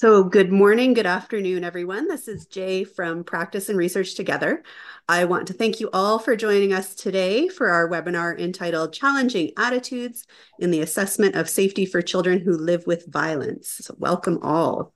So, 0.00 0.24
good 0.24 0.50
morning, 0.50 0.94
good 0.94 1.04
afternoon, 1.04 1.62
everyone. 1.62 2.08
This 2.08 2.26
is 2.26 2.46
Jay 2.46 2.84
from 2.84 3.22
Practice 3.22 3.68
and 3.68 3.76
Research 3.76 4.14
Together. 4.14 4.62
I 5.06 5.26
want 5.26 5.48
to 5.48 5.52
thank 5.52 5.78
you 5.78 5.90
all 5.92 6.18
for 6.18 6.36
joining 6.36 6.72
us 6.72 6.94
today 6.94 7.48
for 7.48 7.68
our 7.68 7.86
webinar 7.86 8.40
entitled 8.40 8.94
Challenging 8.94 9.50
Attitudes 9.58 10.26
in 10.58 10.70
the 10.70 10.80
Assessment 10.80 11.34
of 11.36 11.50
Safety 11.50 11.84
for 11.84 12.00
Children 12.00 12.38
Who 12.38 12.52
Live 12.52 12.86
with 12.86 13.12
Violence. 13.12 13.76
So, 13.82 13.94
welcome 13.98 14.38
all. 14.40 14.94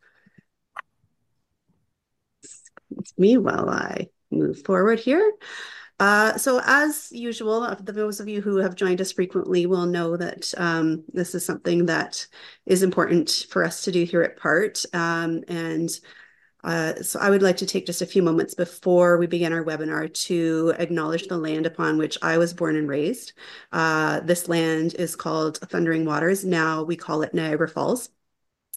It's 2.96 3.12
me 3.18 3.36
while 3.36 3.68
I 3.68 4.08
move 4.30 4.62
forward 4.62 5.00
here. 5.00 5.34
Uh, 6.00 6.36
so 6.36 6.60
as 6.64 7.08
usual, 7.12 7.74
those 7.80 8.18
of 8.18 8.28
you 8.28 8.40
who 8.40 8.56
have 8.56 8.74
joined 8.74 9.00
us 9.00 9.12
frequently 9.12 9.66
will 9.66 9.86
know 9.86 10.16
that 10.16 10.52
um, 10.56 11.04
this 11.12 11.34
is 11.34 11.44
something 11.44 11.86
that 11.86 12.26
is 12.66 12.82
important 12.82 13.46
for 13.48 13.64
us 13.64 13.82
to 13.84 13.92
do 13.92 14.04
here 14.04 14.22
at 14.22 14.36
PART. 14.36 14.84
Um, 14.92 15.44
and 15.46 15.88
uh, 16.64 16.94
so 17.02 17.20
I 17.20 17.30
would 17.30 17.42
like 17.42 17.58
to 17.58 17.66
take 17.66 17.86
just 17.86 18.02
a 18.02 18.06
few 18.06 18.22
moments 18.22 18.54
before 18.54 19.18
we 19.18 19.26
begin 19.26 19.52
our 19.52 19.62
webinar 19.62 20.12
to 20.24 20.74
acknowledge 20.78 21.28
the 21.28 21.36
land 21.36 21.66
upon 21.66 21.98
which 21.98 22.18
I 22.22 22.38
was 22.38 22.54
born 22.54 22.76
and 22.76 22.88
raised. 22.88 23.34
Uh, 23.70 24.20
this 24.20 24.48
land 24.48 24.94
is 24.94 25.14
called 25.14 25.58
Thundering 25.58 26.06
Waters. 26.06 26.44
Now 26.44 26.82
we 26.82 26.96
call 26.96 27.22
it 27.22 27.34
Niagara 27.34 27.68
Falls. 27.68 28.08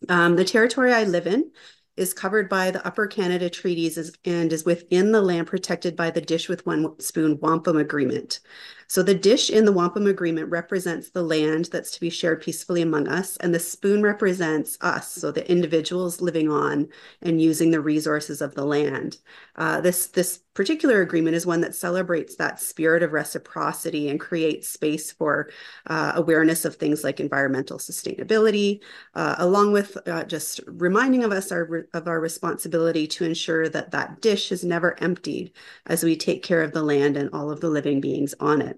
Um, 0.09 0.35
the 0.35 0.45
territory 0.45 0.93
I 0.93 1.05
live 1.05 1.25
in 1.25 1.51
is 1.97 2.13
covered 2.13 2.47
by 2.47 2.71
the 2.71 2.85
Upper 2.85 3.07
Canada 3.07 3.49
Treaties 3.49 3.97
and 4.23 4.53
is 4.53 4.65
within 4.65 5.11
the 5.11 5.21
land 5.21 5.47
protected 5.47 5.95
by 5.95 6.11
the 6.11 6.21
Dish 6.21 6.47
with 6.47 6.65
One 6.65 6.99
Spoon 6.99 7.39
Wampum 7.41 7.77
Agreement. 7.77 8.39
So 8.87 9.03
the 9.03 9.13
dish 9.13 9.49
in 9.49 9.65
the 9.65 9.71
wampum 9.71 10.07
agreement 10.07 10.49
represents 10.49 11.09
the 11.09 11.21
land 11.21 11.65
that's 11.65 11.91
to 11.91 11.99
be 11.99 12.09
shared 12.09 12.41
peacefully 12.41 12.81
among 12.81 13.07
us, 13.07 13.35
and 13.37 13.53
the 13.53 13.59
spoon 13.59 14.01
represents 14.01 14.77
us, 14.81 15.11
so 15.11 15.31
the 15.31 15.49
individuals 15.51 16.21
living 16.21 16.49
on 16.49 16.87
and 17.21 17.41
using 17.41 17.71
the 17.71 17.81
resources 17.81 18.41
of 18.41 18.55
the 18.55 18.65
land. 18.65 19.17
Uh, 19.57 19.81
this 19.81 20.07
this 20.07 20.39
particular 20.53 21.01
agreement 21.01 21.35
is 21.35 21.45
one 21.45 21.61
that 21.61 21.75
celebrates 21.75 22.35
that 22.35 22.59
spirit 22.59 23.03
of 23.03 23.11
reciprocity 23.13 24.09
and 24.09 24.19
creates 24.19 24.67
space 24.69 25.11
for 25.11 25.49
uh, 25.85 26.13
awareness 26.15 26.65
of 26.65 26.75
things 26.75 27.03
like 27.03 27.19
environmental 27.19 27.77
sustainability, 27.77 28.81
uh, 29.13 29.35
along 29.37 29.71
with 29.71 29.97
uh, 30.07 30.23
just 30.23 30.59
reminding 30.65 31.23
of 31.23 31.31
us 31.31 31.51
our, 31.51 31.87
of 31.93 32.07
our 32.07 32.19
responsibility 32.19 33.05
to 33.05 33.23
ensure 33.25 33.69
that 33.69 33.91
that 33.91 34.21
dish 34.21 34.51
is 34.51 34.63
never 34.63 35.01
emptied 35.03 35.51
as 35.85 36.03
we 36.03 36.15
take 36.15 36.41
care 36.41 36.63
of 36.63 36.71
the 36.71 36.81
land 36.83 37.17
and 37.17 37.29
all 37.33 37.51
of 37.51 37.59
the 37.59 37.69
living 37.69 38.01
beings 38.01 38.33
on 38.39 38.61
it. 38.61 38.76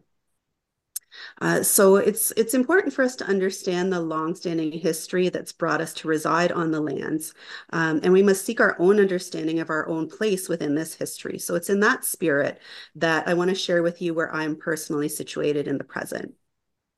Uh, 1.42 1.64
so 1.64 1.96
it's 1.96 2.32
it's 2.32 2.54
important 2.54 2.94
for 2.94 3.04
us 3.04 3.16
to 3.16 3.26
understand 3.26 3.92
the 3.92 4.00
longstanding 4.00 4.72
history 4.72 5.30
that's 5.30 5.52
brought 5.52 5.82
us 5.82 5.94
to 5.94 6.08
reside 6.08 6.52
on 6.52 6.72
the 6.72 6.82
lands, 6.82 7.34
um, 7.72 8.00
and 8.04 8.14
we 8.14 8.24
must 8.24 8.46
seek 8.46 8.60
our 8.60 8.76
own 8.80 9.00
understanding 9.00 9.60
of 9.60 9.70
our 9.70 9.88
own 9.88 10.08
place 10.10 10.48
within 10.50 10.76
this 10.76 10.94
history. 10.94 11.38
So 11.40 11.56
it's 11.56 11.70
in 11.70 11.80
that 11.82 12.06
spirit 12.06 12.62
that 12.96 13.28
I 13.28 13.34
want 13.34 13.50
to 13.50 13.56
share 13.56 13.84
with 13.84 14.02
you 14.02 14.14
where 14.14 14.34
I'm 14.34 14.56
personally 14.56 15.10
situated 15.10 15.68
in 15.68 15.78
the 15.78 15.84
present. 15.84 16.34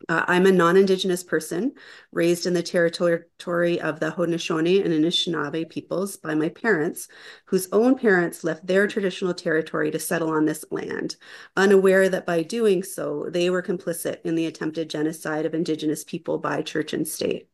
Uh, 0.10 0.24
I'm 0.28 0.46
a 0.46 0.52
non-Indigenous 0.52 1.24
person 1.24 1.74
raised 2.12 2.46
in 2.46 2.54
the 2.54 2.64
territory 2.64 3.80
of 3.82 4.00
the 4.00 4.12
Haudenosaunee 4.12 4.84
and 4.84 4.94
Anishinaabe 4.94 5.70
peoples 5.70 6.18
by 6.18 6.36
my 6.36 6.50
parents, 6.50 7.08
whose 7.46 7.68
own 7.72 7.98
parents 7.98 8.44
left 8.44 8.66
their 8.66 8.88
traditional 8.88 9.34
territory 9.34 9.92
to 9.92 10.00
settle 10.00 10.30
on 10.30 10.46
this 10.46 10.66
land, 10.72 11.16
unaware 11.56 12.10
that 12.10 12.26
by 12.26 12.44
doing 12.44 12.84
so, 12.84 13.28
they 13.30 13.50
were 13.50 13.62
complicit 13.62 14.22
in 14.24 14.36
the 14.36 14.46
attempted 14.46 14.90
genocide 14.90 15.46
of 15.46 15.54
Indigenous 15.54 16.04
people 16.04 16.38
by 16.38 16.62
church 16.62 16.94
and 16.94 17.08
state. 17.08 17.48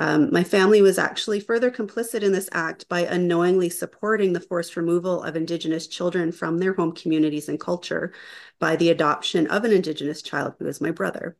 Um, 0.00 0.30
my 0.32 0.44
family 0.44 0.80
was 0.80 0.96
actually 0.96 1.40
further 1.40 1.72
complicit 1.72 2.22
in 2.22 2.30
this 2.30 2.48
act 2.52 2.88
by 2.88 3.00
unknowingly 3.00 3.68
supporting 3.68 4.32
the 4.32 4.40
forced 4.40 4.76
removal 4.76 5.22
of 5.24 5.34
Indigenous 5.34 5.88
children 5.88 6.30
from 6.30 6.58
their 6.58 6.74
home 6.74 6.92
communities 6.92 7.48
and 7.48 7.58
culture 7.58 8.12
by 8.60 8.76
the 8.76 8.90
adoption 8.90 9.48
of 9.48 9.64
an 9.64 9.72
Indigenous 9.72 10.22
child 10.22 10.54
who 10.58 10.66
is 10.66 10.80
my 10.80 10.92
brother. 10.92 11.36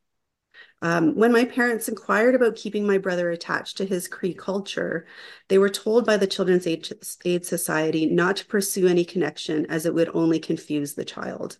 Um, 0.81 1.16
when 1.16 1.33
my 1.33 1.44
parents 1.44 1.89
inquired 1.89 2.34
about 2.34 2.56
keeping 2.56 2.87
my 2.87 2.99
brother 2.99 3.31
attached 3.31 3.77
to 3.78 3.84
his 3.84 4.06
Cree 4.06 4.34
culture, 4.34 5.06
they 5.49 5.59
were 5.59 5.69
told 5.69 6.06
by 6.06 6.16
the 6.16 6.27
Children's 6.27 6.66
Aid, 6.66 6.89
Aid 7.25 7.44
Society 7.44 8.06
not 8.06 8.37
to 8.37 8.47
pursue 8.47 8.87
any 8.87 9.05
connection 9.05 9.67
as 9.67 9.87
it 9.87 9.94
would 9.94 10.11
only 10.15 10.38
confuse 10.38 10.94
the 10.94 11.05
child. 11.05 11.59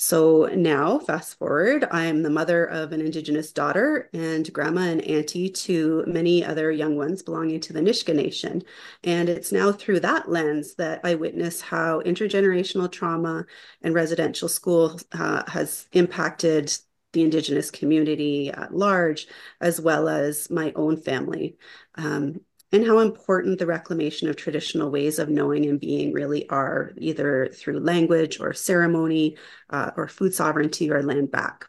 So 0.00 0.48
now, 0.54 1.00
fast 1.00 1.38
forward, 1.38 1.88
I'm 1.90 2.22
the 2.22 2.30
mother 2.30 2.64
of 2.64 2.92
an 2.92 3.00
Indigenous 3.00 3.50
daughter 3.50 4.08
and 4.12 4.50
grandma 4.52 4.82
and 4.82 5.00
auntie 5.02 5.50
to 5.50 6.04
many 6.06 6.44
other 6.44 6.70
young 6.70 6.96
ones 6.96 7.20
belonging 7.20 7.58
to 7.62 7.72
the 7.72 7.80
Nishka 7.80 8.14
Nation. 8.14 8.62
And 9.02 9.28
it's 9.28 9.50
now 9.50 9.72
through 9.72 9.98
that 10.00 10.30
lens 10.30 10.76
that 10.76 11.00
I 11.02 11.16
witness 11.16 11.60
how 11.60 12.00
intergenerational 12.02 12.92
trauma 12.92 13.44
and 13.82 13.92
residential 13.92 14.48
school 14.48 15.00
uh, 15.10 15.42
has 15.50 15.88
impacted 15.92 16.72
the 17.12 17.22
Indigenous 17.22 17.70
community 17.70 18.50
at 18.50 18.74
large, 18.74 19.26
as 19.60 19.80
well 19.80 20.08
as 20.08 20.50
my 20.50 20.72
own 20.76 20.96
family, 20.96 21.56
um, 21.94 22.40
and 22.70 22.86
how 22.86 22.98
important 22.98 23.58
the 23.58 23.66
reclamation 23.66 24.28
of 24.28 24.36
traditional 24.36 24.90
ways 24.90 25.18
of 25.18 25.30
knowing 25.30 25.64
and 25.66 25.80
being 25.80 26.12
really 26.12 26.48
are, 26.50 26.92
either 26.98 27.48
through 27.54 27.80
language 27.80 28.40
or 28.40 28.52
ceremony 28.52 29.36
uh, 29.70 29.90
or 29.96 30.06
food 30.06 30.34
sovereignty 30.34 30.90
or 30.90 31.02
land 31.02 31.30
back. 31.30 31.66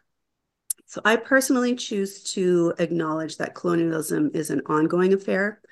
So 0.84 1.00
I 1.04 1.16
personally 1.16 1.76
choose 1.76 2.24
to 2.34 2.74
acknowledge 2.78 3.38
that 3.38 3.54
colonialism 3.54 4.32
is 4.34 4.50
an 4.50 4.62
ongoing 4.66 5.12
affair 5.14 5.62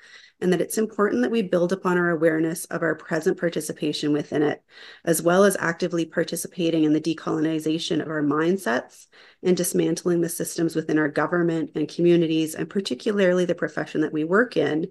and 0.41 0.53
that 0.53 0.61
it's 0.61 0.77
important 0.77 1.21
that 1.21 1.31
we 1.31 1.41
build 1.41 1.73
upon 1.73 1.97
our 1.97 2.09
awareness 2.09 2.65
of 2.65 2.81
our 2.81 2.95
present 2.95 3.39
participation 3.39 4.13
within 4.13 4.41
it, 4.41 4.63
as 5.03 5.21
well 5.21 5.43
as 5.43 5.57
actively 5.59 6.05
participating 6.05 6.83
in 6.83 6.93
the 6.93 7.01
decolonization 7.01 8.01
of 8.01 8.07
our 8.07 8.23
mindsets 8.23 9.07
and 9.43 9.57
dismantling 9.57 10.21
the 10.21 10.29
systems 10.29 10.75
within 10.75 10.97
our 10.97 11.09
government 11.09 11.71
and 11.75 11.89
communities, 11.89 12.55
and 12.55 12.69
particularly 12.69 13.45
the 13.45 13.55
profession 13.55 14.01
that 14.01 14.13
we 14.13 14.23
work 14.23 14.55
in 14.55 14.89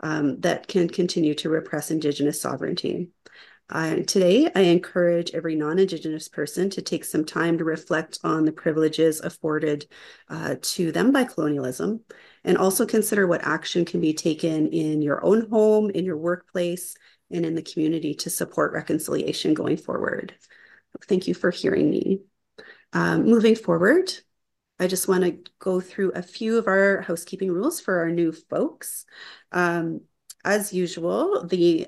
um, 0.00 0.40
that 0.40 0.68
can 0.68 0.88
continue 0.88 1.34
to 1.34 1.48
repress 1.48 1.90
Indigenous 1.90 2.40
sovereignty. 2.40 3.08
Uh, 3.70 3.96
today, 4.06 4.50
I 4.52 4.62
encourage 4.62 5.30
every 5.30 5.54
non-Indigenous 5.54 6.28
person 6.28 6.70
to 6.70 6.82
take 6.82 7.04
some 7.04 7.24
time 7.24 7.56
to 7.58 7.64
reflect 7.64 8.18
on 8.24 8.44
the 8.44 8.52
privileges 8.52 9.20
afforded 9.20 9.86
uh, 10.28 10.56
to 10.60 10.90
them 10.90 11.12
by 11.12 11.22
colonialism 11.22 12.00
and 12.44 12.56
also 12.56 12.86
consider 12.86 13.26
what 13.26 13.44
action 13.44 13.84
can 13.84 14.00
be 14.00 14.14
taken 14.14 14.68
in 14.68 15.02
your 15.02 15.24
own 15.24 15.48
home, 15.50 15.90
in 15.90 16.04
your 16.04 16.16
workplace, 16.16 16.96
and 17.30 17.44
in 17.46 17.54
the 17.54 17.62
community 17.62 18.14
to 18.14 18.30
support 18.30 18.72
reconciliation 18.72 19.54
going 19.54 19.76
forward. 19.76 20.34
Thank 21.06 21.28
you 21.28 21.34
for 21.34 21.50
hearing 21.50 21.90
me. 21.90 22.20
Um, 22.92 23.24
moving 23.24 23.54
forward, 23.54 24.12
I 24.78 24.86
just 24.86 25.08
want 25.08 25.24
to 25.24 25.38
go 25.58 25.80
through 25.80 26.12
a 26.12 26.22
few 26.22 26.58
of 26.58 26.66
our 26.66 27.02
housekeeping 27.02 27.52
rules 27.52 27.80
for 27.80 27.98
our 27.98 28.10
new 28.10 28.32
folks. 28.32 29.04
Um, 29.52 30.00
as 30.44 30.72
usual, 30.72 31.46
the 31.46 31.86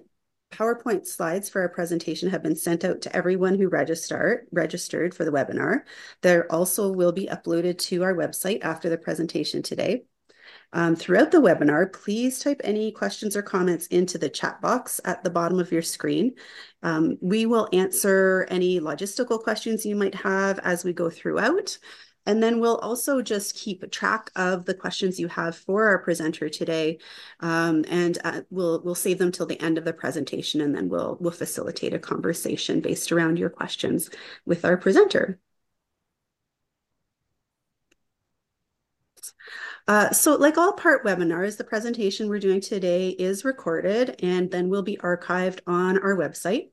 PowerPoint 0.52 1.06
slides 1.06 1.48
for 1.48 1.62
our 1.62 1.70
presentation 1.70 2.28
have 2.30 2.42
been 2.42 2.54
sent 2.54 2.84
out 2.84 3.00
to 3.02 3.16
everyone 3.16 3.58
who 3.58 3.68
registered 3.68 4.46
registered 4.52 5.14
for 5.14 5.24
the 5.24 5.32
webinar. 5.32 5.80
They 6.20 6.42
also 6.42 6.92
will 6.92 7.12
be 7.12 7.26
uploaded 7.26 7.78
to 7.78 8.02
our 8.02 8.14
website 8.14 8.62
after 8.62 8.90
the 8.90 8.98
presentation 8.98 9.62
today. 9.62 10.04
Um, 10.72 10.96
throughout 10.96 11.30
the 11.30 11.38
webinar, 11.38 11.92
please 11.92 12.38
type 12.38 12.60
any 12.64 12.92
questions 12.92 13.36
or 13.36 13.42
comments 13.42 13.86
into 13.88 14.16
the 14.16 14.30
chat 14.30 14.60
box 14.60 15.00
at 15.04 15.22
the 15.22 15.30
bottom 15.30 15.58
of 15.58 15.70
your 15.70 15.82
screen. 15.82 16.34
Um, 16.82 17.18
we 17.20 17.44
will 17.46 17.68
answer 17.72 18.46
any 18.50 18.80
logistical 18.80 19.42
questions 19.42 19.84
you 19.84 19.96
might 19.96 20.14
have 20.14 20.58
as 20.60 20.84
we 20.84 20.92
go 20.92 21.10
throughout. 21.10 21.78
And 22.24 22.42
then 22.42 22.60
we'll 22.60 22.78
also 22.78 23.20
just 23.20 23.56
keep 23.56 23.90
track 23.90 24.30
of 24.36 24.64
the 24.64 24.74
questions 24.74 25.18
you 25.18 25.26
have 25.28 25.56
for 25.56 25.88
our 25.88 25.98
presenter 25.98 26.48
today, 26.48 26.98
um, 27.40 27.84
and 27.88 28.16
uh, 28.22 28.42
we'll 28.48 28.80
we'll 28.84 28.94
save 28.94 29.18
them 29.18 29.32
till 29.32 29.46
the 29.46 29.60
end 29.60 29.76
of 29.76 29.84
the 29.84 29.92
presentation, 29.92 30.60
and 30.60 30.72
then 30.72 30.88
we'll 30.88 31.18
we'll 31.20 31.32
facilitate 31.32 31.94
a 31.94 31.98
conversation 31.98 32.80
based 32.80 33.10
around 33.10 33.40
your 33.40 33.50
questions 33.50 34.08
with 34.46 34.64
our 34.64 34.76
presenter. 34.76 35.40
Uh, 39.88 40.10
so 40.10 40.36
like 40.36 40.56
all 40.56 40.72
PART 40.72 41.04
webinars, 41.04 41.56
the 41.56 41.64
presentation 41.64 42.28
we're 42.28 42.38
doing 42.38 42.60
today 42.60 43.10
is 43.10 43.44
recorded 43.44 44.16
and 44.22 44.50
then 44.50 44.68
will 44.68 44.82
be 44.82 44.96
archived 44.98 45.60
on 45.66 45.98
our 45.98 46.16
website. 46.16 46.68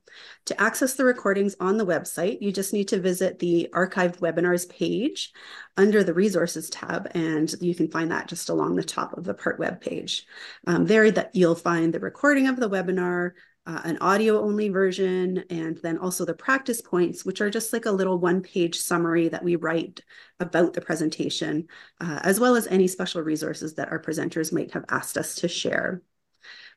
To 0.46 0.62
access 0.62 0.94
the 0.94 1.06
recordings 1.06 1.56
on 1.60 1.78
the 1.78 1.86
website, 1.86 2.38
you 2.42 2.52
just 2.52 2.74
need 2.74 2.88
to 2.90 3.00
visit 3.00 3.40
the 3.40 3.70
archived 3.74 4.20
webinars 4.20 4.70
page 4.70 5.32
under 5.78 6.04
the 6.04 6.14
resources 6.14 6.70
tab, 6.70 7.10
and 7.16 7.54
you 7.62 7.74
can 7.74 7.90
find 7.90 8.12
that 8.12 8.28
just 8.28 8.50
along 8.50 8.76
the 8.76 8.84
top 8.84 9.18
of 9.18 9.24
the 9.24 9.34
PART 9.34 9.60
web 9.60 9.82
page. 9.82 10.26
Um, 10.68 10.86
there 10.86 11.10
that 11.12 11.32
you'll 11.34 11.56
find 11.56 11.94
the 11.94 12.00
recording 12.00 12.48
of 12.48 12.58
the 12.58 12.70
webinar, 12.70 13.32
uh, 13.66 13.82
an 13.84 13.98
audio 14.00 14.42
only 14.42 14.70
version, 14.70 15.44
and 15.50 15.80
then 15.84 15.98
also 15.98 16.26
the 16.26 16.34
practice 16.34 16.82
points, 16.82 17.26
which 17.26 17.42
are 17.42 17.50
just 17.50 17.74
like 17.74 17.86
a 17.86 17.92
little 17.92 18.18
one 18.18 18.42
page 18.42 18.80
summary 18.80 19.28
that 19.30 19.44
we 19.44 19.56
write 19.56 20.02
about 20.40 20.74
the 20.74 20.82
presentation, 20.82 21.68
uh, 22.02 22.20
as 22.24 22.40
well 22.40 22.56
as 22.56 22.68
any 22.68 22.88
special 22.88 23.22
resources 23.22 23.76
that 23.76 23.90
our 23.92 24.02
presenters 24.02 24.52
might 24.52 24.72
have 24.72 24.86
asked 24.90 25.18
us 25.18 25.36
to 25.36 25.48
share. 25.48 26.02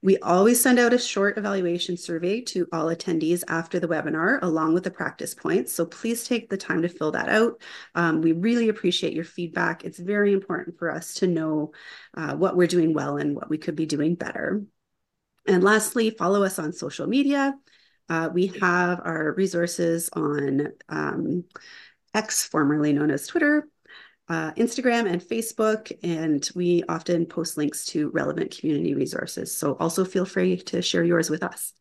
We 0.02 0.18
always 0.18 0.60
send 0.60 0.80
out 0.80 0.92
a 0.92 0.98
short 0.98 1.38
evaluation 1.38 1.96
survey 1.96 2.40
to 2.40 2.66
all 2.72 2.86
attendees 2.86 3.44
after 3.46 3.78
the 3.78 3.86
webinar, 3.86 4.40
along 4.42 4.74
with 4.74 4.82
the 4.82 4.90
practice 4.90 5.32
points. 5.32 5.72
So 5.72 5.86
please 5.86 6.24
take 6.24 6.50
the 6.50 6.56
time 6.56 6.82
to 6.82 6.88
fill 6.88 7.12
that 7.12 7.28
out. 7.28 7.62
Um, 7.94 8.20
we 8.20 8.32
really 8.32 8.68
appreciate 8.68 9.12
your 9.12 9.24
feedback. 9.24 9.84
It's 9.84 10.00
very 10.00 10.32
important 10.32 10.76
for 10.76 10.90
us 10.90 11.14
to 11.14 11.28
know 11.28 11.72
uh, 12.16 12.34
what 12.34 12.56
we're 12.56 12.66
doing 12.66 12.94
well 12.94 13.16
and 13.16 13.36
what 13.36 13.48
we 13.48 13.58
could 13.58 13.76
be 13.76 13.86
doing 13.86 14.16
better. 14.16 14.64
And 15.46 15.64
lastly, 15.64 16.10
follow 16.10 16.44
us 16.44 16.58
on 16.58 16.72
social 16.72 17.06
media. 17.06 17.54
Uh, 18.08 18.28
we 18.32 18.48
have 18.60 19.00
our 19.04 19.32
resources 19.36 20.10
on 20.12 20.68
um, 20.88 21.44
X, 22.14 22.44
formerly 22.44 22.92
known 22.92 23.10
as 23.10 23.26
Twitter, 23.26 23.68
uh, 24.28 24.52
Instagram 24.52 25.10
and 25.10 25.22
Facebook, 25.22 25.92
and 26.02 26.48
we 26.54 26.82
often 26.88 27.26
post 27.26 27.56
links 27.56 27.86
to 27.86 28.10
relevant 28.10 28.56
community 28.56 28.94
resources. 28.94 29.56
So 29.56 29.76
also 29.80 30.04
feel 30.04 30.24
free 30.24 30.56
to 30.58 30.82
share 30.82 31.04
yours 31.04 31.30
with 31.30 31.42
us. 31.42 31.72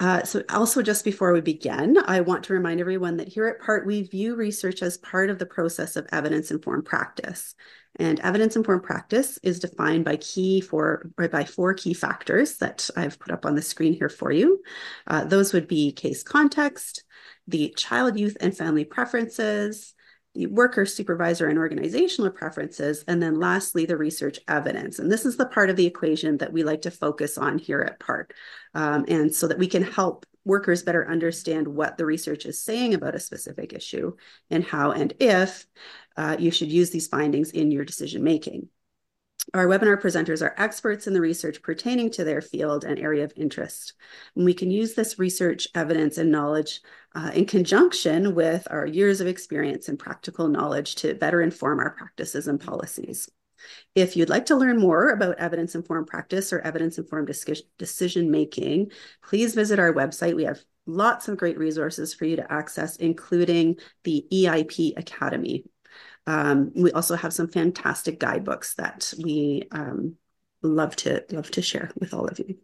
Uh, 0.00 0.22
so 0.22 0.42
also 0.50 0.80
just 0.80 1.04
before 1.04 1.32
we 1.32 1.40
begin, 1.40 1.98
I 2.06 2.20
want 2.20 2.44
to 2.44 2.52
remind 2.52 2.80
everyone 2.80 3.16
that 3.16 3.28
here 3.28 3.46
at 3.46 3.60
PART, 3.60 3.84
we 3.84 4.02
view 4.02 4.36
research 4.36 4.80
as 4.80 4.96
part 4.98 5.28
of 5.28 5.38
the 5.38 5.46
process 5.46 5.96
of 5.96 6.06
evidence-informed 6.12 6.84
practice. 6.84 7.56
And 7.96 8.20
evidence-informed 8.20 8.84
practice 8.84 9.40
is 9.42 9.58
defined 9.58 10.04
by 10.04 10.16
key 10.16 10.60
for 10.60 11.10
by 11.16 11.44
four 11.44 11.74
key 11.74 11.94
factors 11.94 12.58
that 12.58 12.88
I've 12.96 13.18
put 13.18 13.32
up 13.32 13.44
on 13.44 13.56
the 13.56 13.62
screen 13.62 13.92
here 13.92 14.08
for 14.08 14.30
you. 14.30 14.62
Uh, 15.08 15.24
those 15.24 15.52
would 15.52 15.66
be 15.66 15.90
case 15.90 16.22
context, 16.22 17.02
the 17.48 17.74
child, 17.76 18.16
youth, 18.16 18.36
and 18.40 18.56
family 18.56 18.84
preferences, 18.84 19.94
worker, 20.46 20.86
supervisor, 20.86 21.48
and 21.48 21.58
organizational 21.58 22.30
preferences, 22.30 23.04
and 23.08 23.22
then 23.22 23.40
lastly, 23.40 23.84
the 23.84 23.96
research 23.96 24.38
evidence. 24.48 24.98
And 24.98 25.10
this 25.10 25.26
is 25.26 25.36
the 25.36 25.46
part 25.46 25.70
of 25.70 25.76
the 25.76 25.86
equation 25.86 26.36
that 26.38 26.52
we 26.52 26.62
like 26.62 26.82
to 26.82 26.90
focus 26.90 27.36
on 27.36 27.58
here 27.58 27.80
at 27.80 27.98
PART. 27.98 28.32
Um, 28.74 29.04
and 29.08 29.34
so 29.34 29.48
that 29.48 29.58
we 29.58 29.66
can 29.66 29.82
help 29.82 30.26
workers 30.44 30.82
better 30.82 31.08
understand 31.08 31.68
what 31.68 31.98
the 31.98 32.06
research 32.06 32.46
is 32.46 32.62
saying 32.62 32.94
about 32.94 33.14
a 33.14 33.20
specific 33.20 33.72
issue 33.74 34.16
and 34.50 34.64
how 34.64 34.92
and 34.92 35.12
if 35.20 35.66
uh, 36.16 36.36
you 36.38 36.50
should 36.50 36.72
use 36.72 36.90
these 36.90 37.06
findings 37.06 37.50
in 37.50 37.70
your 37.70 37.84
decision 37.84 38.24
making. 38.24 38.68
Our 39.54 39.66
webinar 39.66 40.00
presenters 40.00 40.42
are 40.42 40.54
experts 40.58 41.06
in 41.06 41.14
the 41.14 41.22
research 41.22 41.62
pertaining 41.62 42.10
to 42.12 42.24
their 42.24 42.42
field 42.42 42.84
and 42.84 42.98
area 42.98 43.24
of 43.24 43.32
interest. 43.34 43.94
And 44.36 44.44
we 44.44 44.52
can 44.52 44.70
use 44.70 44.92
this 44.94 45.18
research 45.18 45.68
evidence 45.74 46.18
and 46.18 46.30
knowledge 46.30 46.82
uh, 47.14 47.30
in 47.32 47.46
conjunction 47.46 48.34
with 48.34 48.68
our 48.70 48.86
years 48.86 49.22
of 49.22 49.26
experience 49.26 49.88
and 49.88 49.98
practical 49.98 50.48
knowledge 50.48 50.96
to 50.96 51.14
better 51.14 51.40
inform 51.40 51.80
our 51.80 51.90
practices 51.90 52.46
and 52.46 52.60
policies. 52.60 53.28
If 53.94 54.16
you'd 54.16 54.28
like 54.28 54.46
to 54.46 54.56
learn 54.56 54.78
more 54.78 55.10
about 55.10 55.38
evidence-informed 55.38 56.06
practice 56.06 56.52
or 56.52 56.60
evidence-informed 56.60 57.34
decision-making, 57.78 58.92
please 59.22 59.54
visit 59.54 59.78
our 59.78 59.92
website. 59.92 60.36
We 60.36 60.44
have 60.44 60.60
lots 60.86 61.26
of 61.26 61.38
great 61.38 61.58
resources 61.58 62.14
for 62.14 62.24
you 62.24 62.36
to 62.36 62.52
access, 62.52 62.96
including 62.96 63.76
the 64.04 64.26
EIP 64.32 64.96
Academy, 64.96 65.64
um, 66.28 66.72
we 66.74 66.92
also 66.92 67.16
have 67.16 67.32
some 67.32 67.48
fantastic 67.48 68.20
guidebooks 68.20 68.74
that 68.74 69.14
we 69.24 69.66
um, 69.72 70.16
love 70.60 70.94
to 70.96 71.24
love 71.30 71.50
to 71.52 71.62
share 71.62 71.90
with 71.98 72.12
all 72.12 72.26
of 72.28 72.38
you. 72.38 72.58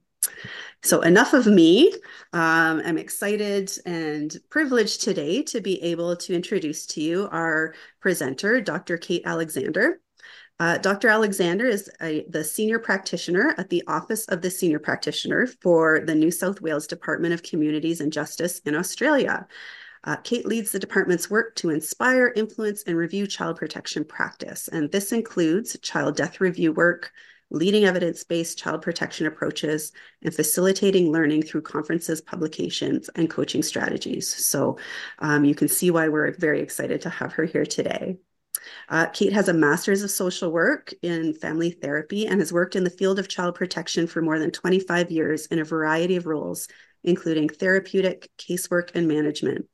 So 0.83 1.01
enough 1.01 1.33
of 1.33 1.47
me. 1.47 1.91
Um, 2.35 2.83
I'm 2.85 2.99
excited 2.99 3.73
and 3.87 4.37
privileged 4.51 5.01
today 5.01 5.43
to 5.45 5.63
be 5.63 5.83
able 5.83 6.15
to 6.15 6.35
introduce 6.35 6.85
to 6.89 7.01
you 7.01 7.27
our 7.33 7.75
presenter, 8.01 8.61
Dr. 8.61 8.99
Kate 8.99 9.23
Alexander. 9.25 9.99
Uh, 10.61 10.77
Dr. 10.77 11.09
Alexander 11.09 11.65
is 11.65 11.91
a, 12.03 12.27
the 12.29 12.45
senior 12.45 12.79
practitioner 12.79 13.55
at 13.57 13.71
the 13.71 13.83
Office 13.89 14.27
of 14.27 14.43
the 14.43 14.51
Senior 14.51 14.79
Practitioner 14.79 15.47
for 15.63 16.01
the 16.05 16.15
New 16.15 16.31
South 16.31 16.61
Wales 16.61 16.87
Department 16.87 17.33
of 17.33 17.43
Communities 17.43 18.03
and 18.03 18.13
Justice 18.13 18.59
in 18.61 18.75
Australia. 18.75 19.47
Uh, 20.05 20.17
Kate 20.17 20.45
leads 20.45 20.71
the 20.71 20.79
department's 20.79 21.31
work 21.31 21.57
to 21.57 21.71
inspire, 21.71 22.33
influence, 22.37 22.83
and 22.87 22.97
review 22.97 23.27
child 23.27 23.57
protection 23.57 24.05
practice. 24.05 24.69
And 24.69 24.93
this 24.93 25.13
includes 25.13 25.79
child 25.81 26.17
death 26.17 26.41
review 26.41 26.73
work, 26.73 27.11
leading 27.51 27.85
evidence-based 27.85 28.59
child 28.59 28.83
protection 28.83 29.27
approaches, 29.27 29.93
and 30.23 30.35
facilitating 30.35 31.11
learning 31.11 31.43
through 31.43 31.63
conferences, 31.63 32.21
publications, 32.21 33.09
and 33.17 33.31
coaching 33.31 33.63
strategies. 33.63 34.29
So 34.47 34.79
um, 35.21 35.45
you 35.45 35.55
can 35.55 35.69
see 35.69 35.91
why 35.91 36.09
we're 36.09 36.33
very 36.37 36.61
excited 36.61 37.01
to 37.03 37.11
have 37.11 37.33
her 37.35 37.45
here 37.45 37.65
today. 37.65 38.19
Uh, 38.89 39.07
Kate 39.07 39.33
has 39.33 39.49
a 39.49 39.55
master's 39.55 40.03
of 40.03 40.11
social 40.11 40.51
work 40.51 40.93
in 41.03 41.35
family 41.35 41.71
therapy 41.71 42.27
and 42.27 42.41
has 42.41 42.53
worked 42.53 42.77
in 42.77 42.85
the 42.85 42.91
field 42.91 43.19
of 43.19 43.29
child 43.29 43.55
protection 43.55 44.07
for 44.07 44.23
more 44.23 44.39
than 44.39 44.51
25 44.51 45.11
years 45.11 45.47
in 45.47 45.59
a 45.59 45.65
variety 45.65 46.17
of 46.17 46.27
roles, 46.27 46.69
including 47.03 47.49
therapeutic, 47.49 48.31
casework, 48.39 48.91
and 48.95 49.09
management. 49.09 49.67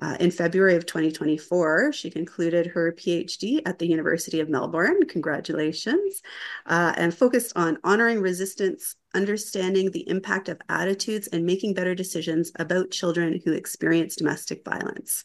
Uh, 0.00 0.16
in 0.20 0.30
February 0.30 0.76
of 0.76 0.86
2024, 0.86 1.92
she 1.92 2.10
concluded 2.10 2.66
her 2.66 2.92
PhD 2.92 3.60
at 3.66 3.78
the 3.78 3.86
University 3.86 4.40
of 4.40 4.48
Melbourne. 4.48 5.06
Congratulations. 5.06 6.22
Uh, 6.66 6.92
and 6.96 7.14
focused 7.14 7.52
on 7.56 7.78
honoring 7.84 8.20
resistance, 8.20 8.94
understanding 9.14 9.90
the 9.90 10.08
impact 10.08 10.48
of 10.48 10.60
attitudes, 10.68 11.28
and 11.28 11.44
making 11.44 11.74
better 11.74 11.94
decisions 11.94 12.52
about 12.56 12.90
children 12.90 13.40
who 13.44 13.52
experience 13.52 14.16
domestic 14.16 14.64
violence. 14.64 15.24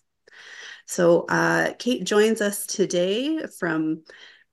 So, 0.86 1.26
uh, 1.30 1.74
Kate 1.80 2.04
joins 2.04 2.42
us 2.42 2.66
today 2.66 3.46
from 3.60 4.04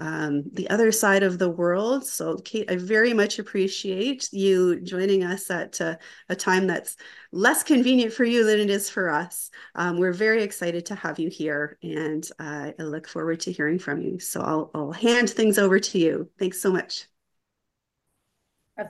um, 0.00 0.44
the 0.52 0.68
other 0.70 0.90
side 0.90 1.22
of 1.22 1.38
the 1.38 1.50
world. 1.50 2.06
So, 2.06 2.36
Kate, 2.38 2.70
I 2.70 2.76
very 2.76 3.12
much 3.12 3.38
appreciate 3.38 4.28
you 4.32 4.80
joining 4.80 5.22
us 5.22 5.50
at 5.50 5.80
uh, 5.80 5.96
a 6.28 6.36
time 6.36 6.66
that's 6.66 6.96
less 7.32 7.62
convenient 7.62 8.12
for 8.12 8.24
you 8.24 8.44
than 8.44 8.58
it 8.58 8.70
is 8.70 8.88
for 8.90 9.10
us. 9.10 9.50
Um, 9.74 9.98
we're 9.98 10.12
very 10.12 10.42
excited 10.42 10.86
to 10.86 10.94
have 10.94 11.18
you 11.18 11.28
here, 11.28 11.78
and 11.82 12.28
uh, 12.38 12.72
I 12.78 12.82
look 12.82 13.06
forward 13.06 13.40
to 13.40 13.52
hearing 13.52 13.78
from 13.78 14.00
you. 14.00 14.18
So, 14.18 14.40
I'll, 14.40 14.70
I'll 14.74 14.92
hand 14.92 15.30
things 15.30 15.58
over 15.58 15.78
to 15.78 15.98
you. 15.98 16.30
Thanks 16.38 16.60
so 16.60 16.72
much. 16.72 17.06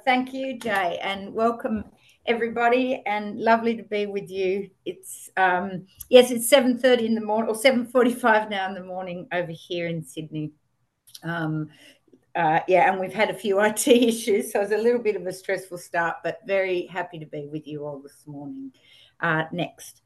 thank 0.04 0.32
you, 0.32 0.56
Jay, 0.58 0.98
and 1.02 1.34
welcome 1.34 1.84
everybody 2.26 3.02
and 3.06 3.40
lovely 3.40 3.74
to 3.74 3.82
be 3.82 4.04
with 4.04 4.30
you 4.30 4.68
it's 4.84 5.30
um 5.38 5.86
yes 6.10 6.30
it's 6.30 6.48
7 6.48 6.78
30 6.78 7.06
in 7.06 7.14
the 7.14 7.20
morning 7.20 7.48
or 7.50 7.54
7 7.54 7.86
45 7.86 8.50
now 8.50 8.68
in 8.68 8.74
the 8.74 8.84
morning 8.84 9.26
over 9.32 9.50
here 9.50 9.88
in 9.88 10.04
sydney 10.04 10.52
um, 11.22 11.68
uh, 12.34 12.60
yeah, 12.68 12.90
and 12.90 13.00
we've 13.00 13.12
had 13.12 13.30
a 13.30 13.34
few 13.34 13.60
IT 13.64 13.86
issues, 13.88 14.52
so 14.52 14.60
it's 14.60 14.72
a 14.72 14.76
little 14.76 15.00
bit 15.00 15.16
of 15.16 15.26
a 15.26 15.32
stressful 15.32 15.78
start, 15.78 16.16
but 16.22 16.38
very 16.46 16.86
happy 16.86 17.18
to 17.18 17.26
be 17.26 17.46
with 17.46 17.66
you 17.66 17.84
all 17.84 18.00
this 18.00 18.26
morning. 18.26 18.72
Uh, 19.20 19.44
next. 19.52 20.02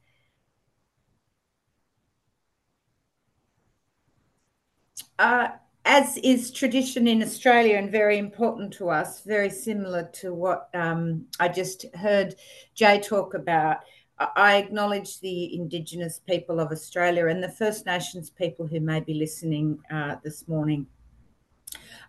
Uh, 5.19 5.49
as 5.85 6.17
is 6.19 6.51
tradition 6.51 7.07
in 7.07 7.23
Australia 7.23 7.77
and 7.77 7.93
very 7.93 8.19
important 8.19 8.73
to 8.73 8.89
us, 8.89 9.21
very 9.21 9.51
similar 9.51 10.05
to 10.15 10.33
what 10.35 10.69
um, 10.75 11.27
I 11.39 11.49
just 11.49 11.85
heard 11.95 12.35
Jay 12.75 12.99
talk 13.01 13.35
about, 13.35 13.79
I 14.19 14.57
acknowledge 14.57 15.21
the 15.21 15.55
Indigenous 15.55 16.21
people 16.21 16.61
of 16.61 16.71
Australia 16.71 17.27
and 17.27 17.43
the 17.43 17.51
First 17.51 17.85
Nations 17.85 18.31
people 18.31 18.67
who 18.67 18.81
may 18.81 19.01
be 19.01 19.15
listening 19.15 19.79
uh, 19.91 20.17
this 20.23 20.47
morning. 20.47 20.87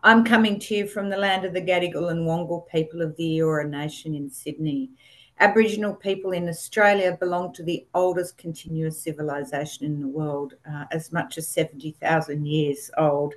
I'm 0.04 0.24
coming 0.24 0.60
to 0.60 0.75
you 0.75 0.88
from 0.88 1.10
the 1.10 1.18
land 1.18 1.46
of 1.46 1.54
the 1.54 1.62
Gadigal 1.62 2.12
and 2.12 2.25
Wangal 2.25 2.68
people 2.68 3.01
of 3.01 3.15
the 3.15 3.39
Eora 3.39 3.70
Nation 3.70 4.13
in 4.13 4.30
Sydney. 4.30 4.92
Aboriginal 5.39 5.94
people 5.94 6.32
in 6.32 6.48
Australia 6.48 7.18
belong 7.20 7.51
to 7.54 7.63
the 7.63 7.86
oldest 7.94 8.38
continuous 8.38 9.01
civilization 9.01 9.86
in 9.86 10.00
the 10.00 10.08
world, 10.08 10.54
uh, 10.72 10.86
as 10.92 11.12
much 11.12 11.38
as 11.38 11.48
70,000 11.48 12.46
years 12.46 12.89
old. 12.98 13.34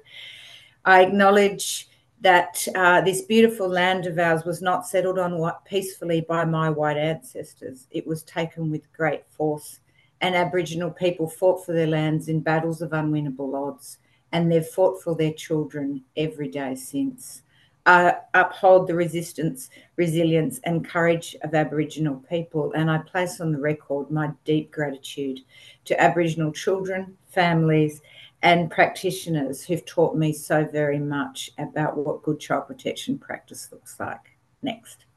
I 0.85 1.02
acknowledge 1.02 1.88
that 2.21 2.67
uh, 2.75 3.00
this 3.00 3.23
beautiful 3.23 3.69
land 3.69 4.07
of 4.07 4.19
ours 4.19 4.45
was 4.45 4.62
not 4.62 4.87
settled 4.87 5.19
on 5.19 5.38
what 5.38 5.64
peacefully 5.64 6.21
by 6.21 6.45
my 6.45 6.71
white 6.71 6.97
ancestors. 6.97 7.87
It 7.90 8.07
was 8.07 8.23
taken 8.23 8.71
with 8.71 8.93
great 8.93 9.25
force, 9.31 9.81
and 10.21 10.35
Aboriginal 10.35 10.90
people 10.90 11.28
fought 11.28 11.64
for 11.64 11.73
their 11.73 11.87
lands 11.87 12.28
in 12.28 12.40
battles 12.40 12.83
of 12.83 12.90
unwinnable 12.90 13.55
odds 13.55 13.99
and 14.32 14.50
they've 14.50 14.66
fought 14.66 15.02
for 15.02 15.14
their 15.14 15.32
children 15.32 16.04
every 16.16 16.49
day 16.49 16.75
since. 16.75 17.42
Uh, 17.87 18.12
uphold 18.35 18.87
the 18.87 18.94
resistance, 18.94 19.70
resilience, 19.97 20.61
and 20.64 20.87
courage 20.87 21.35
of 21.42 21.54
Aboriginal 21.54 22.16
people. 22.28 22.70
And 22.75 22.90
I 22.90 22.99
place 22.99 23.40
on 23.40 23.50
the 23.50 23.58
record 23.58 24.11
my 24.11 24.30
deep 24.44 24.70
gratitude 24.70 25.40
to 25.87 25.99
Aboriginal 25.99 26.52
children, 26.52 27.16
families, 27.28 28.02
and 28.42 28.70
practitioners 28.70 29.64
who've 29.64 29.85
taught 29.87 30.16
me 30.16 30.32
so 30.32 30.64
very 30.64 30.99
much 30.99 31.50
about 31.58 31.97
what 31.97 32.23
good 32.23 32.38
child 32.38 32.66
protection 32.66 33.18
practice 33.18 33.68
looks 33.73 33.99
like. 33.99 34.37
Next. 34.62 35.08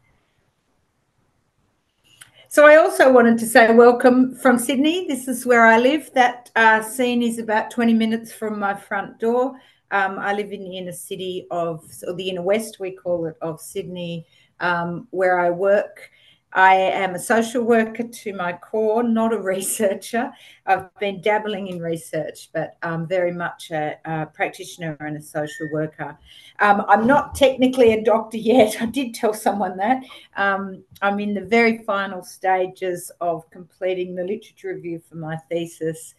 So 2.52 2.66
I 2.66 2.76
also 2.76 3.10
wanted 3.10 3.38
to 3.38 3.46
say 3.46 3.74
welcome 3.74 4.36
from 4.36 4.60
Sydney. 4.60 5.08
This 5.08 5.30
is 5.30 5.46
where 5.46 5.66
I 5.66 5.78
live. 5.78 6.12
That 6.16 6.52
uh, 6.58 6.82
scene 6.82 7.22
is 7.22 7.40
about 7.40 7.72
20 7.72 7.94
minutes 7.94 8.34
from 8.34 8.60
my 8.60 8.74
front 8.74 9.20
door. 9.20 9.54
Um, 9.92 10.20
I 10.20 10.34
live 10.34 10.52
in 10.52 10.66
the 10.66 10.78
inner 10.78 10.92
city 10.92 11.48
of, 11.50 11.90
or 12.06 12.14
the 12.14 12.30
inner 12.30 12.42
west, 12.42 12.78
we 12.78 12.92
call 12.92 13.26
it, 13.28 13.38
of 13.42 13.62
Sydney, 13.62 14.28
um, 14.60 15.08
where 15.12 15.40
I 15.40 15.50
work. 15.50 16.12
I 16.54 16.76
am 16.76 17.16
a 17.16 17.20
social 17.20 17.64
worker 17.64 18.04
to 18.04 18.34
my 18.34 18.54
core, 18.54 19.04
not 19.04 19.34
a 19.34 19.42
researcher. 19.42 20.32
I've 20.66 20.94
been 21.00 21.22
dabbling 21.22 21.68
in 21.68 21.80
research, 21.80 22.50
but 22.54 22.78
I'm 22.82 23.08
very 23.08 23.32
much 23.32 23.72
a, 23.72 23.98
a 24.06 24.26
practitioner 24.26 24.98
and 25.00 25.18
a 25.18 25.22
social 25.22 25.70
worker. 25.72 26.18
Um, 26.60 26.86
I'm 26.88 27.08
not 27.08 27.36
technically 27.36 27.94
a 27.94 28.04
doctor 28.04 28.38
yet. 28.54 28.82
I 28.82 28.86
did 28.86 29.14
tell 29.14 29.34
someone 29.34 29.78
that. 29.78 30.04
Um, 30.36 30.84
I'm 31.02 31.20
in 31.20 31.34
the 31.34 31.46
very 31.46 31.80
final 31.80 32.24
stages 32.24 33.12
of 33.22 33.50
completing 33.50 34.16
the 34.16 34.24
literature 34.24 34.74
review 34.74 35.02
for 35.08 35.16
my 35.16 35.38
thesis 35.50 36.16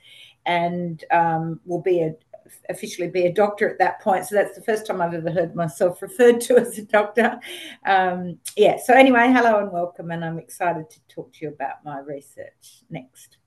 and 0.46 1.04
um, 1.10 1.60
will 1.64 1.82
be 1.82 2.00
a, 2.00 2.14
officially 2.68 3.08
be 3.08 3.26
a 3.26 3.32
doctor 3.32 3.68
at 3.68 3.78
that 3.78 4.00
point. 4.00 4.26
So 4.26 4.34
that's 4.34 4.54
the 4.54 4.62
first 4.62 4.86
time 4.86 5.00
I've 5.00 5.14
ever 5.14 5.30
heard 5.30 5.54
myself 5.54 6.02
referred 6.02 6.40
to 6.42 6.56
as 6.58 6.78
a 6.78 6.82
doctor. 6.82 7.38
Um, 7.84 8.38
yeah. 8.56 8.78
So 8.84 8.94
anyway, 8.94 9.32
hello 9.32 9.58
and 9.58 9.72
welcome, 9.72 10.10
and 10.10 10.24
I'm 10.24 10.38
excited 10.38 10.90
to 10.90 11.00
talk 11.08 11.32
to 11.34 11.44
you 11.44 11.48
about 11.48 11.84
my 11.84 11.98
research 12.00 12.82
next. 12.90 13.38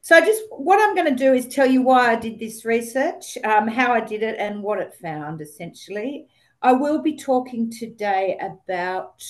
So 0.00 0.20
just 0.20 0.42
what 0.50 0.80
I'm 0.80 0.94
going 0.94 1.10
to 1.16 1.24
do 1.24 1.34
is 1.34 1.48
tell 1.48 1.66
you 1.66 1.82
why 1.82 2.12
I 2.12 2.14
did 2.14 2.38
this 2.38 2.64
research, 2.64 3.36
um, 3.42 3.66
how 3.66 3.92
I 3.92 4.00
did 4.00 4.22
it, 4.22 4.36
and 4.38 4.62
what 4.62 4.78
it 4.78 4.94
found. 4.94 5.40
Essentially, 5.40 6.28
I 6.62 6.72
will 6.72 7.02
be 7.02 7.16
talking 7.16 7.70
today 7.70 8.38
about 8.40 9.20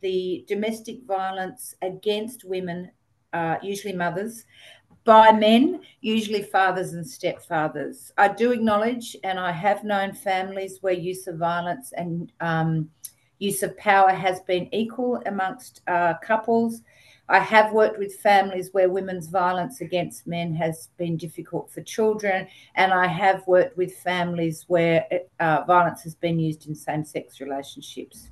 the 0.00 0.44
domestic 0.48 1.04
violence 1.06 1.74
against 1.82 2.44
women, 2.44 2.90
uh, 3.32 3.56
usually 3.62 3.94
mothers, 3.94 4.44
by 5.04 5.32
men, 5.32 5.82
usually 6.00 6.42
fathers 6.42 6.94
and 6.94 7.04
stepfathers. 7.04 8.10
I 8.16 8.28
do 8.28 8.52
acknowledge, 8.52 9.16
and 9.22 9.38
I 9.38 9.52
have 9.52 9.84
known 9.84 10.14
families 10.14 10.78
where 10.80 10.94
use 10.94 11.26
of 11.26 11.36
violence 11.36 11.92
and 11.92 12.32
um, 12.40 12.90
use 13.38 13.62
of 13.62 13.76
power 13.76 14.10
has 14.10 14.40
been 14.40 14.74
equal 14.74 15.22
amongst 15.26 15.82
uh, 15.86 16.14
couples. 16.22 16.80
I 17.28 17.38
have 17.38 17.72
worked 17.72 17.98
with 17.98 18.14
families 18.16 18.70
where 18.72 18.90
women's 18.90 19.28
violence 19.28 19.80
against 19.80 20.26
men 20.26 20.54
has 20.54 20.88
been 20.98 21.16
difficult 21.16 21.70
for 21.70 21.82
children, 21.82 22.46
and 22.74 22.92
I 22.92 23.06
have 23.06 23.46
worked 23.46 23.76
with 23.76 23.94
families 23.94 24.64
where 24.68 25.06
uh, 25.40 25.64
violence 25.66 26.02
has 26.02 26.14
been 26.14 26.38
used 26.38 26.66
in 26.66 26.74
same 26.74 27.04
sex 27.04 27.40
relationships. 27.40 28.30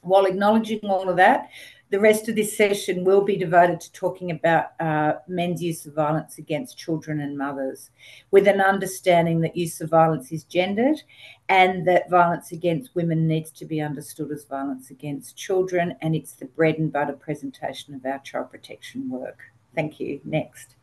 While 0.00 0.26
acknowledging 0.26 0.80
all 0.84 1.08
of 1.08 1.16
that, 1.16 1.48
the 1.90 2.00
rest 2.00 2.28
of 2.28 2.34
this 2.34 2.56
session 2.56 3.04
will 3.04 3.22
be 3.22 3.36
devoted 3.36 3.80
to 3.80 3.92
talking 3.92 4.30
about 4.32 4.72
uh, 4.80 5.14
men's 5.28 5.62
use 5.62 5.86
of 5.86 5.94
violence 5.94 6.38
against 6.38 6.76
children 6.76 7.20
and 7.20 7.38
mothers, 7.38 7.90
with 8.30 8.48
an 8.48 8.60
understanding 8.60 9.40
that 9.40 9.56
use 9.56 9.80
of 9.80 9.90
violence 9.90 10.32
is 10.32 10.44
gendered 10.44 11.02
and 11.48 11.86
that 11.86 12.10
violence 12.10 12.50
against 12.50 12.94
women 12.94 13.28
needs 13.28 13.50
to 13.52 13.64
be 13.64 13.80
understood 13.80 14.32
as 14.32 14.44
violence 14.44 14.90
against 14.90 15.36
children. 15.36 15.94
And 16.02 16.16
it's 16.16 16.32
the 16.32 16.46
bread 16.46 16.78
and 16.78 16.92
butter 16.92 17.12
presentation 17.12 17.94
of 17.94 18.04
our 18.04 18.18
child 18.18 18.50
protection 18.50 19.08
work. 19.08 19.38
Thank 19.74 20.00
you. 20.00 20.20
Next. 20.24 20.74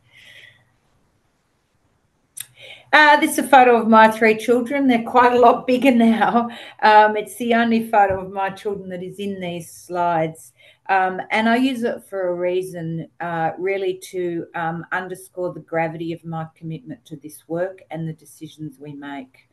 Uh, 2.92 3.18
this 3.18 3.32
is 3.32 3.38
a 3.40 3.48
photo 3.48 3.76
of 3.76 3.88
my 3.88 4.08
three 4.08 4.36
children. 4.36 4.86
They're 4.86 5.02
quite 5.02 5.32
a 5.32 5.38
lot 5.38 5.66
bigger 5.66 5.90
now. 5.94 6.48
Um, 6.82 7.16
it's 7.16 7.36
the 7.36 7.54
only 7.54 7.88
photo 7.90 8.24
of 8.24 8.32
my 8.32 8.50
children 8.50 8.88
that 8.90 9.02
is 9.02 9.18
in 9.18 9.40
these 9.40 9.70
slides. 9.70 10.52
Um, 10.88 11.20
and 11.30 11.48
I 11.48 11.56
use 11.56 11.82
it 11.82 12.04
for 12.04 12.28
a 12.28 12.34
reason, 12.34 13.08
uh, 13.20 13.52
really 13.58 13.94
to 14.10 14.46
um, 14.54 14.84
underscore 14.92 15.52
the 15.52 15.60
gravity 15.60 16.12
of 16.12 16.24
my 16.24 16.46
commitment 16.54 17.04
to 17.06 17.16
this 17.16 17.44
work 17.48 17.82
and 17.90 18.06
the 18.06 18.12
decisions 18.12 18.78
we 18.78 18.92
make. 18.92 19.48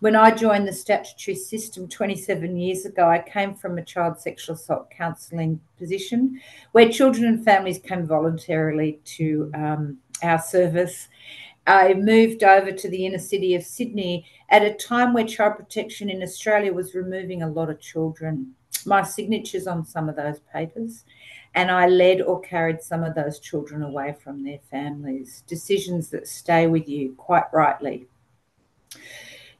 When 0.00 0.16
I 0.16 0.32
joined 0.32 0.66
the 0.66 0.72
statutory 0.72 1.36
system 1.36 1.88
27 1.88 2.56
years 2.56 2.86
ago, 2.86 3.08
I 3.08 3.20
came 3.20 3.54
from 3.54 3.78
a 3.78 3.84
child 3.84 4.18
sexual 4.18 4.56
assault 4.56 4.90
counselling 4.90 5.60
position 5.78 6.40
where 6.72 6.90
children 6.90 7.26
and 7.26 7.44
families 7.44 7.78
came 7.78 8.06
voluntarily 8.06 9.00
to 9.16 9.50
um, 9.54 9.98
our 10.22 10.40
service. 10.40 11.08
I 11.68 11.94
moved 11.94 12.42
over 12.42 12.72
to 12.72 12.90
the 12.90 13.06
inner 13.06 13.20
city 13.20 13.54
of 13.54 13.62
Sydney 13.62 14.26
at 14.48 14.64
a 14.64 14.74
time 14.74 15.12
where 15.12 15.24
child 15.24 15.56
protection 15.56 16.10
in 16.10 16.22
Australia 16.22 16.72
was 16.72 16.96
removing 16.96 17.42
a 17.42 17.48
lot 17.48 17.70
of 17.70 17.78
children 17.78 18.54
my 18.86 19.02
signatures 19.02 19.66
on 19.66 19.84
some 19.84 20.08
of 20.08 20.16
those 20.16 20.40
papers, 20.52 21.04
and 21.54 21.70
I 21.70 21.86
led 21.86 22.22
or 22.22 22.40
carried 22.40 22.82
some 22.82 23.02
of 23.02 23.14
those 23.14 23.38
children 23.38 23.82
away 23.82 24.14
from 24.22 24.42
their 24.42 24.60
families. 24.70 25.42
Decisions 25.46 26.08
that 26.08 26.28
stay 26.28 26.66
with 26.66 26.88
you, 26.88 27.14
quite 27.16 27.44
rightly. 27.52 28.06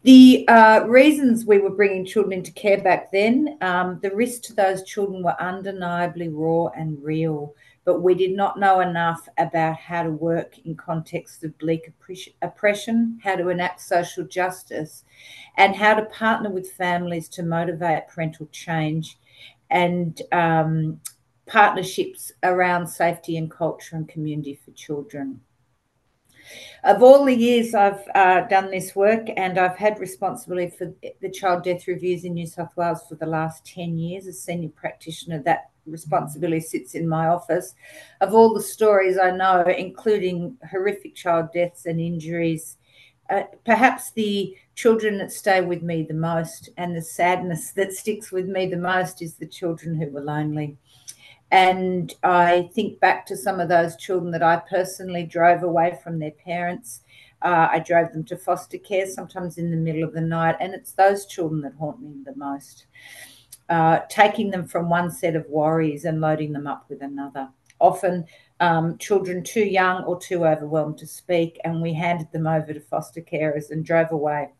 The 0.04 0.46
uh, 0.48 0.84
reasons 0.88 1.46
we 1.46 1.58
were 1.58 1.70
bringing 1.70 2.04
children 2.04 2.32
into 2.32 2.50
care 2.52 2.80
back 2.80 3.12
then, 3.12 3.56
um, 3.60 4.00
the 4.02 4.10
risks 4.10 4.48
to 4.48 4.54
those 4.54 4.82
children 4.82 5.22
were 5.22 5.40
undeniably 5.40 6.28
raw 6.28 6.66
and 6.68 7.02
real 7.02 7.54
but 7.84 8.00
we 8.00 8.14
did 8.14 8.36
not 8.36 8.58
know 8.58 8.80
enough 8.80 9.28
about 9.38 9.76
how 9.76 10.02
to 10.02 10.10
work 10.10 10.58
in 10.64 10.76
context 10.76 11.42
of 11.42 11.56
bleak 11.58 11.90
oppression, 12.42 13.18
how 13.22 13.34
to 13.36 13.48
enact 13.48 13.80
social 13.80 14.24
justice, 14.24 15.04
and 15.56 15.74
how 15.74 15.94
to 15.94 16.04
partner 16.06 16.50
with 16.50 16.70
families 16.72 17.28
to 17.28 17.42
motivate 17.42 18.08
parental 18.08 18.48
change 18.52 19.18
and 19.70 20.22
um, 20.32 21.00
partnerships 21.46 22.30
around 22.42 22.86
safety 22.86 23.36
and 23.36 23.50
culture 23.50 23.96
and 23.96 24.08
community 24.08 24.58
for 24.64 24.70
children. 24.72 25.40
Of 26.84 27.02
all 27.02 27.24
the 27.24 27.34
years 27.34 27.74
I've 27.74 28.02
uh, 28.14 28.42
done 28.48 28.70
this 28.70 28.94
work, 28.96 29.28
and 29.36 29.58
I've 29.58 29.76
had 29.76 29.98
responsibility 29.98 30.74
for 30.76 30.92
the 31.20 31.30
child 31.30 31.64
death 31.64 31.86
reviews 31.86 32.24
in 32.24 32.34
New 32.34 32.46
South 32.46 32.76
Wales 32.76 33.02
for 33.08 33.14
the 33.14 33.26
last 33.26 33.64
10 33.66 33.98
years 33.98 34.26
as 34.26 34.40
senior 34.40 34.70
practitioner, 34.70 35.42
that 35.44 35.70
responsibility 35.86 36.60
sits 36.60 36.94
in 36.94 37.08
my 37.08 37.26
office. 37.28 37.74
Of 38.20 38.34
all 38.34 38.54
the 38.54 38.62
stories 38.62 39.18
I 39.18 39.30
know, 39.30 39.62
including 39.62 40.56
horrific 40.70 41.14
child 41.14 41.52
deaths 41.52 41.86
and 41.86 42.00
injuries, 42.00 42.76
uh, 43.30 43.44
perhaps 43.64 44.10
the 44.12 44.56
children 44.74 45.18
that 45.18 45.32
stay 45.32 45.60
with 45.60 45.82
me 45.82 46.02
the 46.02 46.14
most 46.14 46.68
and 46.76 46.96
the 46.96 47.02
sadness 47.02 47.70
that 47.72 47.92
sticks 47.92 48.32
with 48.32 48.46
me 48.46 48.66
the 48.66 48.76
most 48.76 49.22
is 49.22 49.34
the 49.34 49.46
children 49.46 49.94
who 49.94 50.10
were 50.10 50.20
lonely. 50.20 50.76
And 51.52 52.14
I 52.22 52.70
think 52.72 52.98
back 52.98 53.26
to 53.26 53.36
some 53.36 53.60
of 53.60 53.68
those 53.68 53.96
children 53.96 54.32
that 54.32 54.42
I 54.42 54.56
personally 54.56 55.24
drove 55.24 55.62
away 55.62 55.98
from 56.02 56.18
their 56.18 56.30
parents. 56.30 57.02
Uh, 57.42 57.68
I 57.70 57.78
drove 57.78 58.10
them 58.12 58.24
to 58.24 58.38
foster 58.38 58.78
care, 58.78 59.06
sometimes 59.06 59.58
in 59.58 59.70
the 59.70 59.76
middle 59.76 60.02
of 60.02 60.14
the 60.14 60.22
night, 60.22 60.56
and 60.60 60.72
it's 60.72 60.92
those 60.92 61.26
children 61.26 61.60
that 61.60 61.74
haunt 61.78 62.00
me 62.00 62.14
the 62.24 62.34
most. 62.36 62.86
Uh, 63.68 64.00
taking 64.08 64.50
them 64.50 64.66
from 64.66 64.88
one 64.88 65.10
set 65.10 65.36
of 65.36 65.46
worries 65.46 66.06
and 66.06 66.22
loading 66.22 66.52
them 66.52 66.66
up 66.66 66.86
with 66.88 67.02
another. 67.02 67.50
Often 67.80 68.24
um, 68.60 68.96
children 68.96 69.44
too 69.44 69.64
young 69.64 70.04
or 70.04 70.18
too 70.18 70.46
overwhelmed 70.46 70.96
to 70.98 71.06
speak, 71.06 71.60
and 71.64 71.82
we 71.82 71.92
handed 71.92 72.32
them 72.32 72.46
over 72.46 72.72
to 72.72 72.80
foster 72.80 73.20
carers 73.20 73.70
and 73.70 73.84
drove 73.84 74.10
away. 74.10 74.52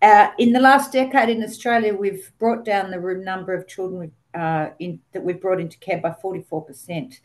Uh, 0.00 0.30
in 0.38 0.52
the 0.52 0.60
last 0.60 0.92
decade 0.92 1.30
in 1.30 1.42
Australia, 1.42 1.92
we've 1.92 2.30
brought 2.38 2.64
down 2.64 2.92
the 2.92 2.98
number 3.24 3.52
of 3.52 3.66
children 3.66 4.12
uh, 4.38 4.70
in, 4.78 5.00
that 5.12 5.24
we've 5.24 5.40
brought 5.40 5.60
into 5.60 5.78
care 5.78 5.98
by 5.98 6.14
44%. 6.22 7.18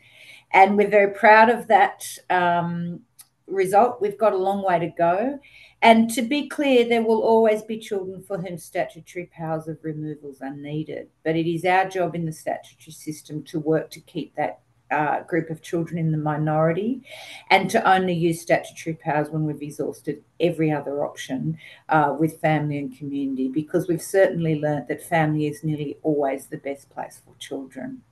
And 0.52 0.76
we're 0.76 0.90
very 0.90 1.12
proud 1.14 1.48
of 1.48 1.68
that 1.68 2.04
um, 2.28 3.00
result. 3.46 4.00
We've 4.00 4.18
got 4.18 4.32
a 4.32 4.36
long 4.36 4.64
way 4.64 4.80
to 4.80 4.88
go. 4.88 5.38
And 5.80 6.10
to 6.10 6.22
be 6.22 6.48
clear, 6.48 6.88
there 6.88 7.02
will 7.02 7.22
always 7.22 7.62
be 7.62 7.78
children 7.78 8.22
for 8.22 8.38
whom 8.38 8.58
statutory 8.58 9.30
powers 9.32 9.68
of 9.68 9.78
removals 9.82 10.40
are 10.40 10.54
needed. 10.54 11.08
But 11.22 11.36
it 11.36 11.48
is 11.48 11.64
our 11.64 11.88
job 11.88 12.14
in 12.14 12.24
the 12.24 12.32
statutory 12.32 12.92
system 12.92 13.44
to 13.44 13.60
work 13.60 13.90
to 13.90 14.00
keep 14.00 14.34
that 14.34 14.60
uh, 14.90 15.22
group 15.22 15.50
of 15.50 15.62
children 15.62 15.98
in 15.98 16.12
the 16.12 16.18
minority 16.18 17.02
and 17.50 17.70
to 17.70 17.90
only 17.90 18.12
use 18.12 18.40
statutory 18.40 18.94
powers 18.94 19.30
when 19.30 19.44
we've 19.44 19.62
exhausted 19.62 20.22
every 20.40 20.70
other 20.70 21.04
option 21.04 21.58
uh, 21.88 22.14
with 22.18 22.40
family 22.40 22.78
and 22.78 22.96
community, 22.96 23.48
because 23.48 23.88
we've 23.88 24.02
certainly 24.02 24.60
learnt 24.60 24.88
that 24.88 25.02
family 25.02 25.46
is 25.46 25.64
nearly 25.64 25.96
always 26.02 26.46
the 26.46 26.58
best 26.58 26.90
place 26.90 27.20
for 27.24 27.34
children. 27.38 28.02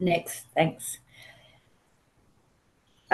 Next, 0.00 0.46
thanks. 0.54 0.98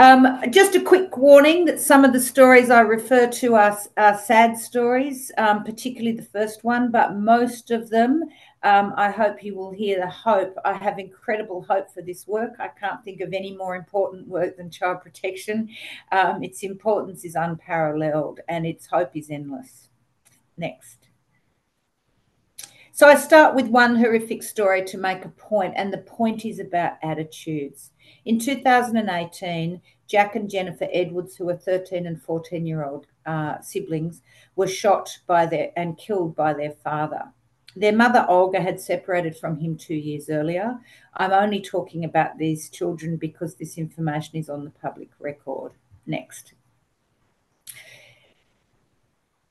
Um, 0.01 0.41
just 0.51 0.75
a 0.75 0.81
quick 0.81 1.19
warning 1.19 1.67
that 1.67 1.79
some 1.79 2.07
of 2.07 2.15
the 2.15 2.21
stories 2.21 2.71
I 2.71 2.81
refer 2.81 3.27
to 3.27 3.55
are, 3.55 3.79
are 3.99 4.17
sad 4.17 4.57
stories, 4.57 5.31
um, 5.37 5.63
particularly 5.63 6.17
the 6.17 6.23
first 6.23 6.65
one, 6.65 6.91
but 6.91 7.17
most 7.17 7.71
of 7.71 7.91
them, 7.91 8.23
um, 8.63 8.95
I 8.97 9.11
hope 9.11 9.45
you 9.45 9.55
will 9.55 9.73
hear 9.73 10.01
the 10.01 10.09
hope. 10.09 10.57
I 10.65 10.73
have 10.73 10.99
incredible 10.99 11.61
hope 11.69 11.91
for 11.93 12.01
this 12.01 12.27
work. 12.27 12.53
I 12.59 12.69
can't 12.69 13.05
think 13.05 13.21
of 13.21 13.35
any 13.35 13.55
more 13.55 13.77
important 13.77 14.27
work 14.27 14.57
than 14.57 14.71
child 14.71 15.03
protection. 15.03 15.69
Um, 16.11 16.43
its 16.43 16.63
importance 16.63 17.27
is 17.27 17.35
unparalleled 17.35 18.41
and 18.49 18.65
its 18.65 18.87
hope 18.87 19.15
is 19.15 19.29
endless. 19.29 19.91
Next. 20.57 21.11
So 22.93 23.07
I 23.07 23.17
start 23.17 23.55
with 23.55 23.67
one 23.69 23.97
horrific 23.97 24.43
story 24.43 24.85
to 24.85 24.99
make 24.99 25.25
a 25.25 25.31
point, 25.31 25.73
and 25.77 25.93
the 25.93 25.99
point 25.99 26.45
is 26.45 26.59
about 26.59 26.99
attitudes. 27.03 27.93
In 28.25 28.39
2018, 28.39 29.81
Jack 30.07 30.35
and 30.35 30.51
Jennifer 30.51 30.89
Edwards, 30.93 31.37
who 31.37 31.47
were 31.47 31.57
13 31.57 32.07
and 32.07 32.23
14 32.23 32.67
year 32.67 32.85
old 32.85 33.07
uh, 33.27 33.61
siblings 33.61 34.23
were 34.57 34.67
shot 34.67 35.19
by 35.27 35.47
their 35.47 35.71
and 35.77 35.97
killed 35.97 36.35
by 36.35 36.53
their 36.53 36.73
father. 36.73 37.33
Their 37.77 37.95
mother, 37.95 38.27
Olga, 38.29 38.61
had 38.61 38.81
separated 38.81 39.37
from 39.37 39.59
him 39.59 39.77
two 39.77 39.95
years 39.95 40.29
earlier. 40.29 40.79
I'm 41.15 41.33
only 41.33 41.61
talking 41.61 42.05
about 42.05 42.37
these 42.39 42.69
children 42.69 43.17
because 43.17 43.55
this 43.55 43.79
information 43.79 44.37
is 44.37 44.51
on 44.51 44.65
the 44.65 44.71
public 44.71 45.11
record. 45.21 45.73
Next. 46.07 46.55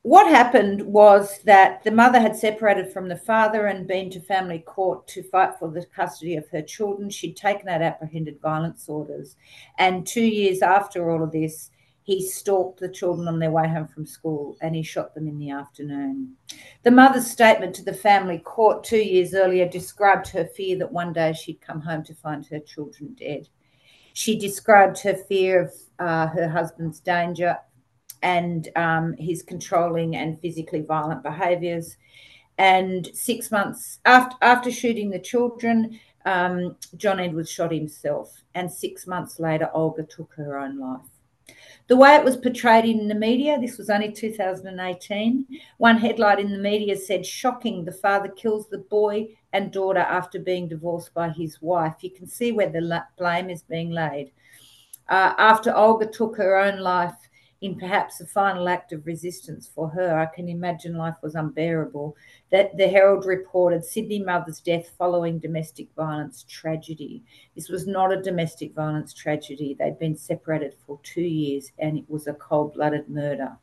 What 0.02 0.30
happened 0.30 0.80
was 0.80 1.40
that 1.44 1.84
the 1.84 1.90
mother 1.90 2.18
had 2.18 2.34
separated 2.34 2.90
from 2.90 3.08
the 3.08 3.18
father 3.18 3.66
and 3.66 3.86
been 3.86 4.08
to 4.10 4.20
family 4.20 4.60
court 4.60 5.06
to 5.08 5.22
fight 5.22 5.58
for 5.58 5.70
the 5.70 5.84
custody 5.84 6.36
of 6.36 6.48
her 6.48 6.62
children. 6.62 7.10
She'd 7.10 7.36
taken 7.36 7.68
out 7.68 7.82
apprehended 7.82 8.40
violence 8.40 8.88
orders. 8.88 9.36
And 9.76 10.06
two 10.06 10.24
years 10.24 10.62
after 10.62 11.10
all 11.10 11.22
of 11.22 11.32
this, 11.32 11.70
he 12.02 12.26
stalked 12.26 12.80
the 12.80 12.88
children 12.88 13.28
on 13.28 13.38
their 13.38 13.50
way 13.50 13.68
home 13.68 13.88
from 13.88 14.06
school 14.06 14.56
and 14.62 14.74
he 14.74 14.82
shot 14.82 15.14
them 15.14 15.28
in 15.28 15.38
the 15.38 15.50
afternoon. 15.50 16.34
The 16.82 16.90
mother's 16.90 17.30
statement 17.30 17.74
to 17.74 17.84
the 17.84 17.92
family 17.92 18.38
court 18.38 18.82
two 18.82 19.02
years 19.02 19.34
earlier 19.34 19.68
described 19.68 20.28
her 20.28 20.46
fear 20.46 20.78
that 20.78 20.90
one 20.90 21.12
day 21.12 21.34
she'd 21.34 21.60
come 21.60 21.82
home 21.82 22.04
to 22.04 22.14
find 22.14 22.46
her 22.46 22.60
children 22.60 23.14
dead. 23.18 23.50
She 24.14 24.38
described 24.38 24.98
her 25.00 25.14
fear 25.14 25.60
of 25.60 25.74
uh, 25.98 26.26
her 26.28 26.48
husband's 26.48 27.00
danger 27.00 27.58
and 28.22 28.68
um, 28.76 29.14
his 29.18 29.42
controlling 29.42 30.16
and 30.16 30.40
physically 30.40 30.82
violent 30.82 31.22
behaviours. 31.22 31.96
And 32.58 33.08
six 33.14 33.50
months 33.50 34.00
after, 34.04 34.36
after 34.42 34.70
shooting 34.70 35.10
the 35.10 35.18
children, 35.18 35.98
um, 36.26 36.76
John 36.96 37.20
Edwards 37.20 37.50
shot 37.50 37.72
himself. 37.72 38.42
And 38.54 38.70
six 38.70 39.06
months 39.06 39.40
later, 39.40 39.70
Olga 39.72 40.02
took 40.02 40.34
her 40.34 40.58
own 40.58 40.78
life. 40.78 41.00
The 41.86 41.96
way 41.96 42.14
it 42.14 42.24
was 42.24 42.36
portrayed 42.36 42.84
in 42.84 43.08
the 43.08 43.16
media, 43.16 43.58
this 43.58 43.76
was 43.76 43.90
only 43.90 44.12
2018. 44.12 45.44
One 45.78 45.98
headline 45.98 46.38
in 46.38 46.52
the 46.52 46.58
media 46.58 46.96
said, 46.96 47.26
Shocking, 47.26 47.84
the 47.84 47.90
father 47.90 48.28
kills 48.28 48.68
the 48.68 48.78
boy 48.78 49.36
and 49.52 49.72
daughter 49.72 49.98
after 49.98 50.38
being 50.38 50.68
divorced 50.68 51.12
by 51.14 51.30
his 51.30 51.60
wife. 51.60 51.94
You 52.02 52.10
can 52.10 52.28
see 52.28 52.52
where 52.52 52.68
the 52.68 53.04
blame 53.18 53.50
is 53.50 53.62
being 53.62 53.90
laid. 53.90 54.30
Uh, 55.08 55.34
after 55.38 55.74
Olga 55.74 56.06
took 56.06 56.36
her 56.36 56.56
own 56.56 56.78
life, 56.78 57.16
in 57.60 57.78
perhaps 57.78 58.20
a 58.20 58.26
final 58.26 58.68
act 58.68 58.92
of 58.92 59.06
resistance 59.06 59.68
for 59.74 59.88
her. 59.90 60.18
I 60.18 60.34
can 60.34 60.48
imagine 60.48 60.94
life 60.94 61.16
was 61.22 61.34
unbearable. 61.34 62.16
That 62.50 62.76
the 62.76 62.88
Herald 62.88 63.26
reported 63.26 63.84
Sydney 63.84 64.22
mother's 64.22 64.60
death 64.60 64.90
following 64.96 65.38
domestic 65.38 65.88
violence 65.94 66.44
tragedy. 66.48 67.22
This 67.54 67.68
was 67.68 67.86
not 67.86 68.12
a 68.12 68.22
domestic 68.22 68.74
violence 68.74 69.12
tragedy. 69.12 69.76
They'd 69.78 69.98
been 69.98 70.16
separated 70.16 70.74
for 70.86 70.98
two 71.02 71.20
years 71.20 71.70
and 71.78 71.98
it 71.98 72.04
was 72.08 72.26
a 72.26 72.34
cold 72.34 72.74
blooded 72.74 73.08
murder. 73.08 73.56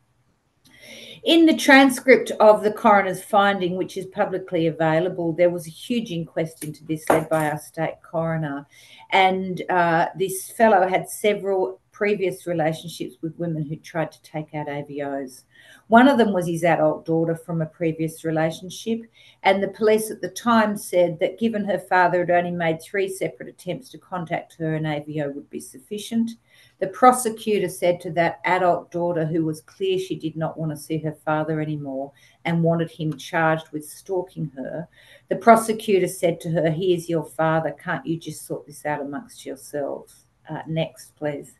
In 1.24 1.46
the 1.46 1.58
transcript 1.58 2.32
of 2.40 2.64
the 2.64 2.72
coroner's 2.72 3.24
finding, 3.24 3.76
which 3.76 3.98
is 3.98 4.06
publicly 4.06 4.68
available, 4.68 5.34
there 5.34 5.50
was 5.50 5.68
a 5.68 5.72
huge 5.72 6.12
inquest 6.12 6.64
into 6.64 6.86
this 6.86 7.04
led 7.10 7.28
by 7.28 7.50
our 7.50 7.60
state 7.60 8.02
coroner. 8.04 8.66
And 9.12 9.62
uh, 9.70 10.08
this 10.16 10.52
fellow 10.52 10.88
had 10.88 11.10
several 11.10 11.82
previous 11.98 12.46
relationships 12.46 13.16
with 13.24 13.40
women 13.40 13.66
who 13.66 13.76
tried 13.78 14.12
to 14.12 14.22
take 14.22 14.54
out 14.54 14.68
AVOs. 14.68 15.46
One 15.88 16.08
of 16.08 16.20
them 16.20 16.32
was 16.32 16.46
his 16.46 16.64
adult 16.64 17.08
daughter 17.08 17.36
from 17.36 17.60
a 17.60 17.66
previous 17.66 18.24
relationship, 18.24 19.02
and 19.42 19.64
the 19.64 19.70
police 19.70 20.12
at 20.12 20.22
the 20.22 20.30
time 20.30 20.78
said 20.78 21.18
that 21.20 21.40
given 21.40 21.66
her 21.66 21.80
father 21.80 22.20
had 22.20 22.30
only 22.30 22.52
made 22.52 22.84
three 22.84 23.10
separate 23.10 23.50
attempts 23.50 23.90
to 23.90 23.98
contact 23.98 24.58
her, 24.60 24.76
an 24.76 24.84
AVO 24.84 25.34
would 25.34 25.50
be 25.50 25.60
sufficient. 25.60 26.30
The 26.78 26.90
prosecutor 26.90 27.68
said 27.68 28.00
to 28.02 28.12
that 28.12 28.42
adult 28.46 28.92
daughter, 28.92 29.26
who 29.26 29.44
was 29.44 29.62
clear 29.62 29.98
she 29.98 30.20
did 30.20 30.38
not 30.38 30.56
want 30.56 30.70
to 30.74 30.78
see 30.78 31.00
her 31.00 31.18
father 31.26 31.60
anymore 31.60 32.12
and 32.46 32.62
wanted 32.62 32.92
him 32.92 33.18
charged 33.18 33.72
with 33.72 33.90
stalking 33.90 34.52
her, 34.56 34.88
the 35.30 35.36
prosecutor 35.36 36.08
said 36.08 36.40
to 36.42 36.52
her, 36.52 36.70
Here's 36.70 37.10
your 37.10 37.26
father, 37.26 37.72
can't 37.72 38.06
you 38.06 38.20
just 38.20 38.46
sort 38.46 38.68
this 38.68 38.86
out 38.86 39.02
amongst 39.02 39.48
yourselves? 39.48 40.26
Uh, 40.48 40.62
next, 40.68 41.16
please. 41.16 41.56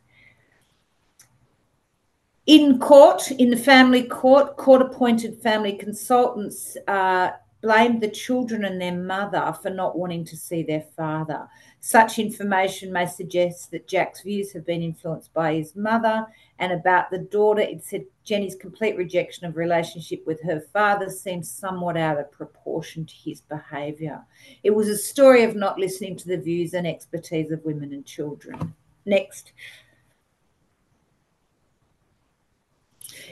In 2.48 2.78
court, 2.78 3.30
in 3.30 3.50
the 3.50 3.58
family 3.58 4.04
court, 4.04 4.56
court 4.56 4.80
appointed 4.80 5.36
family 5.42 5.74
consultants 5.74 6.78
uh, 6.86 7.32
blamed 7.60 8.00
the 8.00 8.08
children 8.08 8.64
and 8.64 8.80
their 8.80 8.96
mother 8.96 9.54
for 9.60 9.68
not 9.68 9.98
wanting 9.98 10.24
to 10.24 10.34
see 10.34 10.62
their 10.62 10.84
father. 10.96 11.46
Such 11.80 12.18
information 12.18 12.90
may 12.90 13.04
suggest 13.04 13.70
that 13.72 13.86
Jack's 13.86 14.22
views 14.22 14.50
have 14.52 14.64
been 14.64 14.82
influenced 14.82 15.34
by 15.34 15.56
his 15.56 15.76
mother. 15.76 16.24
And 16.58 16.72
about 16.72 17.10
the 17.10 17.18
daughter, 17.18 17.60
it 17.60 17.84
said 17.84 18.06
Jenny's 18.24 18.56
complete 18.56 18.96
rejection 18.96 19.46
of 19.46 19.58
relationship 19.58 20.26
with 20.26 20.42
her 20.42 20.62
father 20.72 21.10
seems 21.10 21.50
somewhat 21.50 21.98
out 21.98 22.18
of 22.18 22.32
proportion 22.32 23.04
to 23.04 23.14
his 23.14 23.42
behaviour. 23.42 24.24
It 24.62 24.70
was 24.70 24.88
a 24.88 24.96
story 24.96 25.44
of 25.44 25.54
not 25.54 25.78
listening 25.78 26.16
to 26.16 26.28
the 26.28 26.38
views 26.38 26.72
and 26.72 26.86
expertise 26.86 27.50
of 27.50 27.62
women 27.66 27.92
and 27.92 28.06
children. 28.06 28.72
Next. 29.04 29.52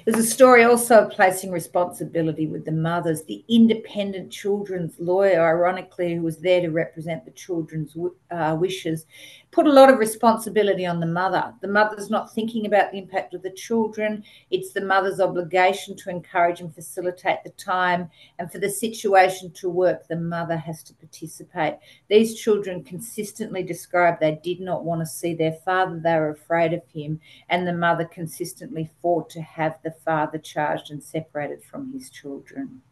There's 0.05 0.25
a 0.25 0.29
story 0.29 0.65
also 0.65 1.05
of 1.05 1.11
placing 1.11 1.51
responsibility 1.51 2.47
with 2.47 2.65
the 2.65 2.73
mothers. 2.73 3.23
The 3.25 3.45
independent 3.49 4.31
children's 4.31 4.99
lawyer, 4.99 5.41
ironically, 5.41 6.15
who 6.15 6.23
was 6.23 6.39
there 6.39 6.61
to 6.61 6.69
represent 6.69 7.25
the 7.25 7.31
children's 7.33 7.97
uh, 8.31 8.57
wishes, 8.59 9.07
put 9.51 9.67
a 9.67 9.73
lot 9.73 9.89
of 9.89 9.99
responsibility 9.99 10.85
on 10.85 11.01
the 11.01 11.07
mother. 11.07 11.55
The 11.63 11.69
mother's 11.69 12.11
not 12.11 12.35
thinking 12.35 12.67
about 12.67 12.93
the 12.93 12.99
impact 12.99 13.33
of 13.33 13.43
the 13.43 13.51
children. 13.51 14.23
It's 14.51 14.73
the 14.73 14.83
mother's 14.83 15.19
obligation 15.19 15.97
to 15.97 16.11
encourage 16.11 16.61
and 16.61 16.75
facilitate 16.75 17.43
the 17.43 17.51
time. 17.51 18.11
And 18.39 18.53
for 18.53 18.59
the 18.59 18.69
situation 18.69 19.51
to 19.53 19.71
work, 19.71 20.09
the 20.09 20.17
mother 20.17 20.59
has 20.59 20.83
to 20.85 20.95
participate. 20.95 21.77
These 22.09 22.39
children 22.39 22.85
consistently 22.85 23.63
described 23.63 24.21
they 24.21 24.41
did 24.43 24.61
not 24.61 24.85
want 24.85 25.01
to 25.01 25.07
see 25.07 25.35
their 25.35 25.55
father, 25.65 25.99
they 25.99 26.17
were 26.17 26.31
afraid 26.31 26.75
of 26.75 26.83
him. 26.93 27.21
And 27.49 27.67
the 27.67 27.73
mother 27.73 28.05
consistently 28.05 28.91
fought 29.01 29.31
to 29.31 29.41
have 29.41 29.79
the 29.87 29.93
father 30.05 30.37
charged 30.37 30.91
and 30.91 31.01
separated 31.01 31.63
from 31.63 31.93
his 31.93 32.11
children. 32.11 32.83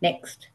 Next. 0.00 0.50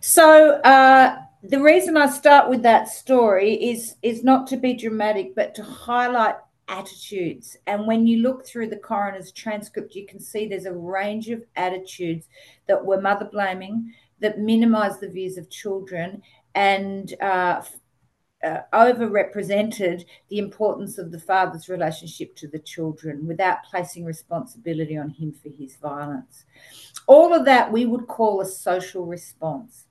So, 0.00 0.60
uh, 0.60 1.22
the 1.42 1.62
reason 1.62 1.96
I 1.96 2.06
start 2.10 2.50
with 2.50 2.62
that 2.64 2.88
story 2.88 3.54
is 3.54 3.96
is 4.02 4.22
not 4.22 4.46
to 4.48 4.58
be 4.58 4.74
dramatic, 4.74 5.34
but 5.34 5.54
to 5.54 5.62
highlight 5.62 6.36
attitudes. 6.68 7.56
And 7.66 7.86
when 7.86 8.06
you 8.06 8.18
look 8.18 8.44
through 8.44 8.68
the 8.68 8.76
coroner's 8.76 9.32
transcript, 9.32 9.94
you 9.94 10.06
can 10.06 10.20
see 10.20 10.46
there's 10.46 10.66
a 10.66 10.74
range 10.74 11.30
of 11.30 11.42
attitudes 11.56 12.28
that 12.66 12.84
were 12.84 13.00
mother 13.00 13.24
blaming, 13.24 13.94
that 14.20 14.38
minimise 14.38 15.00
the 15.00 15.08
views 15.08 15.38
of 15.38 15.48
children, 15.48 16.22
and 16.54 17.14
uh, 17.22 17.62
uh, 18.44 18.60
overrepresented 18.72 20.04
the 20.28 20.38
importance 20.38 20.98
of 20.98 21.10
the 21.10 21.18
father's 21.18 21.68
relationship 21.68 22.34
to 22.36 22.48
the 22.48 22.58
children 22.58 23.26
without 23.26 23.64
placing 23.64 24.04
responsibility 24.04 24.96
on 24.96 25.10
him 25.10 25.32
for 25.32 25.48
his 25.48 25.76
violence. 25.76 26.44
All 27.06 27.34
of 27.34 27.44
that 27.44 27.70
we 27.72 27.86
would 27.86 28.06
call 28.06 28.40
a 28.40 28.46
social 28.46 29.06
response. 29.06 29.86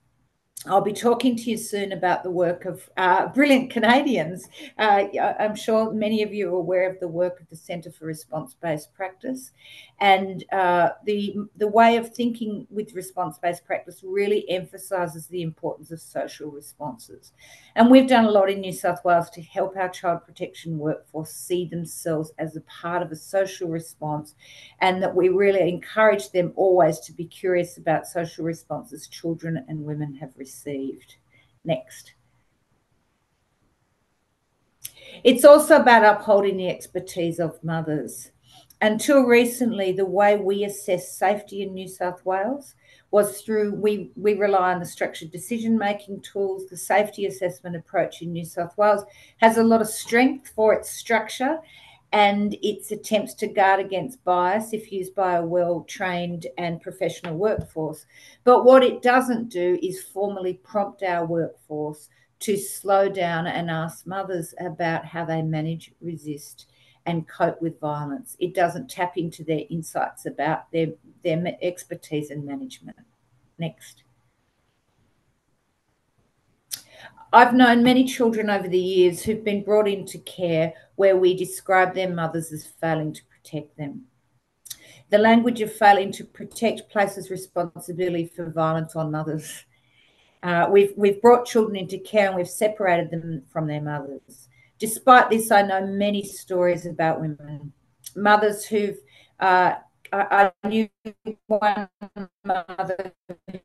I'll 0.66 0.80
be 0.80 0.92
talking 0.92 1.34
to 1.36 1.50
you 1.50 1.56
soon 1.56 1.90
about 1.90 2.22
the 2.22 2.30
work 2.30 2.66
of 2.66 2.88
uh, 2.96 3.26
brilliant 3.28 3.72
Canadians. 3.72 4.48
Uh, 4.78 5.06
I'm 5.40 5.56
sure 5.56 5.92
many 5.92 6.22
of 6.22 6.32
you 6.32 6.54
are 6.54 6.58
aware 6.58 6.88
of 6.88 7.00
the 7.00 7.08
work 7.08 7.40
of 7.40 7.48
the 7.48 7.56
Centre 7.56 7.90
for 7.90 8.06
Response 8.06 8.54
Based 8.54 8.94
Practice. 8.94 9.50
And 10.02 10.44
uh, 10.50 10.90
the, 11.04 11.36
the 11.54 11.68
way 11.68 11.96
of 11.96 12.12
thinking 12.12 12.66
with 12.70 12.92
response 12.92 13.38
based 13.38 13.64
practice 13.64 14.00
really 14.02 14.50
emphasises 14.50 15.28
the 15.28 15.42
importance 15.42 15.92
of 15.92 16.00
social 16.00 16.50
responses. 16.50 17.30
And 17.76 17.88
we've 17.88 18.08
done 18.08 18.24
a 18.24 18.30
lot 18.30 18.50
in 18.50 18.62
New 18.62 18.72
South 18.72 19.04
Wales 19.04 19.30
to 19.30 19.40
help 19.40 19.76
our 19.76 19.88
child 19.88 20.24
protection 20.26 20.76
workforce 20.76 21.30
see 21.30 21.66
themselves 21.66 22.32
as 22.38 22.56
a 22.56 22.62
part 22.62 23.02
of 23.02 23.12
a 23.12 23.16
social 23.16 23.68
response, 23.68 24.34
and 24.80 25.00
that 25.00 25.14
we 25.14 25.28
really 25.28 25.68
encourage 25.68 26.32
them 26.32 26.52
always 26.56 26.98
to 26.98 27.12
be 27.12 27.24
curious 27.24 27.78
about 27.78 28.08
social 28.08 28.44
responses 28.44 29.06
children 29.06 29.64
and 29.68 29.84
women 29.84 30.16
have 30.16 30.32
received. 30.36 31.14
Next. 31.64 32.14
It's 35.22 35.44
also 35.44 35.76
about 35.76 36.04
upholding 36.04 36.56
the 36.56 36.68
expertise 36.68 37.38
of 37.38 37.62
mothers. 37.62 38.31
Until 38.82 39.22
recently, 39.22 39.92
the 39.92 40.04
way 40.04 40.36
we 40.36 40.64
assess 40.64 41.16
safety 41.16 41.62
in 41.62 41.72
New 41.72 41.86
South 41.86 42.26
Wales 42.26 42.74
was 43.12 43.40
through 43.40 43.76
we 43.76 44.10
we 44.16 44.34
rely 44.34 44.72
on 44.72 44.80
the 44.80 44.86
structured 44.86 45.30
decision 45.30 45.78
making 45.78 46.22
tools. 46.22 46.66
The 46.66 46.76
safety 46.76 47.26
assessment 47.26 47.76
approach 47.76 48.22
in 48.22 48.32
new 48.32 48.44
south 48.44 48.76
wales 48.76 49.04
has 49.36 49.56
a 49.56 49.62
lot 49.62 49.82
of 49.82 49.88
strength 49.88 50.50
for 50.56 50.74
its 50.74 50.90
structure 50.90 51.60
and 52.10 52.56
its 52.60 52.90
attempts 52.90 53.34
to 53.34 53.46
guard 53.46 53.78
against 53.78 54.24
bias 54.24 54.72
if 54.72 54.90
used 54.90 55.14
by 55.14 55.36
a 55.36 55.46
well 55.46 55.84
trained 55.88 56.48
and 56.58 56.80
professional 56.80 57.36
workforce. 57.36 58.04
But 58.42 58.64
what 58.64 58.82
it 58.82 59.00
doesn't 59.00 59.48
do 59.48 59.78
is 59.80 60.02
formally 60.02 60.54
prompt 60.54 61.04
our 61.04 61.24
workforce 61.24 62.08
to 62.40 62.56
slow 62.56 63.08
down 63.08 63.46
and 63.46 63.70
ask 63.70 64.08
mothers 64.08 64.54
about 64.58 65.04
how 65.04 65.24
they 65.24 65.40
manage 65.40 65.92
resist 66.00 66.66
and 67.06 67.28
cope 67.28 67.60
with 67.60 67.80
violence. 67.80 68.36
It 68.38 68.54
doesn't 68.54 68.90
tap 68.90 69.16
into 69.16 69.44
their 69.44 69.62
insights 69.70 70.26
about 70.26 70.70
their, 70.72 70.88
their 71.24 71.56
expertise 71.60 72.30
and 72.30 72.44
management. 72.44 72.96
Next. 73.58 74.04
I've 77.32 77.54
known 77.54 77.82
many 77.82 78.04
children 78.04 78.50
over 78.50 78.68
the 78.68 78.78
years 78.78 79.22
who've 79.22 79.44
been 79.44 79.64
brought 79.64 79.88
into 79.88 80.18
care 80.18 80.74
where 80.96 81.16
we 81.16 81.34
describe 81.34 81.94
their 81.94 82.10
mothers 82.10 82.52
as 82.52 82.66
failing 82.66 83.14
to 83.14 83.22
protect 83.24 83.76
them. 83.78 84.02
The 85.08 85.18
language 85.18 85.60
of 85.60 85.72
failing 85.72 86.12
to 86.12 86.24
protect 86.24 86.90
places 86.90 87.30
responsibility 87.30 88.30
for 88.34 88.50
violence 88.50 88.96
on 88.96 89.10
mothers. 89.10 89.64
Uh, 90.42 90.66
we've 90.70 90.92
we've 90.96 91.22
brought 91.22 91.46
children 91.46 91.76
into 91.76 91.98
care 91.98 92.26
and 92.26 92.36
we've 92.36 92.48
separated 92.48 93.10
them 93.10 93.42
from 93.50 93.66
their 93.66 93.80
mothers. 93.80 94.41
Despite 94.82 95.30
this, 95.30 95.52
I 95.52 95.62
know 95.62 95.86
many 95.86 96.24
stories 96.24 96.86
about 96.86 97.20
women, 97.20 97.72
mothers 98.16 98.64
who've. 98.64 98.98
Uh, 99.38 99.74
I, 100.12 100.50
I 100.64 100.68
knew 100.68 100.88
one 101.46 101.88
mother 102.44 103.12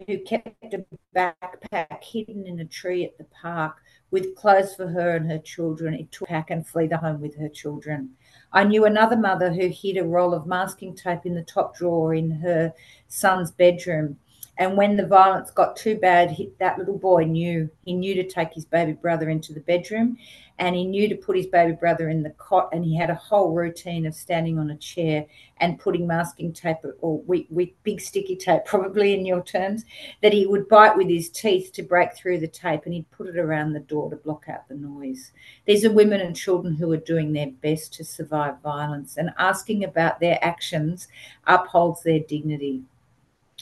who 0.05 0.19
kept 0.19 0.75
a 0.75 0.85
backpack 1.15 2.03
hidden 2.03 2.45
in 2.45 2.59
a 2.59 2.65
tree 2.65 3.03
at 3.03 3.17
the 3.17 3.23
park 3.41 3.77
with 4.11 4.35
clothes 4.35 4.75
for 4.75 4.87
her 4.89 5.15
and 5.15 5.27
her 5.31 5.39
children. 5.39 5.95
It 5.95 6.11
took 6.11 6.27
pack 6.27 6.51
and 6.51 6.67
flee 6.67 6.85
the 6.85 6.97
home 6.97 7.19
with 7.19 7.35
her 7.39 7.49
children. 7.49 8.11
I 8.53 8.65
knew 8.65 8.85
another 8.85 9.17
mother 9.17 9.51
who 9.51 9.69
hid 9.69 9.97
a 9.97 10.03
roll 10.03 10.35
of 10.35 10.45
masking 10.45 10.95
tape 10.95 11.25
in 11.25 11.33
the 11.33 11.41
top 11.41 11.75
drawer 11.75 12.13
in 12.13 12.29
her 12.29 12.75
son's 13.07 13.49
bedroom 13.49 14.19
and 14.59 14.75
when 14.75 14.95
the 14.95 15.05
violence 15.05 15.51
got 15.51 15.75
too 15.75 15.97
bad, 15.97 16.31
he, 16.31 16.51
that 16.59 16.79
little 16.79 16.97
boy 16.97 17.25
knew. 17.25 17.69
He 17.85 17.93
knew 17.93 18.15
to 18.15 18.27
take 18.27 18.53
his 18.53 18.65
baby 18.65 18.93
brother 18.93 19.29
into 19.29 19.53
the 19.53 19.59
bedroom 19.59 20.17
and 20.59 20.75
he 20.75 20.85
knew 20.85 21.07
to 21.07 21.15
put 21.15 21.35
his 21.35 21.45
baby 21.45 21.73
brother 21.73 22.09
in 22.09 22.23
the 22.23 22.31
cot. 22.31 22.69
And 22.71 22.83
he 22.83 22.95
had 22.95 23.09
a 23.09 23.15
whole 23.15 23.51
routine 23.51 24.05
of 24.05 24.15
standing 24.15 24.57
on 24.57 24.71
a 24.71 24.77
chair 24.77 25.25
and 25.57 25.79
putting 25.79 26.07
masking 26.07 26.51
tape 26.51 26.77
or 26.99 27.21
we, 27.21 27.75
big 27.83 28.01
sticky 28.01 28.35
tape, 28.35 28.65
probably 28.65 29.13
in 29.13 29.25
your 29.25 29.43
terms, 29.43 29.85
that 30.21 30.33
he 30.33 30.47
would 30.47 30.67
bite 30.67 30.97
with 30.97 31.09
his 31.09 31.29
teeth 31.29 31.71
to 31.73 31.83
break 31.83 32.15
through 32.15 32.39
the 32.39 32.47
tape 32.47 32.81
and 32.85 32.93
he'd 32.93 33.09
put 33.11 33.27
it 33.27 33.37
around 33.37 33.73
the 33.73 33.79
door 33.81 34.09
to 34.09 34.15
block 34.15 34.45
out 34.49 34.67
the 34.67 34.75
noise. 34.75 35.31
These 35.65 35.85
are 35.85 35.91
women 35.91 36.21
and 36.21 36.35
children 36.35 36.75
who 36.75 36.91
are 36.91 36.97
doing 36.97 37.33
their 37.33 37.51
best 37.61 37.93
to 37.95 38.03
survive 38.03 38.61
violence 38.61 39.17
and 39.17 39.31
asking 39.37 39.83
about 39.83 40.19
their 40.19 40.39
actions 40.41 41.07
upholds 41.45 42.03
their 42.03 42.19
dignity. 42.19 42.83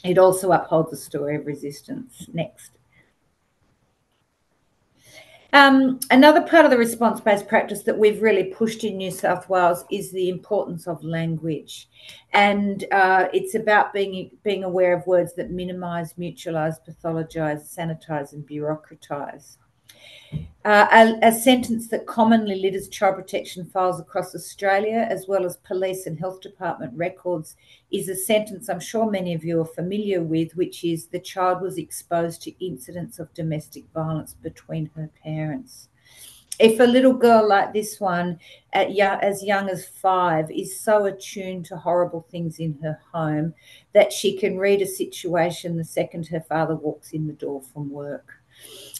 It 0.04 0.18
also 0.18 0.52
upholds 0.52 0.90
the 0.90 0.96
story 0.96 1.36
of 1.36 1.46
resistance. 1.46 2.26
Next. 2.32 2.75
Um, 5.56 6.00
another 6.10 6.42
part 6.42 6.66
of 6.66 6.70
the 6.70 6.76
response 6.76 7.18
based 7.18 7.48
practice 7.48 7.82
that 7.84 7.96
we've 7.96 8.20
really 8.20 8.44
pushed 8.44 8.84
in 8.84 8.98
New 8.98 9.10
South 9.10 9.48
Wales 9.48 9.86
is 9.90 10.12
the 10.12 10.28
importance 10.28 10.86
of 10.86 11.02
language. 11.02 11.88
And 12.34 12.84
uh, 12.92 13.28
it's 13.32 13.54
about 13.54 13.94
being, 13.94 14.32
being 14.44 14.64
aware 14.64 14.94
of 14.94 15.06
words 15.06 15.32
that 15.36 15.50
minimise, 15.50 16.12
mutualise, 16.18 16.76
pathologise, 16.86 17.74
sanitise, 17.74 18.34
and 18.34 18.46
bureaucratise. 18.46 19.56
Uh, 20.66 21.14
a, 21.22 21.28
a, 21.28 21.32
sentence 21.32 21.86
that 21.86 22.08
commonly 22.08 22.56
litters 22.56 22.88
child 22.88 23.14
protection 23.14 23.64
files 23.64 24.00
across 24.00 24.34
Australia, 24.34 25.06
as 25.08 25.28
well 25.28 25.46
as 25.46 25.58
police 25.58 26.06
and 26.06 26.18
health 26.18 26.40
department 26.40 26.92
records, 26.96 27.54
is 27.92 28.08
a 28.08 28.16
sentence 28.16 28.68
I'm 28.68 28.80
sure 28.80 29.08
many 29.08 29.32
of 29.32 29.44
you 29.44 29.60
are 29.60 29.64
familiar 29.64 30.24
with, 30.24 30.56
which 30.56 30.82
is 30.82 31.06
the 31.06 31.20
child 31.20 31.62
was 31.62 31.78
exposed 31.78 32.42
to 32.42 32.66
incidents 32.66 33.20
of 33.20 33.32
domestic 33.32 33.84
violence 33.94 34.34
between 34.34 34.90
her 34.96 35.08
parents. 35.22 35.88
If 36.58 36.80
a 36.80 36.84
little 36.84 37.12
girl 37.12 37.46
like 37.46 37.72
this 37.72 38.00
one, 38.00 38.40
at 38.72 38.88
as 38.98 39.44
young 39.44 39.68
as 39.68 39.86
five, 39.86 40.50
is 40.50 40.80
so 40.80 41.04
attuned 41.04 41.66
to 41.66 41.76
horrible 41.76 42.26
things 42.28 42.58
in 42.58 42.76
her 42.82 42.98
home 43.12 43.54
that 43.92 44.12
she 44.12 44.36
can 44.36 44.58
read 44.58 44.82
a 44.82 44.86
situation 44.86 45.76
the 45.76 45.84
second 45.84 46.26
her 46.26 46.40
father 46.40 46.74
walks 46.74 47.12
in 47.12 47.28
the 47.28 47.34
door 47.34 47.62
from 47.62 47.88
work 47.88 48.42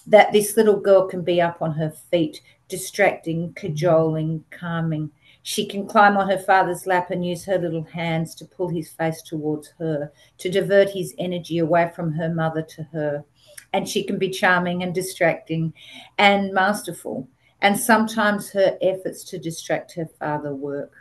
that 0.07 0.33
this 0.33 0.57
little 0.57 0.79
girl 0.79 1.07
can 1.07 1.23
be 1.23 1.41
up 1.41 1.61
on 1.61 1.73
her 1.73 1.91
feet, 2.11 2.41
distracting, 2.69 3.53
cajoling, 3.55 4.45
calming. 4.51 5.11
She 5.43 5.67
can 5.67 5.87
climb 5.87 6.17
on 6.17 6.29
her 6.29 6.39
father's 6.39 6.87
lap 6.87 7.11
and 7.11 7.25
use 7.25 7.45
her 7.45 7.59
little 7.59 7.85
hands 7.85 8.35
to 8.37 8.45
pull 8.45 8.69
his 8.69 8.91
face 8.91 9.23
towards 9.23 9.73
her, 9.79 10.13
to 10.39 10.51
divert 10.51 10.91
his 10.91 11.15
energy 11.19 11.59
away 11.59 11.91
from 11.95 12.13
her 12.13 12.29
mother 12.29 12.63
to 12.63 12.83
her. 12.85 13.25
And 13.73 13.89
she 13.89 14.03
can 14.03 14.19
be 14.19 14.31
charming 14.31 14.83
and 14.83 14.95
distracting 14.95 15.73
and 16.19 16.53
masterful. 16.53 17.29
And 17.61 17.79
sometimes 17.79 18.51
her 18.51 18.77
efforts 18.83 19.25
to 19.25 19.39
distract 19.39 19.95
her 19.95 20.09
father 20.19 20.55
work. 20.55 20.93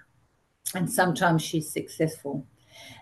And 0.73 0.91
sometimes 0.91 1.41
she's 1.41 1.71
successful. 1.71 2.45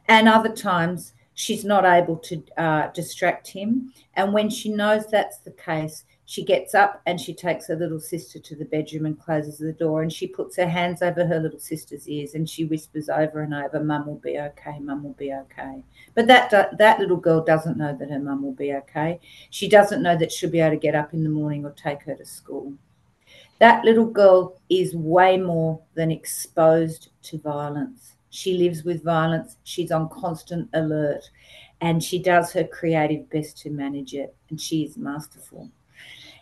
And 0.08 0.28
other 0.28 0.54
times 0.54 1.14
she's 1.34 1.66
not 1.66 1.86
able 1.86 2.18
to 2.18 2.44
uh, 2.58 2.88
distract 2.92 3.48
him. 3.48 3.94
And 4.16 4.34
when 4.34 4.50
she 4.50 4.70
knows 4.70 5.08
that's 5.08 5.40
the 5.40 5.52
case, 5.52 6.06
she 6.26 6.44
gets 6.44 6.74
up 6.74 7.02
and 7.06 7.20
she 7.20 7.34
takes 7.34 7.68
her 7.68 7.76
little 7.76 8.00
sister 8.00 8.40
to 8.40 8.56
the 8.56 8.66
bedroom 8.66 9.06
and 9.06 9.20
closes 9.20 9.58
the 9.58 9.74
door 9.74 10.02
and 10.02 10.12
she 10.12 10.26
puts 10.26 10.56
her 10.56 10.68
hands 10.68 11.02
over 11.02 11.26
her 11.26 11.40
little 11.40 11.60
sister's 11.60 12.08
ears 12.08 12.34
and 12.34 12.50
she 12.50 12.64
whispers 12.64 13.10
over 13.10 13.42
and 13.42 13.54
over, 13.54 13.84
"Mum 13.84 14.08
will 14.08 14.16
be 14.16 14.40
okay. 14.40 14.80
Mum 14.80 15.04
will 15.04 15.14
be 15.14 15.34
okay." 15.34 15.84
But 16.16 16.28
that 16.28 16.78
that 16.78 17.00
little 17.00 17.18
girl 17.18 17.44
doesn't 17.44 17.78
know 17.78 17.96
that 17.98 18.10
her 18.10 18.20
mum 18.20 18.42
will 18.42 18.54
be 18.54 18.74
okay. 18.74 19.20
She 19.50 19.68
doesn't 19.68 20.02
know 20.02 20.18
that 20.18 20.32
she'll 20.32 20.50
be 20.50 20.62
able 20.62 20.76
to 20.76 20.80
get 20.80 20.96
up 20.96 21.14
in 21.14 21.24
the 21.24 21.30
morning 21.30 21.66
or 21.66 21.72
take 21.72 22.04
her 22.04 22.16
to 22.16 22.26
school. 22.26 22.74
That 23.60 23.84
little 23.86 24.06
girl 24.06 24.60
is 24.70 24.96
way 24.96 25.38
more 25.38 25.80
than 25.94 26.10
exposed 26.10 27.10
to 27.24 27.38
violence 27.38 28.13
she 28.34 28.58
lives 28.58 28.84
with 28.84 29.04
violence. 29.04 29.58
She's 29.64 29.92
on 29.92 30.10
constant 30.10 30.68
alert 30.74 31.30
and 31.82 32.04
she 32.04 32.18
does 32.18 32.52
her 32.54 32.64
creative 32.64 33.30
best 33.30 33.60
to 33.60 33.70
manage 33.70 34.16
it. 34.16 34.36
And 34.50 34.60
she 34.60 34.84
is 34.84 34.98
masterful. 34.98 35.70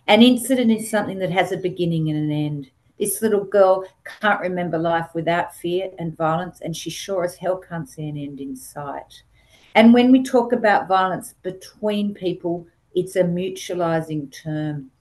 An 0.08 0.22
incident 0.22 0.72
is 0.72 0.90
something 0.90 1.20
that 1.20 1.32
has 1.32 1.52
a 1.52 1.58
beginning 1.58 2.10
and 2.10 2.18
an 2.18 2.32
end. 2.32 2.72
This 2.98 3.22
little 3.22 3.44
girl 3.44 3.84
can't 4.06 4.40
remember 4.40 4.78
life 4.78 5.10
without 5.14 5.54
fear 5.54 5.92
and 6.00 6.16
violence, 6.16 6.62
and 6.62 6.76
she 6.76 6.90
sure 6.90 7.26
as 7.26 7.36
hell 7.36 7.58
can't 7.58 7.90
see 7.90 8.08
an 8.08 8.18
end 8.18 8.40
in 8.40 8.56
sight. 8.56 9.24
And 9.76 9.94
when 9.94 10.14
we 10.14 10.24
talk 10.24 10.54
about 10.54 10.88
violence 10.88 11.34
between 11.42 12.14
people, 12.14 12.68
it's 12.96 13.18
a 13.18 13.24
mutualizing 13.24 14.32
term 14.32 14.92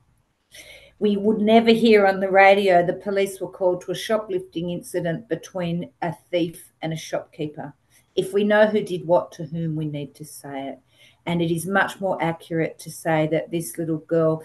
we 1.01 1.17
would 1.17 1.39
never 1.41 1.71
hear 1.71 2.07
on 2.07 2.21
the 2.21 2.31
radio 2.31 2.85
the 2.85 2.93
police 2.93 3.41
were 3.41 3.49
called 3.51 3.81
to 3.81 3.91
a 3.91 3.95
shoplifting 3.95 4.71
incident 4.71 5.29
between 5.29 5.91
a 6.03 6.15
thief 6.31 6.70
and 6.83 6.93
a 6.93 6.97
shopkeeper. 6.97 7.75
If 8.17 8.33
we 8.33 8.45
know 8.45 8.67
who 8.67 8.83
did 8.83 9.07
what 9.07 9.33
to 9.33 9.45
whom, 9.45 9.77
we 9.77 9.87
need 9.87 10.15
to 10.17 10.25
say 10.25 10.69
it. 10.69 10.79
And 11.27 11.41
it 11.41 11.55
is 11.55 11.67
much 11.67 12.01
more 12.01 12.23
accurate 12.23 12.79
to 12.81 12.91
say 12.91 13.29
that 13.31 13.51
this 13.51 13.79
little 13.79 13.99
girl 13.99 14.43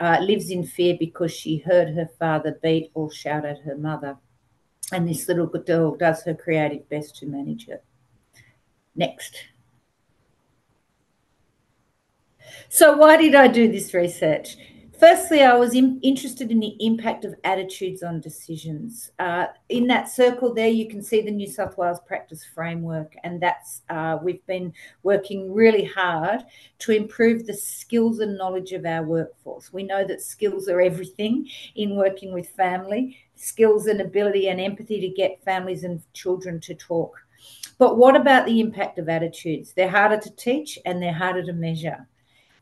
uh, 0.00 0.18
lives 0.20 0.50
in 0.50 0.66
fear 0.66 0.96
because 0.98 1.32
she 1.32 1.58
heard 1.58 1.94
her 1.94 2.08
father 2.18 2.58
beat 2.62 2.90
or 2.94 3.12
shout 3.12 3.44
at 3.44 3.60
her 3.60 3.76
mother. 3.76 4.16
And 4.92 5.08
this 5.08 5.28
little 5.28 5.46
girl 5.46 5.96
does 5.96 6.22
her 6.24 6.34
creative 6.34 6.88
best 6.88 7.16
to 7.16 7.26
manage 7.26 7.68
it. 7.68 7.84
Next. 8.94 9.36
So, 12.68 12.96
why 12.96 13.16
did 13.16 13.34
I 13.34 13.48
do 13.48 13.70
this 13.70 13.94
research? 13.94 14.56
Firstly, 15.06 15.42
I 15.42 15.54
was 15.54 15.74
in, 15.74 16.00
interested 16.00 16.50
in 16.50 16.60
the 16.60 16.78
impact 16.80 17.26
of 17.26 17.34
attitudes 17.44 18.02
on 18.02 18.22
decisions. 18.22 19.12
Uh, 19.18 19.48
in 19.68 19.86
that 19.88 20.08
circle 20.08 20.54
there, 20.54 20.70
you 20.70 20.88
can 20.88 21.02
see 21.02 21.20
the 21.20 21.30
New 21.30 21.46
South 21.46 21.76
Wales 21.76 21.98
practice 22.06 22.42
framework, 22.42 23.14
and 23.22 23.38
that's 23.38 23.82
uh, 23.90 24.16
we've 24.22 24.46
been 24.46 24.72
working 25.02 25.52
really 25.52 25.84
hard 25.84 26.40
to 26.78 26.92
improve 26.92 27.44
the 27.44 27.52
skills 27.52 28.20
and 28.20 28.38
knowledge 28.38 28.72
of 28.72 28.86
our 28.86 29.02
workforce. 29.02 29.74
We 29.74 29.82
know 29.82 30.06
that 30.06 30.22
skills 30.22 30.70
are 30.70 30.80
everything 30.80 31.50
in 31.74 31.96
working 31.96 32.32
with 32.32 32.48
family, 32.48 33.18
skills 33.36 33.88
and 33.88 34.00
ability 34.00 34.48
and 34.48 34.58
empathy 34.58 35.02
to 35.02 35.08
get 35.08 35.44
families 35.44 35.84
and 35.84 36.00
children 36.14 36.60
to 36.60 36.74
talk. 36.74 37.14
But 37.76 37.98
what 37.98 38.16
about 38.16 38.46
the 38.46 38.58
impact 38.58 38.98
of 38.98 39.10
attitudes? 39.10 39.74
They're 39.74 39.86
harder 39.86 40.16
to 40.16 40.30
teach 40.30 40.78
and 40.86 41.02
they're 41.02 41.12
harder 41.12 41.44
to 41.44 41.52
measure. 41.52 42.08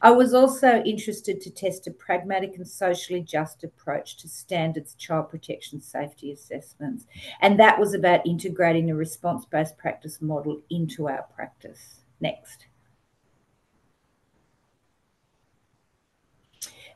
I 0.02 0.10
was 0.10 0.34
also 0.34 0.82
interested 0.82 1.40
to 1.40 1.50
test 1.50 1.86
a 1.86 1.92
pragmatic 1.92 2.56
and 2.56 2.66
socially 2.66 3.20
just 3.20 3.62
approach 3.62 4.16
to 4.18 4.28
standards 4.28 4.94
child 4.94 5.30
protection 5.30 5.80
safety 5.80 6.32
assessments. 6.32 7.06
And 7.40 7.58
that 7.60 7.78
was 7.78 7.94
about 7.94 8.26
integrating 8.26 8.90
a 8.90 8.96
response 8.96 9.44
based 9.46 9.78
practice 9.78 10.20
model 10.20 10.60
into 10.70 11.08
our 11.08 11.24
practice. 11.34 12.00
Next. 12.20 12.66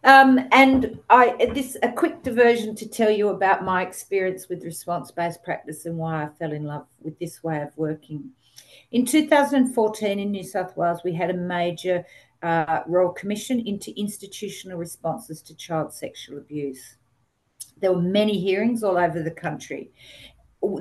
Um, 0.03 0.38
and 0.53 1.01
I 1.11 1.51
this 1.53 1.77
a 1.83 1.90
quick 1.90 2.23
diversion 2.23 2.77
to 2.77 2.88
tell 2.88 3.11
you 3.11 3.29
about 3.29 3.64
my 3.64 3.83
experience 3.83 4.49
with 4.49 4.64
response-based 4.64 5.42
practice 5.42 5.85
and 5.85 5.97
why 5.97 6.23
I 6.23 6.29
fell 6.38 6.53
in 6.53 6.62
love 6.62 6.87
with 7.01 7.19
this 7.19 7.42
way 7.42 7.61
of 7.61 7.77
working. 7.77 8.31
In 8.92 9.05
2014 9.05 10.21
in 10.21 10.31
New 10.31 10.45
South 10.45 10.77
Wales, 10.77 11.03
we 11.03 11.12
had 11.12 11.31
a 11.31 11.35
major 11.35 12.05
uh, 12.42 12.81
Royal 12.87 13.12
Commission 13.12 13.61
into 13.61 13.99
institutional 13.99 14.79
responses 14.79 15.42
to 15.42 15.55
child 15.55 15.92
sexual 15.92 16.38
abuse. 16.38 16.96
There 17.81 17.92
were 17.92 18.03
many 18.03 18.38
hearings 18.38 18.83
all 18.83 18.96
over 18.96 19.22
the 19.22 19.31
country. 19.31 19.90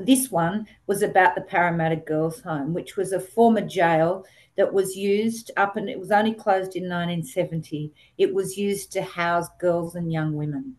this 0.03 0.31
one 0.31 0.67
was 0.87 1.01
about 1.01 1.35
the 1.35 1.41
Parramatta 1.41 1.97
Girls' 1.97 2.41
Home, 2.41 2.73
which 2.73 2.95
was 2.95 3.11
a 3.11 3.19
former 3.19 3.61
jail 3.61 4.25
that 4.57 4.73
was 4.73 4.95
used 4.95 5.51
up 5.57 5.75
and 5.75 5.89
it 5.89 5.99
was 5.99 6.11
only 6.11 6.33
closed 6.33 6.75
in 6.75 6.83
1970. 6.83 7.91
It 8.17 8.33
was 8.33 8.57
used 8.57 8.91
to 8.93 9.01
house 9.01 9.47
girls 9.59 9.95
and 9.95 10.11
young 10.11 10.33
women. 10.33 10.75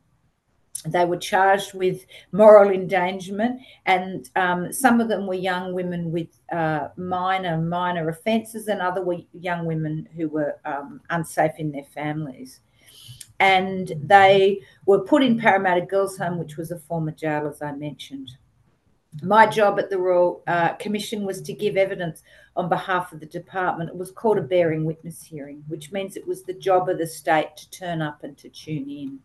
They 0.85 1.05
were 1.05 1.17
charged 1.17 1.75
with 1.75 2.07
moral 2.33 2.71
endangerment, 2.71 3.61
and 3.87 4.29
um, 4.37 4.73
some 4.73 5.01
of 5.01 5.09
them 5.09 5.27
were 5.27 5.35
young 5.35 5.73
women 5.73 6.13
with 6.13 6.29
uh, 6.53 6.89
minor, 6.97 7.59
minor 7.59 8.09
offences, 8.09 8.69
and 8.69 8.81
other 8.81 9.03
were 9.03 9.19
young 9.33 9.65
women 9.65 10.09
who 10.17 10.29
were 10.29 10.59
um, 10.65 11.01
unsafe 11.11 11.59
in 11.59 11.73
their 11.73 11.85
families. 11.85 12.61
And 13.41 13.93
they 14.03 14.61
were 14.87 15.01
put 15.01 15.23
in 15.23 15.39
Parramatta 15.39 15.83
Girls' 15.83 16.17
Home, 16.19 16.39
which 16.39 16.57
was 16.57 16.71
a 16.71 16.79
former 16.79 17.11
jail, 17.11 17.47
as 17.49 17.61
I 17.63 17.73
mentioned 17.73 18.33
my 19.23 19.47
job 19.47 19.79
at 19.79 19.91
the 19.91 19.99
Royal 19.99 20.43
uh, 20.47 20.75
Commission 20.75 21.25
was 21.25 21.41
to 21.43 21.53
give 21.53 21.77
evidence 21.77 22.23
on 22.57 22.69
behalf 22.69 23.13
of 23.13 23.21
the 23.21 23.27
department. 23.27 23.91
It 23.91 23.97
was 23.97 24.11
called 24.11 24.39
a 24.39 24.43
bearing 24.43 24.85
witness 24.85 25.23
hearing, 25.23 25.65
which 25.69 25.93
means 25.93 26.17
it 26.17 26.27
was 26.27 26.43
the 26.43 26.55
job 26.55 26.89
of 26.89 26.99
the 26.99 27.07
state 27.07 27.57
to 27.57 27.71
turn 27.71 28.03
up 28.03 28.25
and 28.25 28.37
to 28.39 28.49
tune 28.49 28.91
in. 28.91 29.19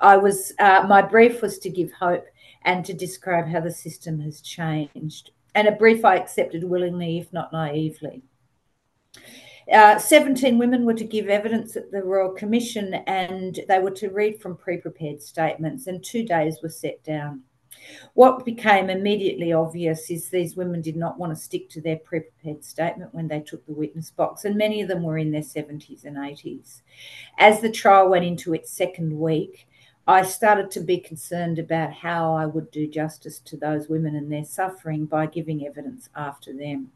I 0.00 0.16
was 0.16 0.52
uh, 0.58 0.84
my 0.88 1.02
brief 1.02 1.42
was 1.42 1.58
to 1.60 1.70
give 1.70 1.92
hope 1.92 2.26
and 2.62 2.84
to 2.84 2.92
describe 2.92 3.46
how 3.46 3.60
the 3.60 3.70
system 3.70 4.20
has 4.20 4.40
changed, 4.40 5.30
and 5.54 5.68
a 5.68 5.72
brief 5.72 6.04
I 6.04 6.16
accepted 6.16 6.64
willingly, 6.64 7.18
if 7.18 7.32
not 7.32 7.52
naively. 7.52 8.22
Uh, 9.72 9.98
17 9.98 10.56
women 10.56 10.86
were 10.86 10.94
to 10.94 11.04
give 11.04 11.28
evidence 11.28 11.76
at 11.76 11.90
the 11.90 12.02
Royal 12.02 12.32
Commission 12.32 12.94
and 13.06 13.60
they 13.68 13.78
were 13.78 13.90
to 13.90 14.08
read 14.08 14.40
from 14.40 14.56
pre 14.56 14.78
prepared 14.78 15.20
statements, 15.20 15.86
and 15.86 16.02
two 16.02 16.24
days 16.24 16.58
were 16.62 16.68
set 16.68 17.02
down. 17.04 17.42
What 18.14 18.44
became 18.44 18.90
immediately 18.90 19.52
obvious 19.52 20.10
is 20.10 20.28
these 20.28 20.56
women 20.56 20.80
did 20.80 20.96
not 20.96 21.18
want 21.18 21.36
to 21.36 21.42
stick 21.42 21.68
to 21.70 21.80
their 21.80 21.96
pre 21.96 22.20
prepared 22.20 22.64
statement 22.64 23.14
when 23.14 23.28
they 23.28 23.40
took 23.40 23.66
the 23.66 23.74
witness 23.74 24.10
box, 24.10 24.44
and 24.44 24.56
many 24.56 24.80
of 24.80 24.88
them 24.88 25.02
were 25.02 25.18
in 25.18 25.30
their 25.30 25.42
70s 25.42 26.04
and 26.04 26.16
80s. 26.16 26.80
As 27.38 27.60
the 27.60 27.70
trial 27.70 28.08
went 28.08 28.24
into 28.24 28.54
its 28.54 28.72
second 28.72 29.18
week, 29.18 29.68
I 30.08 30.22
started 30.22 30.70
to 30.70 30.80
be 30.80 30.96
concerned 30.96 31.58
about 31.58 31.92
how 31.92 32.34
I 32.34 32.46
would 32.46 32.70
do 32.70 32.88
justice 32.88 33.40
to 33.40 33.58
those 33.58 33.90
women 33.90 34.16
and 34.16 34.32
their 34.32 34.42
suffering 34.42 35.04
by 35.04 35.26
giving 35.26 35.66
evidence 35.66 36.08
after 36.16 36.54
them. 36.54 36.92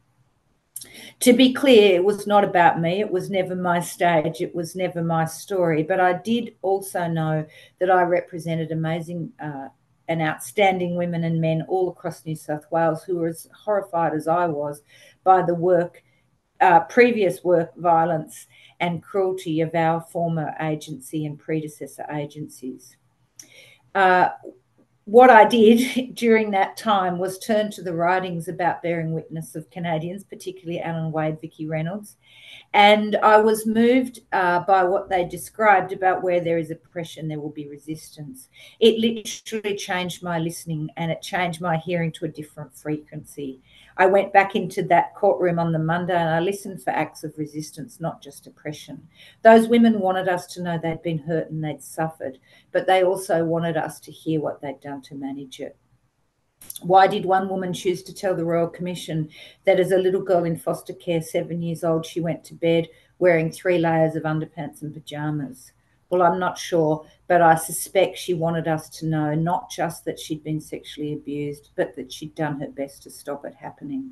To 1.20 1.34
be 1.34 1.52
clear, 1.52 1.94
it 1.94 2.04
was 2.04 2.26
not 2.26 2.42
about 2.42 2.80
me. 2.80 3.00
It 3.00 3.10
was 3.10 3.28
never 3.28 3.54
my 3.54 3.80
stage. 3.80 4.40
It 4.40 4.54
was 4.54 4.74
never 4.74 5.02
my 5.02 5.26
story. 5.26 5.82
But 5.82 6.00
I 6.00 6.14
did 6.14 6.54
also 6.62 7.06
know 7.06 7.44
that 7.80 7.90
I 7.90 8.00
represented 8.00 8.72
amazing 8.72 9.30
uh, 9.38 9.68
and 10.08 10.22
outstanding 10.22 10.96
women 10.96 11.22
and 11.24 11.38
men 11.38 11.66
all 11.68 11.90
across 11.90 12.24
New 12.24 12.34
South 12.34 12.64
Wales 12.70 13.04
who 13.04 13.18
were 13.18 13.28
as 13.28 13.46
horrified 13.54 14.14
as 14.14 14.26
I 14.26 14.46
was 14.46 14.80
by 15.22 15.42
the 15.42 15.54
work, 15.54 16.02
uh, 16.62 16.80
previous 16.80 17.44
work 17.44 17.76
violence 17.76 18.46
and 18.80 19.02
cruelty 19.02 19.60
of 19.60 19.74
our 19.74 20.00
former 20.00 20.54
agency 20.58 21.26
and 21.26 21.38
predecessor 21.38 22.06
agencies. 22.10 22.96
Uh, 23.94 24.28
what 25.04 25.30
I 25.30 25.44
did 25.46 26.14
during 26.14 26.50
that 26.52 26.76
time 26.76 27.18
was 27.18 27.38
turn 27.38 27.70
to 27.72 27.82
the 27.82 27.94
writings 27.94 28.48
about 28.48 28.82
bearing 28.82 29.12
witness 29.12 29.54
of 29.54 29.70
Canadians, 29.70 30.24
particularly 30.24 30.80
Allan 30.80 31.12
Wade, 31.12 31.40
Vikki 31.40 31.66
Reynolds, 31.66 32.16
and 32.74 33.16
I 33.16 33.38
was 33.38 33.66
moved 33.66 34.20
uh, 34.32 34.60
by 34.60 34.84
what 34.84 35.08
they 35.08 35.24
described 35.24 35.92
about 35.92 36.22
where 36.22 36.40
there 36.40 36.56
is 36.56 36.70
oppression, 36.70 37.28
there 37.28 37.40
will 37.40 37.50
be 37.50 37.68
resistance. 37.68 38.48
It 38.80 38.98
literally 38.98 39.76
changed 39.76 40.22
my 40.22 40.38
listening 40.38 40.88
and 40.96 41.10
it 41.10 41.20
changed 41.20 41.60
my 41.60 41.76
hearing 41.76 42.12
to 42.12 42.24
a 42.24 42.28
different 42.28 42.74
frequency. 42.74 43.60
I 43.96 44.06
went 44.06 44.32
back 44.32 44.54
into 44.56 44.82
that 44.84 45.14
courtroom 45.14 45.58
on 45.58 45.72
the 45.72 45.78
Monday 45.78 46.16
and 46.16 46.30
I 46.30 46.40
listened 46.40 46.82
for 46.82 46.90
acts 46.90 47.24
of 47.24 47.36
resistance, 47.36 48.00
not 48.00 48.22
just 48.22 48.46
oppression. 48.46 49.06
Those 49.42 49.68
women 49.68 50.00
wanted 50.00 50.28
us 50.28 50.46
to 50.48 50.62
know 50.62 50.78
they'd 50.78 51.02
been 51.02 51.18
hurt 51.18 51.50
and 51.50 51.62
they'd 51.62 51.82
suffered, 51.82 52.38
but 52.72 52.86
they 52.86 53.04
also 53.04 53.44
wanted 53.44 53.76
us 53.76 54.00
to 54.00 54.12
hear 54.12 54.40
what 54.40 54.60
they'd 54.60 54.80
done 54.80 55.02
to 55.02 55.14
manage 55.14 55.60
it. 55.60 55.76
Why 56.80 57.06
did 57.06 57.24
one 57.24 57.48
woman 57.48 57.72
choose 57.72 58.02
to 58.04 58.14
tell 58.14 58.34
the 58.34 58.44
Royal 58.44 58.68
Commission 58.68 59.28
that 59.64 59.80
as 59.80 59.92
a 59.92 59.98
little 59.98 60.22
girl 60.22 60.44
in 60.44 60.56
foster 60.56 60.94
care, 60.94 61.20
seven 61.20 61.60
years 61.60 61.84
old, 61.84 62.06
she 62.06 62.20
went 62.20 62.44
to 62.44 62.54
bed 62.54 62.88
wearing 63.18 63.50
three 63.50 63.78
layers 63.78 64.16
of 64.16 64.22
underpants 64.22 64.82
and 64.82 64.94
pajamas? 64.94 65.72
Well, 66.12 66.20
I'm 66.20 66.38
not 66.38 66.58
sure, 66.58 67.06
but 67.26 67.40
I 67.40 67.54
suspect 67.54 68.18
she 68.18 68.34
wanted 68.34 68.68
us 68.68 68.90
to 68.98 69.06
know 69.06 69.34
not 69.34 69.70
just 69.70 70.04
that 70.04 70.20
she'd 70.20 70.44
been 70.44 70.60
sexually 70.60 71.14
abused, 71.14 71.70
but 71.74 71.96
that 71.96 72.12
she'd 72.12 72.34
done 72.34 72.60
her 72.60 72.68
best 72.68 73.02
to 73.04 73.10
stop 73.10 73.46
it 73.46 73.54
happening. 73.54 74.10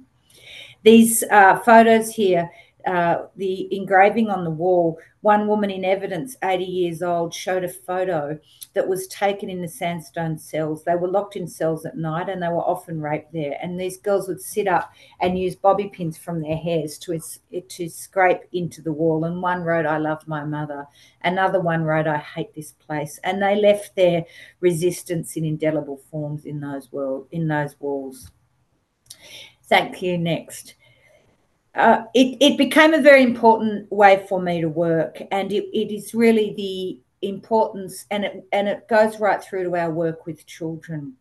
These 0.82 1.22
uh, 1.24 1.58
photos 1.58 2.08
here 2.08 2.50
uh, 2.90 3.26
the 3.36 3.74
engraving 3.74 4.30
on 4.30 4.44
the 4.44 4.50
wall, 4.50 4.98
one 5.20 5.46
woman 5.46 5.70
in 5.70 5.84
evidence, 5.84 6.36
80 6.42 6.64
years 6.64 7.02
old, 7.02 7.32
showed 7.32 7.62
a 7.62 7.68
photo 7.68 8.38
that 8.74 8.88
was 8.88 9.06
taken 9.06 9.48
in 9.48 9.62
the 9.62 9.68
sandstone 9.68 10.38
cells. 10.38 10.82
They 10.82 10.96
were 10.96 11.08
locked 11.08 11.36
in 11.36 11.46
cells 11.46 11.86
at 11.86 11.96
night 11.96 12.28
and 12.28 12.42
they 12.42 12.48
were 12.48 12.56
often 12.56 13.00
raped 13.00 13.32
there. 13.32 13.56
And 13.62 13.78
these 13.78 13.98
girls 13.98 14.28
would 14.28 14.40
sit 14.40 14.66
up 14.66 14.92
and 15.20 15.38
use 15.38 15.54
bobby 15.54 15.88
pins 15.88 16.18
from 16.18 16.42
their 16.42 16.56
hairs 16.56 16.98
to, 16.98 17.20
to 17.68 17.88
scrape 17.88 18.40
into 18.52 18.82
the 18.82 18.92
wall. 18.92 19.24
And 19.24 19.40
one 19.40 19.62
wrote, 19.62 19.86
I 19.86 19.98
love 19.98 20.26
my 20.26 20.44
mother. 20.44 20.86
Another 21.22 21.60
one 21.60 21.84
wrote, 21.84 22.06
I 22.08 22.18
hate 22.18 22.54
this 22.54 22.72
place. 22.72 23.20
And 23.22 23.40
they 23.40 23.54
left 23.54 23.94
their 23.94 24.24
resistance 24.60 25.36
in 25.36 25.44
indelible 25.44 26.00
forms 26.10 26.44
in 26.44 26.60
those, 26.60 26.90
world, 26.90 27.28
in 27.30 27.46
those 27.46 27.78
walls. 27.78 28.30
Thank 29.68 30.02
you. 30.02 30.18
Next 30.18 30.74
uh, 31.74 32.04
it, 32.14 32.36
it 32.40 32.58
became 32.58 32.94
a 32.94 33.02
very 33.02 33.22
important 33.22 33.90
way 33.92 34.24
for 34.28 34.40
me 34.40 34.60
to 34.60 34.68
work 34.68 35.22
and 35.30 35.52
it, 35.52 35.64
it 35.72 35.94
is 35.94 36.14
really 36.14 36.54
the 36.56 36.98
importance 37.26 38.06
and 38.10 38.24
it 38.24 38.44
and 38.52 38.66
it 38.66 38.88
goes 38.88 39.20
right 39.20 39.42
through 39.42 39.64
to 39.64 39.76
our 39.76 39.90
work 39.90 40.26
with 40.26 40.46
children. 40.46 41.14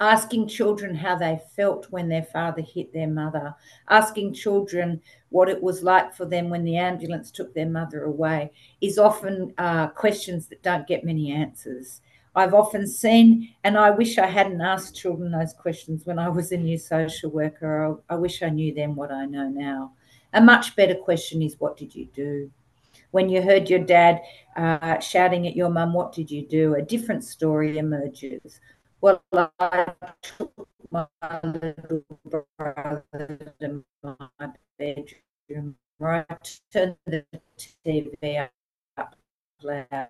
Asking 0.00 0.48
children 0.48 0.94
how 0.94 1.16
they 1.16 1.40
felt 1.54 1.86
when 1.90 2.08
their 2.08 2.24
father 2.24 2.62
hit 2.62 2.92
their 2.92 3.06
mother. 3.06 3.54
Asking 3.88 4.34
children 4.34 5.00
what 5.28 5.48
it 5.48 5.62
was 5.62 5.82
like 5.82 6.14
for 6.14 6.24
them 6.24 6.50
when 6.50 6.64
the 6.64 6.76
ambulance 6.76 7.30
took 7.30 7.54
their 7.54 7.68
mother 7.68 8.04
away 8.04 8.50
is 8.80 8.98
often 8.98 9.54
uh, 9.58 9.88
questions 9.88 10.48
that 10.48 10.62
don't 10.62 10.86
get 10.86 11.04
many 11.04 11.32
answers 11.32 12.00
I've 12.36 12.54
often 12.54 12.86
seen, 12.86 13.54
and 13.62 13.78
I 13.78 13.90
wish 13.90 14.18
I 14.18 14.26
hadn't 14.26 14.60
asked 14.60 14.96
children 14.96 15.30
those 15.30 15.52
questions 15.52 16.04
when 16.04 16.18
I 16.18 16.28
was 16.28 16.50
a 16.50 16.56
new 16.56 16.78
social 16.78 17.30
worker. 17.30 17.96
I, 18.08 18.14
I 18.14 18.16
wish 18.16 18.42
I 18.42 18.48
knew 18.48 18.74
then 18.74 18.96
what 18.96 19.12
I 19.12 19.24
know 19.24 19.48
now. 19.48 19.92
A 20.32 20.40
much 20.40 20.74
better 20.74 20.96
question 20.96 21.42
is, 21.42 21.60
What 21.60 21.76
did 21.76 21.94
you 21.94 22.06
do? 22.06 22.50
When 23.12 23.28
you 23.28 23.40
heard 23.40 23.70
your 23.70 23.78
dad 23.78 24.20
uh, 24.56 24.98
shouting 24.98 25.46
at 25.46 25.54
your 25.54 25.70
mum, 25.70 25.92
What 25.92 26.12
did 26.12 26.30
you 26.30 26.44
do? 26.46 26.74
A 26.74 26.82
different 26.82 27.22
story 27.22 27.78
emerges. 27.78 28.60
Well, 29.00 29.22
I 29.32 29.92
took 30.22 30.68
my 30.90 31.06
little 31.44 32.04
brother 32.58 33.04
to 33.60 33.84
my 34.02 34.48
bedroom, 34.78 35.76
right, 36.00 36.60
turned 36.72 36.96
the 37.06 37.24
TV 37.58 38.48
up 38.96 39.16
loud 39.62 40.08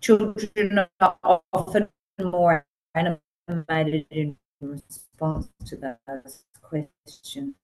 children 0.00 0.86
are 1.00 1.42
often 1.52 1.88
more 2.20 2.66
animated 2.94 4.06
in 4.10 4.36
response 4.60 5.48
to 5.66 5.76
those 5.76 6.44
questions. 6.62 7.54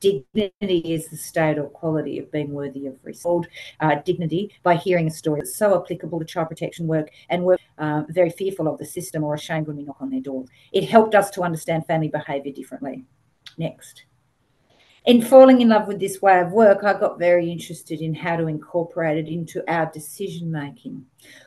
Dignity 0.00 0.94
is 0.94 1.08
the 1.08 1.16
state 1.16 1.58
or 1.58 1.68
quality 1.68 2.18
of 2.18 2.32
being 2.32 2.52
worthy 2.52 2.86
of 2.86 2.96
respect. 3.04 3.48
Uh, 3.80 3.96
dignity 4.04 4.52
by 4.64 4.74
hearing 4.74 5.06
a 5.06 5.10
story 5.10 5.40
that's 5.40 5.56
so 5.56 5.80
applicable 5.80 6.18
to 6.18 6.24
child 6.24 6.48
protection 6.48 6.88
work 6.88 7.08
and 7.28 7.44
work 7.44 7.60
uh, 7.78 8.02
very 8.08 8.30
fearful 8.30 8.66
of 8.66 8.78
the 8.78 8.84
system 8.84 9.22
or 9.22 9.34
ashamed 9.34 9.68
when 9.68 9.76
we 9.76 9.84
knock 9.84 9.98
on 10.00 10.10
their 10.10 10.20
doors. 10.20 10.48
It 10.72 10.88
helped 10.88 11.14
us 11.14 11.30
to 11.30 11.42
understand 11.42 11.86
family 11.86 12.08
behaviour 12.08 12.52
differently. 12.52 13.04
Next 13.58 14.04
in 15.04 15.20
falling 15.20 15.60
in 15.60 15.68
love 15.68 15.88
with 15.88 15.98
this 15.98 16.22
way 16.22 16.40
of 16.40 16.52
work, 16.52 16.84
I 16.84 16.98
got 16.98 17.18
very 17.18 17.50
interested 17.50 18.00
in 18.00 18.14
how 18.14 18.36
to 18.36 18.46
incorporate 18.46 19.18
it 19.18 19.28
into 19.28 19.68
our 19.70 19.90
decision 19.92 20.50
making. 20.50 21.04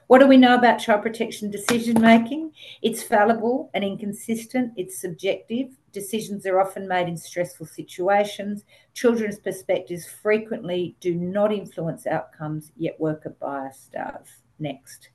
What 0.07 0.19
do 0.19 0.27
we 0.27 0.37
know 0.37 0.55
about 0.55 0.79
child 0.79 1.01
protection 1.01 1.51
decision 1.51 2.01
making? 2.01 2.51
It's 2.81 3.03
fallible 3.03 3.69
and 3.73 3.83
inconsistent, 3.83 4.73
it's 4.75 4.99
subjective. 4.99 5.69
Decisions 5.93 6.45
are 6.45 6.59
often 6.59 6.87
made 6.87 7.07
in 7.07 7.15
stressful 7.15 7.67
situations. 7.67 8.65
Children's 8.93 9.39
perspectives 9.39 10.05
frequently 10.05 10.95
do 10.99 11.15
not 11.15 11.53
influence 11.53 12.05
outcomes, 12.05 12.71
yet 12.75 12.99
worker 12.99 13.35
bias 13.39 13.89
does. 13.93 14.13
Uh, 14.13 14.41
next. 14.59 15.09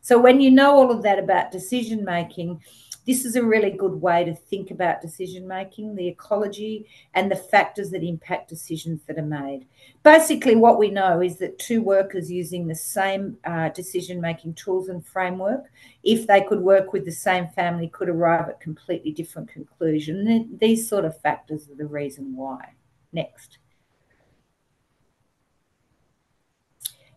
So, 0.00 0.18
when 0.18 0.40
you 0.40 0.50
know 0.50 0.72
all 0.72 0.90
of 0.90 1.02
that 1.02 1.18
about 1.18 1.50
decision 1.50 2.04
making, 2.04 2.60
This 3.06 3.24
is 3.24 3.36
a 3.36 3.44
really 3.44 3.70
good 3.70 4.00
way 4.00 4.24
to 4.24 4.34
think 4.34 4.70
about 4.70 5.02
decision 5.02 5.46
making, 5.46 5.94
the 5.94 6.08
ecology, 6.08 6.86
and 7.12 7.30
the 7.30 7.36
factors 7.36 7.90
that 7.90 8.02
impact 8.02 8.48
decisions 8.48 9.02
that 9.06 9.18
are 9.18 9.22
made. 9.22 9.66
Basically, 10.02 10.56
what 10.56 10.78
we 10.78 10.90
know 10.90 11.20
is 11.20 11.36
that 11.38 11.58
two 11.58 11.82
workers 11.82 12.30
using 12.30 12.66
the 12.66 12.74
same 12.74 13.36
uh, 13.44 13.68
decision 13.70 14.20
making 14.20 14.54
tools 14.54 14.88
and 14.88 15.04
framework, 15.04 15.64
if 16.02 16.26
they 16.26 16.40
could 16.40 16.60
work 16.60 16.92
with 16.92 17.04
the 17.04 17.12
same 17.12 17.48
family, 17.48 17.88
could 17.88 18.08
arrive 18.08 18.48
at 18.48 18.60
completely 18.60 19.12
different 19.12 19.50
conclusions. 19.50 20.48
These 20.58 20.88
sort 20.88 21.04
of 21.04 21.20
factors 21.20 21.68
are 21.68 21.76
the 21.76 21.86
reason 21.86 22.34
why. 22.34 22.72
Next. 23.12 23.58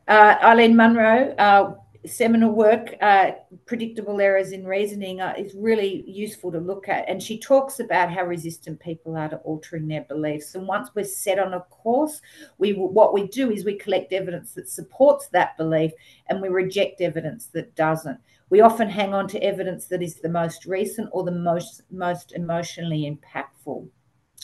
Uh, 0.08 0.36
Eileen 0.42 0.76
Munro, 0.76 1.36
uh, 1.38 1.76
seminal 2.08 2.52
work, 2.52 2.96
uh, 3.02 3.32
Predictable 3.66 4.20
Errors 4.20 4.52
in 4.52 4.66
Reasoning, 4.66 5.22
uh, 5.22 5.34
is 5.38 5.54
really 5.56 6.04
useful 6.10 6.52
to 6.52 6.60
look 6.60 6.90
at. 6.90 7.08
And 7.08 7.22
she 7.22 7.40
talks 7.40 7.80
about 7.80 8.12
how 8.12 8.24
resistant 8.24 8.80
people 8.80 9.16
are 9.16 9.30
to 9.30 9.38
altering 9.38 9.88
their 9.88 10.04
beliefs. 10.04 10.56
And 10.56 10.68
once 10.68 10.90
we're 10.96 11.06
set 11.06 11.40
on 11.40 11.54
a 11.54 11.62
course, 11.70 12.22
we 12.58 12.74
what 12.74 13.14
we 13.14 13.28
do 13.28 13.52
is 13.52 13.66
we 13.66 13.78
collect 13.78 14.14
evidence 14.14 14.54
that 14.54 14.70
supports 14.70 15.28
that 15.30 15.58
belief 15.58 15.92
and 16.30 16.42
we 16.42 16.50
reject 16.50 17.02
evidence 17.02 17.48
that 17.48 17.76
doesn't. 17.76 18.20
We 18.50 18.62
often 18.62 18.90
hang 18.90 19.14
on 19.14 19.28
to 19.30 19.44
evidence 19.44 19.88
that 19.88 20.02
is 20.02 20.16
the 20.16 20.30
most 20.30 20.66
recent 20.66 21.10
or 21.12 21.24
the 21.24 21.32
most, 21.32 21.82
most 21.92 22.32
emotionally 22.34 23.12
impactful. 23.12 23.88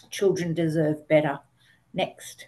Children 0.10 0.54
deserve 0.54 1.08
better. 1.08 1.40
Next. 1.94 2.48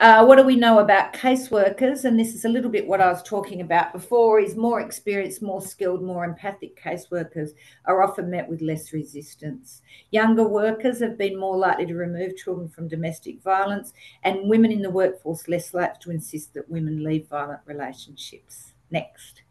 Uh, 0.00 0.24
what 0.24 0.36
do 0.36 0.42
we 0.42 0.56
know 0.56 0.80
about 0.80 1.12
caseworkers? 1.12 2.04
And 2.04 2.18
this 2.18 2.34
is 2.34 2.44
a 2.44 2.48
little 2.48 2.70
bit 2.70 2.86
what 2.86 3.00
I 3.00 3.08
was 3.08 3.22
talking 3.22 3.60
about 3.60 3.92
before 3.92 4.40
is 4.40 4.56
more 4.56 4.80
experienced, 4.80 5.40
more 5.40 5.62
skilled, 5.62 6.02
more 6.02 6.24
empathic 6.24 6.80
caseworkers 6.80 7.50
are 7.84 8.02
often 8.02 8.28
met 8.28 8.48
with 8.48 8.60
less 8.60 8.92
resistance. 8.92 9.82
Younger 10.10 10.46
workers 10.48 11.00
have 11.00 11.16
been 11.16 11.38
more 11.38 11.56
likely 11.56 11.86
to 11.86 11.94
remove 11.94 12.36
children 12.36 12.68
from 12.68 12.88
domestic 12.88 13.40
violence 13.40 13.92
and 14.24 14.48
women 14.48 14.72
in 14.72 14.82
the 14.82 14.90
workforce 14.90 15.46
less 15.46 15.72
likely 15.72 15.98
to 16.00 16.10
insist 16.10 16.54
that 16.54 16.68
women 16.68 17.04
leave 17.04 17.28
violent 17.28 17.60
relationships. 17.64 18.72
Next. 18.90 19.42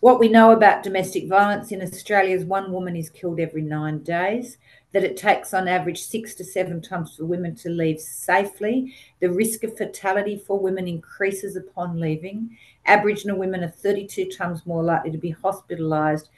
What 0.00 0.20
we 0.20 0.28
know 0.28 0.52
about 0.52 0.82
domestic 0.82 1.28
violence 1.28 1.72
in 1.72 1.82
Australia 1.82 2.36
is 2.36 2.44
one 2.44 2.72
woman 2.72 2.96
is 2.96 3.10
killed 3.10 3.40
every 3.40 3.62
nine 3.62 4.02
days 4.02 4.56
that 4.98 5.08
it 5.08 5.16
takes 5.16 5.54
on 5.54 5.68
average 5.68 6.02
six 6.02 6.34
to 6.34 6.44
seven 6.44 6.82
times 6.82 7.14
for 7.14 7.24
women 7.24 7.54
to 7.54 7.68
leave 7.68 8.00
safely. 8.00 8.92
The 9.20 9.30
risk 9.30 9.62
of 9.62 9.76
fatality 9.76 10.42
for 10.44 10.58
women 10.58 10.88
increases 10.88 11.54
upon 11.54 12.00
leaving. 12.00 12.58
Aboriginal 12.84 13.38
women 13.38 13.62
are 13.62 13.70
32 13.70 14.28
times 14.28 14.66
more 14.66 14.82
likely 14.82 15.12
to 15.12 15.18
be 15.18 15.32
hospitalised. 15.32 16.30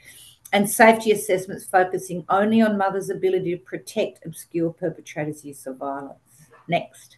And 0.53 0.69
safety 0.69 1.11
assessments 1.11 1.65
focusing 1.65 2.23
only 2.29 2.61
on 2.61 2.77
mothers' 2.77 3.09
ability 3.09 3.57
to 3.57 3.63
protect 3.63 4.23
obscure 4.27 4.71
perpetrators' 4.71 5.43
use 5.43 5.65
of 5.65 5.77
violence. 5.77 6.19
Next. 6.67 7.17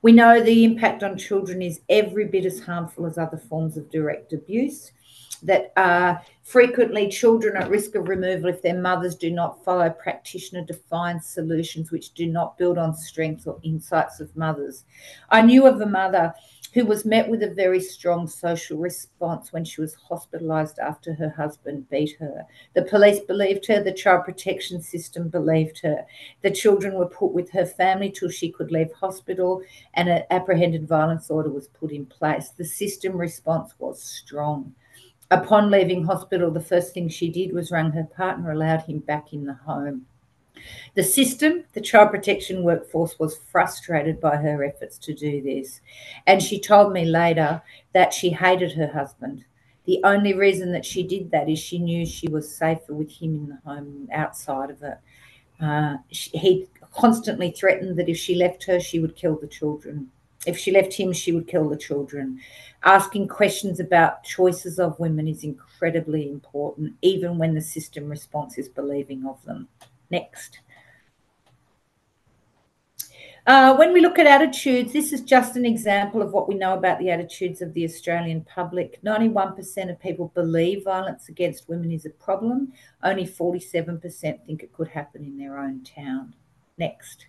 We 0.00 0.12
know 0.12 0.40
the 0.40 0.62
impact 0.62 1.02
on 1.02 1.18
children 1.18 1.60
is 1.60 1.80
every 1.88 2.26
bit 2.26 2.46
as 2.46 2.60
harmful 2.60 3.06
as 3.06 3.18
other 3.18 3.36
forms 3.36 3.76
of 3.76 3.90
direct 3.90 4.32
abuse 4.32 4.92
that 5.42 5.72
are 5.76 6.22
frequently 6.42 7.08
children 7.08 7.56
at 7.56 7.70
risk 7.70 7.94
of 7.94 8.08
removal 8.08 8.48
if 8.48 8.62
their 8.62 8.80
mothers 8.80 9.14
do 9.14 9.30
not 9.30 9.64
follow 9.64 9.90
practitioner 9.90 10.64
defined 10.64 11.22
solutions 11.22 11.90
which 11.90 12.12
do 12.14 12.26
not 12.26 12.58
build 12.58 12.78
on 12.78 12.94
strengths 12.94 13.46
or 13.46 13.58
insights 13.62 14.20
of 14.20 14.36
mothers. 14.36 14.84
I 15.30 15.42
knew 15.42 15.66
of 15.66 15.80
a 15.80 15.86
mother 15.86 16.34
who 16.72 16.84
was 16.84 17.04
met 17.04 17.28
with 17.28 17.42
a 17.42 17.50
very 17.50 17.80
strong 17.80 18.28
social 18.28 18.78
response 18.78 19.52
when 19.52 19.64
she 19.64 19.80
was 19.80 19.96
hospitalised 20.08 20.78
after 20.78 21.12
her 21.14 21.30
husband 21.30 21.88
beat 21.90 22.16
her. 22.18 22.44
The 22.74 22.82
police 22.82 23.20
believed 23.20 23.66
her, 23.66 23.82
the 23.82 23.92
child 23.92 24.24
protection 24.24 24.80
system 24.80 25.28
believed 25.28 25.80
her. 25.80 26.04
The 26.42 26.50
children 26.50 26.94
were 26.94 27.08
put 27.08 27.32
with 27.32 27.50
her 27.50 27.66
family 27.66 28.10
till 28.10 28.28
she 28.28 28.52
could 28.52 28.70
leave 28.70 28.92
hospital, 28.92 29.62
and 29.94 30.08
an 30.08 30.22
apprehended 30.30 30.86
violence 30.86 31.28
order 31.30 31.50
was 31.50 31.68
put 31.68 31.90
in 31.90 32.06
place. 32.06 32.50
The 32.50 32.64
system 32.64 33.16
response 33.16 33.74
was 33.78 34.00
strong. 34.00 34.74
Upon 35.30 35.70
leaving 35.70 36.04
hospital, 36.04 36.50
the 36.50 36.60
first 36.60 36.92
thing 36.92 37.08
she 37.08 37.30
did 37.30 37.52
was 37.52 37.70
rang 37.70 37.92
her 37.92 38.04
partner, 38.04 38.50
allowed 38.50 38.82
him 38.82 38.98
back 38.98 39.32
in 39.32 39.44
the 39.44 39.54
home. 39.54 40.06
The 40.94 41.04
system, 41.04 41.64
the 41.72 41.80
child 41.80 42.10
protection 42.10 42.64
workforce, 42.64 43.18
was 43.18 43.36
frustrated 43.36 44.20
by 44.20 44.36
her 44.36 44.64
efforts 44.64 44.98
to 44.98 45.14
do 45.14 45.40
this. 45.40 45.80
And 46.26 46.42
she 46.42 46.60
told 46.60 46.92
me 46.92 47.04
later 47.04 47.62
that 47.92 48.12
she 48.12 48.30
hated 48.30 48.72
her 48.72 48.88
husband. 48.88 49.44
The 49.86 50.00
only 50.04 50.34
reason 50.34 50.72
that 50.72 50.84
she 50.84 51.02
did 51.02 51.30
that 51.30 51.48
is 51.48 51.58
she 51.58 51.78
knew 51.78 52.04
she 52.04 52.28
was 52.28 52.54
safer 52.54 52.94
with 52.94 53.10
him 53.10 53.34
in 53.34 53.48
the 53.48 53.58
home 53.64 54.08
outside 54.12 54.70
of 54.70 54.82
it. 54.82 54.98
Uh, 55.60 55.96
he 56.08 56.66
constantly 56.92 57.50
threatened 57.50 57.96
that 57.98 58.08
if 58.08 58.16
she 58.16 58.34
left 58.34 58.64
her, 58.64 58.80
she 58.80 58.98
would 58.98 59.16
kill 59.16 59.36
the 59.36 59.46
children. 59.46 60.10
If 60.46 60.56
she 60.56 60.72
left 60.72 60.94
him, 60.94 61.12
she 61.12 61.32
would 61.32 61.46
kill 61.46 61.68
the 61.68 61.76
children. 61.76 62.40
Asking 62.82 63.28
questions 63.28 63.78
about 63.78 64.24
choices 64.24 64.78
of 64.78 64.98
women 64.98 65.28
is 65.28 65.44
incredibly 65.44 66.30
important, 66.30 66.94
even 67.02 67.36
when 67.36 67.54
the 67.54 67.60
system 67.60 68.08
response 68.08 68.56
is 68.56 68.68
believing 68.68 69.26
of 69.26 69.42
them. 69.44 69.68
Next. 70.10 70.60
Uh, 73.46 73.74
when 73.74 73.92
we 73.92 74.00
look 74.00 74.18
at 74.18 74.26
attitudes, 74.26 74.92
this 74.92 75.12
is 75.12 75.22
just 75.22 75.56
an 75.56 75.66
example 75.66 76.22
of 76.22 76.32
what 76.32 76.48
we 76.48 76.54
know 76.54 76.74
about 76.74 76.98
the 76.98 77.10
attitudes 77.10 77.60
of 77.62 77.72
the 77.74 77.84
Australian 77.84 78.42
public. 78.42 79.00
91% 79.02 79.90
of 79.90 79.98
people 80.00 80.30
believe 80.34 80.84
violence 80.84 81.28
against 81.28 81.68
women 81.68 81.90
is 81.90 82.06
a 82.06 82.10
problem. 82.10 82.72
Only 83.02 83.26
47% 83.26 84.44
think 84.46 84.62
it 84.62 84.72
could 84.72 84.88
happen 84.88 85.24
in 85.24 85.38
their 85.38 85.58
own 85.58 85.82
town. 85.84 86.34
Next. 86.78 87.26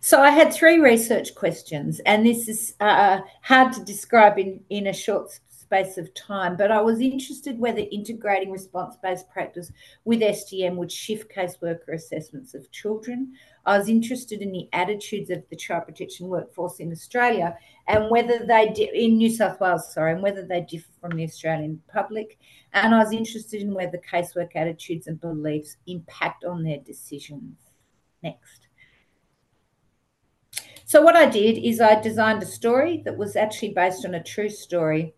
So 0.00 0.20
I 0.20 0.30
had 0.30 0.52
three 0.52 0.78
research 0.78 1.34
questions, 1.34 2.00
and 2.06 2.24
this 2.24 2.48
is 2.48 2.74
uh, 2.78 3.20
hard 3.42 3.72
to 3.72 3.84
describe 3.84 4.38
in, 4.38 4.60
in 4.70 4.86
a 4.86 4.92
short 4.92 5.30
space 5.50 5.98
of 5.98 6.14
time, 6.14 6.56
but 6.56 6.70
I 6.70 6.80
was 6.80 7.00
interested 7.00 7.58
whether 7.58 7.82
integrating 7.92 8.50
response 8.50 8.96
based 9.02 9.28
practice 9.28 9.70
with 10.04 10.20
SDM 10.20 10.76
would 10.76 10.90
shift 10.90 11.30
caseworker 11.34 11.94
assessments 11.94 12.54
of 12.54 12.70
children. 12.70 13.34
I 13.66 13.76
was 13.76 13.88
interested 13.88 14.40
in 14.40 14.52
the 14.52 14.68
attitudes 14.72 15.30
of 15.30 15.42
the 15.50 15.56
child 15.56 15.84
protection 15.84 16.28
workforce 16.28 16.78
in 16.78 16.90
Australia 16.92 17.54
and 17.86 18.08
whether 18.08 18.46
they, 18.46 18.70
di- 18.72 18.90
in 18.94 19.18
New 19.18 19.30
South 19.30 19.60
Wales, 19.60 19.92
sorry, 19.92 20.12
and 20.12 20.22
whether 20.22 20.46
they 20.46 20.62
differ 20.62 20.88
from 21.00 21.16
the 21.16 21.24
Australian 21.24 21.82
public. 21.92 22.38
And 22.72 22.94
I 22.94 22.98
was 22.98 23.12
interested 23.12 23.60
in 23.60 23.74
whether 23.74 23.98
casework 23.98 24.54
attitudes 24.54 25.06
and 25.06 25.20
beliefs 25.20 25.76
impact 25.86 26.44
on 26.44 26.62
their 26.62 26.78
decisions. 26.78 27.56
Next. 28.22 28.67
So, 30.88 31.02
what 31.02 31.16
I 31.16 31.28
did 31.28 31.58
is 31.58 31.82
I 31.82 32.00
designed 32.00 32.42
a 32.42 32.46
story 32.46 33.02
that 33.04 33.18
was 33.18 33.36
actually 33.36 33.74
based 33.74 34.06
on 34.06 34.14
a 34.14 34.22
true 34.22 34.48
story 34.48 35.14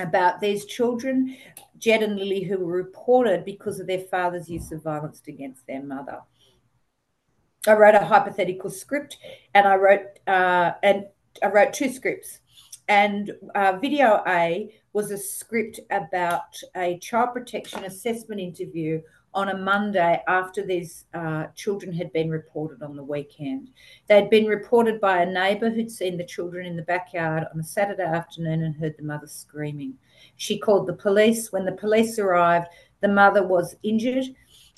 about 0.00 0.40
these 0.40 0.64
children, 0.64 1.36
Jed 1.78 2.02
and 2.02 2.16
Lily, 2.16 2.42
who 2.42 2.58
were 2.58 2.72
reported 2.72 3.44
because 3.44 3.78
of 3.78 3.86
their 3.86 4.00
father's 4.00 4.50
use 4.50 4.72
of 4.72 4.82
violence 4.82 5.22
against 5.28 5.68
their 5.68 5.84
mother. 5.84 6.18
I 7.64 7.74
wrote 7.74 7.94
a 7.94 8.04
hypothetical 8.04 8.70
script, 8.70 9.18
and 9.54 9.68
I 9.68 9.76
wrote 9.76 10.18
uh, 10.26 10.72
and 10.82 11.06
I 11.40 11.46
wrote 11.46 11.72
two 11.72 11.90
scripts. 11.92 12.40
And 12.88 13.30
uh, 13.54 13.78
video 13.80 14.20
A 14.26 14.74
was 14.94 15.12
a 15.12 15.16
script 15.16 15.78
about 15.92 16.56
a 16.74 16.98
child 16.98 17.34
protection 17.34 17.84
assessment 17.84 18.40
interview 18.40 19.00
on 19.34 19.48
a 19.48 19.56
Monday 19.56 20.22
after 20.28 20.64
these 20.64 21.06
uh, 21.14 21.46
children 21.54 21.92
had 21.92 22.12
been 22.12 22.30
reported 22.30 22.82
on 22.82 22.96
the 22.96 23.02
weekend. 23.02 23.70
They'd 24.08 24.30
been 24.30 24.46
reported 24.46 25.00
by 25.00 25.22
a 25.22 25.30
neighbour 25.30 25.70
who'd 25.70 25.90
seen 25.90 26.16
the 26.16 26.24
children 26.24 26.66
in 26.66 26.76
the 26.76 26.82
backyard 26.82 27.44
on 27.52 27.60
a 27.60 27.64
Saturday 27.64 28.04
afternoon 28.04 28.62
and 28.62 28.74
heard 28.76 28.94
the 28.96 29.04
mother 29.04 29.26
screaming. 29.26 29.94
She 30.36 30.58
called 30.58 30.86
the 30.86 30.94
police. 30.94 31.52
When 31.52 31.64
the 31.64 31.72
police 31.72 32.18
arrived, 32.18 32.68
the 33.00 33.08
mother 33.08 33.46
was 33.46 33.76
injured, 33.82 34.24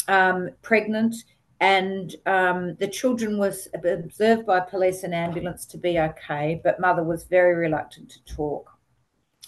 um, 0.08 0.50
pregnant, 0.62 1.14
and 1.60 2.14
um, 2.26 2.76
the 2.76 2.88
children 2.88 3.38
was 3.38 3.68
observed 3.74 4.46
by 4.46 4.60
police 4.60 5.02
and 5.02 5.14
ambulance 5.14 5.64
to 5.66 5.78
be 5.78 5.98
okay, 5.98 6.60
but 6.62 6.80
mother 6.80 7.02
was 7.02 7.24
very 7.24 7.54
reluctant 7.54 8.10
to 8.10 8.34
talk 8.34 8.75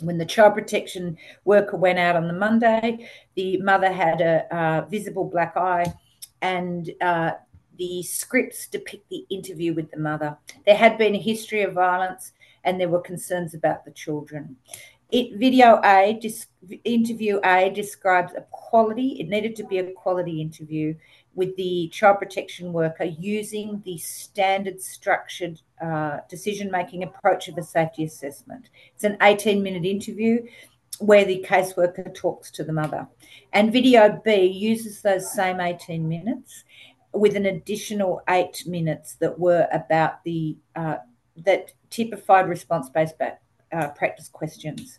when 0.00 0.18
the 0.18 0.24
child 0.26 0.54
protection 0.54 1.16
worker 1.44 1.76
went 1.76 1.98
out 1.98 2.16
on 2.16 2.26
the 2.26 2.32
Monday, 2.32 3.08
the 3.34 3.60
mother 3.62 3.92
had 3.92 4.20
a, 4.20 4.46
a 4.50 4.86
visible 4.88 5.24
black 5.24 5.56
eye, 5.56 5.92
and 6.42 6.90
uh, 7.00 7.32
the 7.78 8.02
scripts 8.02 8.68
depict 8.68 9.08
the 9.08 9.24
interview 9.30 9.74
with 9.74 9.90
the 9.90 9.98
mother. 9.98 10.36
There 10.66 10.76
had 10.76 10.98
been 10.98 11.14
a 11.14 11.20
history 11.20 11.62
of 11.62 11.74
violence, 11.74 12.32
and 12.64 12.80
there 12.80 12.88
were 12.88 13.00
concerns 13.00 13.54
about 13.54 13.84
the 13.84 13.92
children. 13.92 14.56
it 15.10 15.38
video 15.38 15.80
A, 15.84 16.20
interview 16.84 17.40
A 17.44 17.70
describes 17.70 18.32
a 18.34 18.42
quality. 18.50 19.16
It 19.20 19.28
needed 19.28 19.56
to 19.56 19.64
be 19.64 19.78
a 19.78 19.92
quality 19.92 20.40
interview 20.40 20.94
with 21.38 21.54
the 21.54 21.88
child 21.92 22.18
protection 22.18 22.72
worker 22.72 23.04
using 23.04 23.80
the 23.84 23.96
standard 23.96 24.82
structured 24.82 25.60
uh, 25.80 26.18
decision 26.28 26.68
making 26.68 27.04
approach 27.04 27.46
of 27.46 27.56
a 27.56 27.62
safety 27.62 28.02
assessment. 28.02 28.68
It's 28.96 29.04
an 29.04 29.16
18 29.22 29.62
minute 29.62 29.84
interview 29.84 30.44
where 30.98 31.24
the 31.24 31.46
caseworker 31.48 32.12
talks 32.12 32.50
to 32.50 32.64
the 32.64 32.72
mother. 32.72 33.06
And 33.52 33.72
video 33.72 34.20
B 34.24 34.46
uses 34.46 35.00
those 35.00 35.32
same 35.32 35.60
18 35.60 36.08
minutes 36.08 36.64
with 37.12 37.36
an 37.36 37.46
additional 37.46 38.20
eight 38.28 38.64
minutes 38.66 39.14
that 39.20 39.38
were 39.38 39.68
about 39.72 40.24
the 40.24 40.56
uh, 40.74 40.96
that 41.36 41.72
typified 41.88 42.48
response 42.48 42.88
based 42.90 43.14
uh, 43.20 43.88
practice 43.90 44.28
questions. 44.28 44.98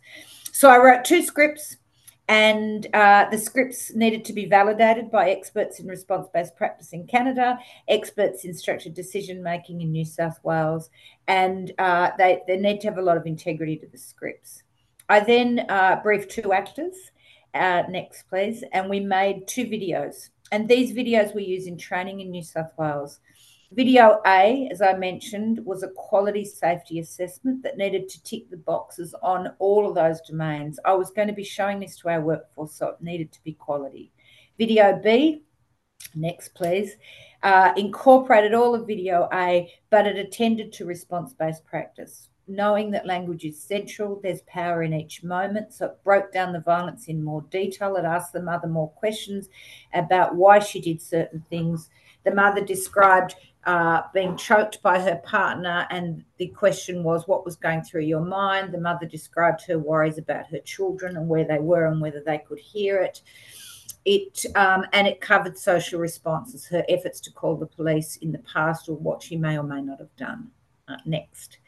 So 0.52 0.70
I 0.70 0.78
wrote 0.78 1.04
two 1.04 1.22
scripts, 1.22 1.76
and 2.30 2.86
uh, 2.94 3.28
the 3.28 3.36
scripts 3.36 3.92
needed 3.92 4.24
to 4.24 4.32
be 4.32 4.46
validated 4.46 5.10
by 5.10 5.30
experts 5.30 5.80
in 5.80 5.88
response 5.88 6.28
based 6.32 6.54
practice 6.54 6.92
in 6.92 7.04
Canada, 7.08 7.58
experts 7.88 8.44
in 8.44 8.54
structured 8.54 8.94
decision 8.94 9.42
making 9.42 9.80
in 9.80 9.90
New 9.90 10.04
South 10.04 10.38
Wales, 10.44 10.90
and 11.26 11.72
uh, 11.80 12.12
they, 12.18 12.40
they 12.46 12.56
need 12.56 12.80
to 12.82 12.86
have 12.86 12.98
a 12.98 13.02
lot 13.02 13.16
of 13.16 13.26
integrity 13.26 13.76
to 13.76 13.86
the 13.88 13.98
scripts. 13.98 14.62
I 15.08 15.18
then 15.18 15.66
uh, 15.68 15.98
briefed 16.04 16.30
two 16.30 16.52
actors. 16.52 16.94
Uh, 17.52 17.82
next, 17.88 18.28
please. 18.28 18.62
And 18.72 18.88
we 18.88 19.00
made 19.00 19.48
two 19.48 19.64
videos. 19.64 20.28
And 20.52 20.68
these 20.68 20.92
videos 20.92 21.34
we 21.34 21.42
use 21.42 21.66
in 21.66 21.76
training 21.76 22.20
in 22.20 22.30
New 22.30 22.44
South 22.44 22.70
Wales. 22.78 23.18
Video 23.72 24.20
A, 24.26 24.68
as 24.72 24.82
I 24.82 24.94
mentioned, 24.94 25.64
was 25.64 25.84
a 25.84 25.90
quality 25.90 26.44
safety 26.44 26.98
assessment 26.98 27.62
that 27.62 27.78
needed 27.78 28.08
to 28.08 28.22
tick 28.24 28.50
the 28.50 28.56
boxes 28.56 29.14
on 29.22 29.52
all 29.60 29.88
of 29.88 29.94
those 29.94 30.20
domains. 30.22 30.80
I 30.84 30.94
was 30.94 31.12
going 31.12 31.28
to 31.28 31.34
be 31.34 31.44
showing 31.44 31.78
this 31.78 31.96
to 31.98 32.08
our 32.08 32.20
workforce, 32.20 32.74
so 32.74 32.88
it 32.88 33.00
needed 33.00 33.30
to 33.30 33.44
be 33.44 33.52
quality. 33.52 34.10
Video 34.58 34.98
B, 35.00 35.44
next 36.16 36.48
please, 36.48 36.96
uh, 37.44 37.72
incorporated 37.76 38.54
all 38.54 38.74
of 38.74 38.88
video 38.88 39.28
A, 39.32 39.72
but 39.88 40.04
it 40.04 40.16
attended 40.16 40.72
to 40.72 40.84
response 40.84 41.32
based 41.32 41.64
practice. 41.64 42.28
Knowing 42.48 42.90
that 42.90 43.06
language 43.06 43.44
is 43.44 43.62
central, 43.62 44.18
there's 44.20 44.42
power 44.48 44.82
in 44.82 44.92
each 44.92 45.22
moment. 45.22 45.72
So 45.72 45.86
it 45.86 46.02
broke 46.02 46.32
down 46.32 46.52
the 46.52 46.58
violence 46.58 47.06
in 47.06 47.22
more 47.22 47.42
detail. 47.42 47.94
It 47.94 48.04
asked 48.04 48.32
the 48.32 48.42
mother 48.42 48.66
more 48.66 48.90
questions 48.90 49.48
about 49.94 50.34
why 50.34 50.58
she 50.58 50.80
did 50.80 51.00
certain 51.00 51.44
things. 51.48 51.88
The 52.24 52.34
mother 52.34 52.60
described 52.60 53.36
uh, 53.64 54.02
being 54.14 54.36
choked 54.36 54.80
by 54.82 54.98
her 54.98 55.16
partner, 55.16 55.86
and 55.90 56.24
the 56.38 56.48
question 56.48 57.02
was, 57.02 57.28
What 57.28 57.44
was 57.44 57.56
going 57.56 57.82
through 57.82 58.02
your 58.02 58.24
mind? 58.24 58.72
The 58.72 58.80
mother 58.80 59.06
described 59.06 59.62
her 59.66 59.78
worries 59.78 60.18
about 60.18 60.46
her 60.46 60.60
children 60.60 61.16
and 61.16 61.28
where 61.28 61.44
they 61.44 61.58
were 61.58 61.86
and 61.86 62.00
whether 62.00 62.22
they 62.24 62.38
could 62.38 62.58
hear 62.58 62.98
it. 63.02 63.22
It 64.06 64.46
um, 64.54 64.86
and 64.94 65.06
it 65.06 65.20
covered 65.20 65.58
social 65.58 66.00
responses, 66.00 66.66
her 66.68 66.84
efforts 66.88 67.20
to 67.20 67.32
call 67.32 67.56
the 67.56 67.66
police 67.66 68.16
in 68.16 68.32
the 68.32 68.38
past, 68.38 68.88
or 68.88 68.96
what 68.96 69.22
she 69.22 69.36
may 69.36 69.58
or 69.58 69.64
may 69.64 69.82
not 69.82 69.98
have 69.98 70.16
done. 70.16 70.50
Uh, 70.88 70.96
next. 71.04 71.58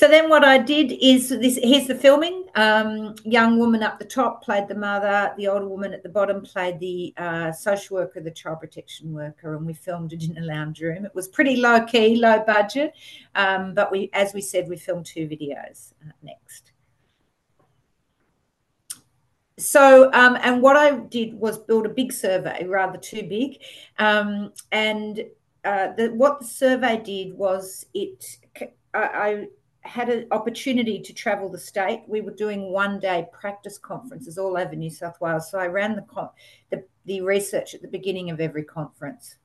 So 0.00 0.08
then 0.08 0.30
what 0.30 0.44
I 0.44 0.56
did 0.56 0.92
is 0.92 1.28
this 1.28 1.58
here's 1.62 1.86
the 1.86 1.94
filming. 1.94 2.46
Um, 2.54 3.16
young 3.22 3.58
woman 3.58 3.82
up 3.82 3.98
the 3.98 4.06
top 4.06 4.42
played 4.42 4.66
the 4.66 4.74
mother, 4.74 5.34
the 5.36 5.46
older 5.46 5.68
woman 5.68 5.92
at 5.92 6.02
the 6.02 6.08
bottom 6.08 6.40
played 6.40 6.80
the 6.80 7.12
uh, 7.18 7.52
social 7.52 7.98
worker, 7.98 8.22
the 8.22 8.30
child 8.30 8.60
protection 8.60 9.12
worker, 9.12 9.56
and 9.56 9.66
we 9.66 9.74
filmed 9.74 10.14
it 10.14 10.22
in 10.22 10.38
a 10.38 10.40
lounge 10.40 10.80
room. 10.80 11.04
It 11.04 11.14
was 11.14 11.28
pretty 11.28 11.56
low 11.56 11.84
key, 11.84 12.16
low 12.16 12.42
budget, 12.46 12.94
um, 13.34 13.74
but 13.74 13.92
we, 13.92 14.08
as 14.14 14.32
we 14.32 14.40
said, 14.40 14.70
we 14.70 14.78
filmed 14.78 15.04
two 15.04 15.28
videos. 15.28 15.92
Uh, 16.02 16.12
next. 16.22 16.72
So, 19.58 20.10
um, 20.14 20.38
and 20.40 20.62
what 20.62 20.78
I 20.78 20.96
did 20.96 21.34
was 21.34 21.58
build 21.58 21.84
a 21.84 21.90
big 21.90 22.14
survey, 22.14 22.64
rather 22.66 22.96
too 22.96 23.24
big, 23.24 23.58
um, 23.98 24.54
and 24.72 25.26
uh, 25.62 25.88
the, 25.92 26.08
what 26.14 26.40
the 26.40 26.46
survey 26.46 27.02
did 27.04 27.34
was 27.34 27.84
it 27.92 28.38
I, 28.94 28.98
I 28.98 29.46
had 29.82 30.08
an 30.08 30.26
opportunity 30.30 31.00
to 31.00 31.12
travel 31.12 31.48
the 31.48 31.58
state. 31.58 32.02
We 32.06 32.20
were 32.20 32.34
doing 32.34 32.72
one 32.72 33.00
day 33.00 33.26
practice 33.32 33.78
conferences 33.78 34.38
all 34.38 34.56
over 34.56 34.74
New 34.76 34.90
South 34.90 35.20
Wales. 35.20 35.50
So 35.50 35.58
I 35.58 35.66
ran 35.66 35.96
the, 35.96 36.30
the, 36.70 36.84
the 37.06 37.20
research 37.22 37.74
at 37.74 37.82
the 37.82 37.88
beginning 37.88 38.30
of 38.30 38.40
every 38.40 38.64
conference. 38.64 39.36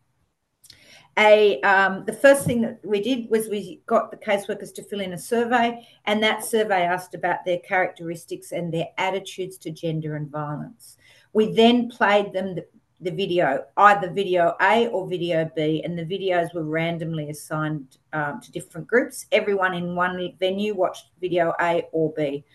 A, 1.18 1.62
um, 1.62 2.04
the 2.06 2.14
first 2.14 2.46
thing 2.46 2.62
that 2.62 2.80
we 2.84 3.02
did 3.02 3.30
was 3.30 3.48
we 3.48 3.82
got 3.86 4.12
the 4.12 4.18
caseworkers 4.18 4.74
to 4.74 4.84
fill 4.84 5.00
in 5.00 5.14
a 5.14 5.18
survey, 5.18 5.88
and 6.06 6.22
that 6.22 6.44
survey 6.44 6.82
asked 6.82 7.16
about 7.16 7.46
their 7.46 7.60
characteristics 7.60 8.52
and 8.52 8.74
their 8.74 8.88
attitudes 8.98 9.58
to 9.60 9.72
gender 9.72 10.18
and 10.18 10.30
violence. 10.30 10.98
We 11.32 11.54
then 11.54 11.88
played 11.88 12.34
them 12.34 12.56
the, 12.56 12.66
the 13.02 13.12
video, 13.12 13.66
either 13.78 14.10
video 14.10 14.56
A 14.62 14.88
or 14.88 15.08
video 15.08 15.50
B, 15.56 15.82
and 15.84 15.98
the 15.98 16.06
videos 16.06 16.54
were 16.54 16.64
randomly 16.64 17.30
assigned 17.30 17.98
um, 18.14 18.40
to 18.42 18.52
different 18.52 18.88
groups. 18.88 19.26
Everyone 19.32 19.74
in 19.74 19.96
one 19.96 20.34
venue 20.40 20.74
watched 20.74 21.10
video 21.20 21.54
A 21.60 21.84
or 21.92 22.14
B. 22.14 22.46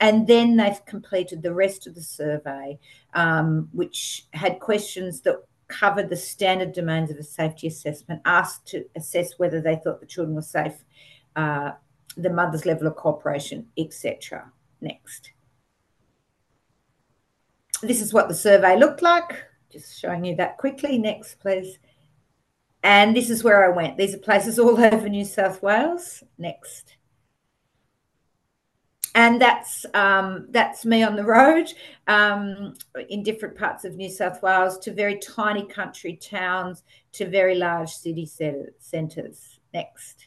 And 0.00 0.26
then 0.26 0.56
they've 0.56 0.84
completed 0.86 1.42
the 1.42 1.52
rest 1.52 1.86
of 1.86 1.94
the 1.94 2.02
survey, 2.02 2.78
um, 3.14 3.68
which 3.72 4.26
had 4.32 4.60
questions 4.60 5.20
that 5.22 5.42
covered 5.68 6.08
the 6.08 6.16
standard 6.16 6.72
domains 6.72 7.10
of 7.10 7.18
a 7.18 7.22
safety 7.22 7.66
assessment, 7.66 8.20
asked 8.24 8.66
to 8.68 8.84
assess 8.96 9.38
whether 9.38 9.60
they 9.60 9.76
thought 9.76 10.00
the 10.00 10.06
children 10.06 10.34
were 10.34 10.42
safe, 10.42 10.84
uh, 11.36 11.72
the 12.16 12.30
mother's 12.30 12.66
level 12.66 12.86
of 12.86 12.96
cooperation, 12.96 13.66
etc. 13.78 14.50
Next. 14.80 15.32
This 17.82 18.00
is 18.00 18.12
what 18.12 18.28
the 18.28 18.34
survey 18.34 18.78
looked 18.78 19.00
like. 19.00 19.44
Just 19.70 19.98
showing 20.00 20.24
you 20.24 20.36
that 20.36 20.58
quickly. 20.58 20.98
Next, 20.98 21.38
please. 21.40 21.78
And 22.82 23.14
this 23.14 23.30
is 23.30 23.44
where 23.44 23.64
I 23.64 23.74
went. 23.74 23.98
These 23.98 24.14
are 24.14 24.18
places 24.18 24.58
all 24.58 24.80
over 24.84 25.08
New 25.08 25.24
South 25.24 25.62
Wales. 25.62 26.22
Next. 26.38 26.96
And 29.14 29.40
that's 29.40 29.84
um, 29.92 30.46
that's 30.50 30.84
me 30.84 31.02
on 31.02 31.16
the 31.16 31.24
road 31.24 31.66
um, 32.06 32.74
in 33.08 33.24
different 33.24 33.58
parts 33.58 33.84
of 33.84 33.96
New 33.96 34.08
South 34.08 34.40
Wales 34.40 34.78
to 34.78 34.92
very 34.92 35.18
tiny 35.18 35.66
country 35.66 36.14
towns 36.16 36.84
to 37.12 37.28
very 37.28 37.56
large 37.56 37.90
city 37.90 38.24
centres. 38.78 39.58
Next. 39.74 40.26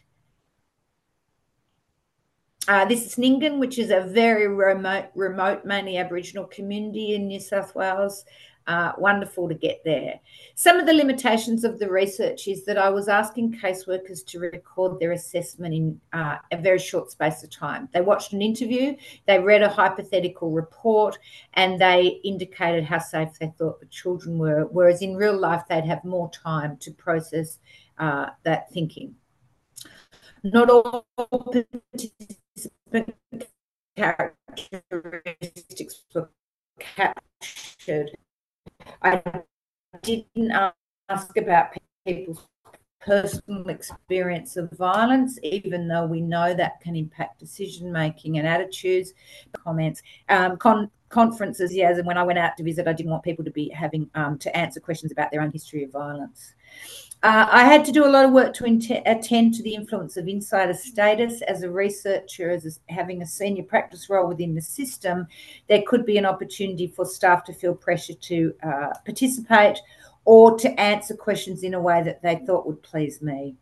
Uh, 2.67 2.85
this 2.85 3.05
is 3.05 3.15
Nyngan, 3.15 3.59
which 3.59 3.77
is 3.77 3.89
a 3.89 4.01
very 4.01 4.47
remote, 4.47 5.07
remote, 5.15 5.65
mainly 5.65 5.97
Aboriginal 5.97 6.45
community 6.45 7.13
in 7.13 7.27
New 7.27 7.39
South 7.39 7.75
Wales 7.75 8.23
uh, 8.67 8.93
wonderful 8.97 9.49
to 9.49 9.55
get 9.55 9.83
there. 9.83 10.19
Some 10.55 10.79
of 10.79 10.85
the 10.85 10.93
limitations 10.93 11.63
of 11.63 11.79
the 11.79 11.89
research 11.89 12.47
is 12.47 12.65
that 12.65 12.77
I 12.77 12.89
was 12.89 13.07
asking 13.07 13.59
caseworkers 13.59 14.25
to 14.27 14.39
record 14.39 14.99
their 14.99 15.11
assessment 15.11 15.73
in 15.73 15.99
uh, 16.13 16.37
a 16.51 16.57
very 16.57 16.79
short 16.79 17.11
space 17.11 17.43
of 17.43 17.49
time. 17.49 17.89
They 17.93 18.01
watched 18.01 18.33
an 18.33 18.41
interview, 18.41 18.95
they 19.27 19.39
read 19.39 19.61
a 19.61 19.69
hypothetical 19.69 20.51
report, 20.51 21.17
and 21.53 21.79
they 21.79 22.19
indicated 22.23 22.83
how 22.83 22.99
safe 22.99 23.29
they 23.39 23.53
thought 23.57 23.79
the 23.79 23.85
children 23.87 24.37
were, 24.37 24.67
whereas 24.71 25.01
in 25.01 25.15
real 25.15 25.37
life, 25.37 25.63
they'd 25.67 25.85
have 25.85 26.03
more 26.03 26.29
time 26.31 26.77
to 26.77 26.91
process 26.91 27.59
uh, 27.97 28.27
that 28.43 28.71
thinking. 28.71 29.15
Not 30.43 30.69
all 30.69 31.05
participant 31.21 33.15
characteristics 33.95 36.03
were 36.13 36.29
captured 36.79 38.11
I 39.01 39.21
didn't 40.01 40.51
ask 41.09 41.37
about 41.37 41.75
people's 42.05 42.47
personal 42.99 43.67
experience 43.69 44.55
of 44.55 44.71
violence, 44.71 45.37
even 45.43 45.87
though 45.87 46.05
we 46.05 46.21
know 46.21 46.53
that 46.53 46.79
can 46.81 46.95
impact 46.95 47.39
decision 47.39 47.91
making 47.91 48.37
and 48.37 48.47
attitudes. 48.47 49.13
Comments, 49.63 50.01
um, 50.29 50.57
con- 50.57 50.89
conferences, 51.09 51.75
yes, 51.75 51.97
and 51.97 52.07
when 52.07 52.17
I 52.17 52.23
went 52.23 52.39
out 52.39 52.57
to 52.57 52.63
visit, 52.63 52.87
I 52.87 52.93
didn't 52.93 53.11
want 53.11 53.23
people 53.23 53.45
to 53.45 53.51
be 53.51 53.69
having 53.69 54.09
um, 54.15 54.37
to 54.39 54.55
answer 54.57 54.79
questions 54.79 55.11
about 55.11 55.31
their 55.31 55.41
own 55.41 55.51
history 55.51 55.83
of 55.83 55.91
violence. 55.91 56.53
Uh, 57.23 57.47
I 57.49 57.63
had 57.63 57.85
to 57.85 57.93
do 57.93 58.05
a 58.05 58.11
lot 58.11 58.25
of 58.25 58.31
work 58.31 58.53
to 58.55 58.65
attend 59.05 59.53
to 59.53 59.63
the 59.63 59.75
influence 59.75 60.17
of 60.17 60.27
insider 60.27 60.73
status. 60.73 61.41
As 61.43 61.63
a 61.63 61.71
researcher, 61.71 62.51
as 62.51 62.65
a, 62.65 62.93
having 62.93 63.21
a 63.21 63.25
senior 63.25 63.63
practice 63.63 64.09
role 64.09 64.27
within 64.27 64.53
the 64.53 64.61
system, 64.61 65.27
there 65.69 65.83
could 65.87 66.05
be 66.05 66.17
an 66.17 66.25
opportunity 66.25 66.85
for 66.85 67.05
staff 67.05 67.45
to 67.45 67.53
feel 67.53 67.75
pressure 67.75 68.13
to 68.13 68.53
uh, 68.61 68.89
participate 69.05 69.79
or 70.25 70.57
to 70.57 70.77
answer 70.77 71.15
questions 71.15 71.63
in 71.63 71.75
a 71.75 71.79
way 71.79 72.03
that 72.03 72.21
they 72.21 72.41
thought 72.45 72.67
would 72.67 72.83
please 72.83 73.21
me. 73.21 73.55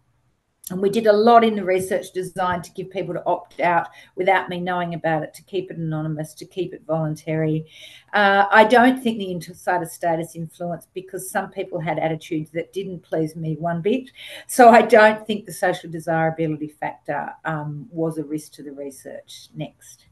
And 0.70 0.82
we 0.82 0.90
did 0.90 1.08
a 1.08 1.14
lot 1.14 1.44
in 1.44 1.56
the 1.56 1.66
research 1.66 2.12
design 2.14 2.62
to 2.62 2.72
give 2.72 2.92
people 2.92 3.14
to 3.14 3.26
opt 3.26 3.60
out 3.60 3.90
without 4.16 4.48
me 4.48 4.62
knowing 4.62 4.94
about 4.94 5.24
it, 5.24 5.34
to 5.34 5.44
keep 5.44 5.72
it 5.72 5.78
anonymous, 5.78 6.34
to 6.36 6.46
keep 6.46 6.74
it 6.74 6.84
voluntary. 6.86 7.66
Uh, 8.14 8.46
I 8.50 8.64
don't 8.66 9.02
think 9.02 9.18
the 9.18 9.32
insider 9.32 9.86
status 9.86 10.36
influenced 10.36 10.94
because 10.94 11.30
some 11.30 11.50
people 11.50 11.80
had 11.80 12.00
attitudes 12.00 12.52
that 12.52 12.74
didn't 12.74 13.02
please 13.02 13.36
me 13.36 13.56
one 13.56 13.82
bit. 13.82 14.12
So 14.48 14.70
I 14.70 14.84
don't 14.84 15.26
think 15.26 15.46
the 15.46 15.54
social 15.54 15.90
desirability 15.90 16.70
factor 16.70 17.34
um, 17.44 17.88
was 17.92 18.18
a 18.18 18.24
risk 18.24 18.54
to 18.54 18.64
the 18.64 18.72
research. 18.72 19.50
Next. 19.54 20.06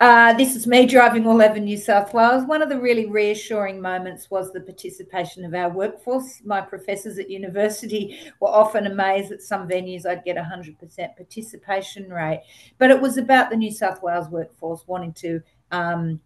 Uh, 0.00 0.32
this 0.32 0.56
is 0.56 0.66
me 0.66 0.86
driving 0.86 1.26
all 1.26 1.42
over 1.42 1.60
New 1.60 1.76
South 1.76 2.14
Wales. 2.14 2.46
One 2.46 2.62
of 2.62 2.70
the 2.70 2.80
really 2.80 3.04
reassuring 3.04 3.82
moments 3.82 4.30
was 4.30 4.50
the 4.50 4.62
participation 4.62 5.44
of 5.44 5.52
our 5.52 5.68
workforce. 5.68 6.40
My 6.42 6.62
professors 6.62 7.18
at 7.18 7.28
university 7.28 8.18
were 8.40 8.48
often 8.48 8.86
amazed 8.86 9.30
at 9.30 9.42
some 9.42 9.68
venues 9.68 10.06
I'd 10.06 10.24
get 10.24 10.38
100% 10.38 11.16
participation 11.16 12.08
rate. 12.08 12.40
But 12.78 12.90
it 12.90 12.98
was 12.98 13.18
about 13.18 13.50
the 13.50 13.56
New 13.56 13.70
South 13.70 14.02
Wales 14.02 14.30
workforce 14.30 14.84
wanting 14.86 15.12
to 15.14 15.42
um, 15.70 16.18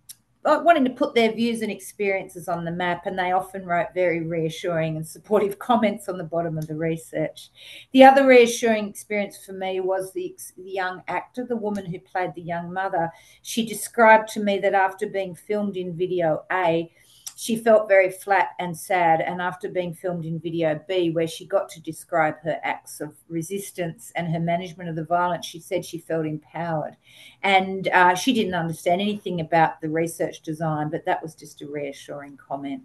wanting 0.45 0.85
to 0.85 0.91
put 0.91 1.15
their 1.15 1.33
views 1.33 1.63
and 1.63 1.71
experiences 1.71 2.49
on 2.49 2.65
the 2.65 2.71
map, 2.71 3.07
and 3.07 3.19
they 3.19 3.33
often 3.33 3.65
wrote 3.65 3.95
very 3.95 4.21
reassuring 4.21 4.97
and 4.97 5.07
supportive 5.07 5.59
comments 5.59 6.09
on 6.09 6.19
the 6.19 6.25
bottom 6.25 6.59
of 6.59 6.67
the 6.67 6.77
research. 6.77 7.49
The 7.93 8.05
other 8.05 8.27
reassuring 8.27 8.89
experience 8.89 9.39
for 9.45 9.53
me 9.53 9.81
was 9.81 10.13
the, 10.13 10.37
the 10.57 10.71
young 10.71 11.03
actor, 11.09 11.45
the 11.45 11.57
woman 11.57 11.87
who 11.87 11.99
played 11.99 12.35
the 12.35 12.43
young 12.43 12.73
mother. 12.73 13.11
She 13.43 13.65
described 13.65 14.29
to 14.31 14.41
me 14.41 14.59
that 14.59 14.75
after 14.75 15.07
being 15.07 15.35
filmed 15.35 15.77
in 15.77 15.97
video 15.97 16.45
A, 16.53 16.93
she 17.37 17.57
felt 17.57 17.89
very 17.89 18.11
flat 18.11 18.51
and 18.59 18.77
sad. 18.77 19.21
And 19.21 19.41
after 19.41 19.69
being 19.69 19.95
filmed 19.95 20.25
in 20.25 20.39
video 20.39 20.81
B, 20.87 21.11
where 21.11 21.27
she 21.27 21.47
got 21.47 21.69
to 21.71 21.81
describe 21.81 22.39
her 22.43 22.61
acts 22.63 23.01
of 23.01 23.15
resistance 23.29 24.13
and 24.15 24.33
her 24.33 24.41
management 24.41 24.89
of 24.89 24.97
the 24.97 25.05
violence, 25.05 25.47
she 25.47 25.61
said 25.61 25.85
she 25.85 25.99
felt 25.99 26.27
empowered. 26.27 26.97
And 27.43 27.89
uh, 27.89 28.15
she 28.15 28.33
didn't 28.33 28.55
understand 28.55 29.01
anything 29.01 29.41
about 29.41 29.81
the 29.81 29.89
research 29.89 30.43
design, 30.43 30.91
but 30.91 31.05
that 31.07 31.23
was 31.23 31.35
just 31.35 31.63
a 31.63 31.67
reassuring 31.67 32.37
comment. 32.37 32.83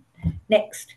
Next. 0.49 0.95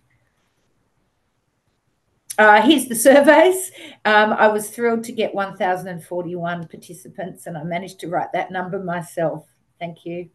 Uh, 2.39 2.63
here's 2.63 2.87
the 2.87 2.95
surveys. 2.95 3.71
Um, 4.07 4.33
I 4.33 4.49
was 4.49 4.71
thrilled 4.71 5.05
to 5.05 5.13
get 5.13 5.35
1,041 5.35 6.67
participants, 6.69 7.47
and 7.47 7.59
I 7.59 7.63
managed 7.63 8.01
to 8.01 8.09
write 8.09 8.33
that 8.33 8.51
number 8.51 8.83
myself. 8.83 9.47
Thank 9.79 10.07
you. 10.07 10.31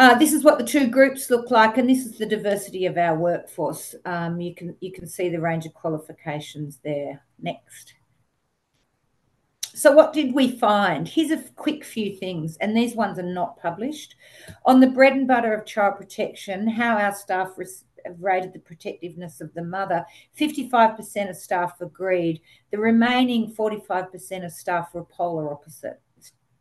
Uh, 0.00 0.14
this 0.14 0.32
is 0.32 0.42
what 0.42 0.56
the 0.56 0.64
two 0.64 0.86
groups 0.86 1.28
look 1.28 1.50
like, 1.50 1.76
and 1.76 1.86
this 1.86 2.06
is 2.06 2.16
the 2.16 2.24
diversity 2.24 2.86
of 2.86 2.96
our 2.96 3.14
workforce. 3.14 3.94
Um, 4.06 4.40
you 4.40 4.54
can 4.54 4.74
you 4.80 4.92
can 4.92 5.06
see 5.06 5.28
the 5.28 5.42
range 5.42 5.66
of 5.66 5.74
qualifications 5.74 6.78
there. 6.82 7.22
Next. 7.38 7.92
So 9.74 9.92
what 9.92 10.14
did 10.14 10.34
we 10.34 10.56
find? 10.56 11.06
Here's 11.06 11.30
a 11.30 11.44
quick 11.50 11.84
few 11.84 12.16
things, 12.16 12.56
and 12.62 12.74
these 12.74 12.94
ones 12.94 13.18
are 13.18 13.22
not 13.22 13.60
published. 13.60 14.14
On 14.64 14.80
the 14.80 14.86
bread 14.86 15.12
and 15.12 15.28
butter 15.28 15.52
of 15.52 15.66
child 15.66 15.98
protection, 15.98 16.66
how 16.66 16.96
our 16.96 17.14
staff 17.14 17.50
rated 18.18 18.54
the 18.54 18.58
protectiveness 18.58 19.42
of 19.42 19.52
the 19.52 19.62
mother, 19.62 20.06
55% 20.34 21.28
of 21.28 21.36
staff 21.36 21.78
agreed. 21.82 22.40
The 22.70 22.78
remaining 22.78 23.54
45% 23.54 24.46
of 24.46 24.52
staff 24.52 24.94
were 24.94 25.04
polar 25.04 25.52
opposite. 25.52 26.00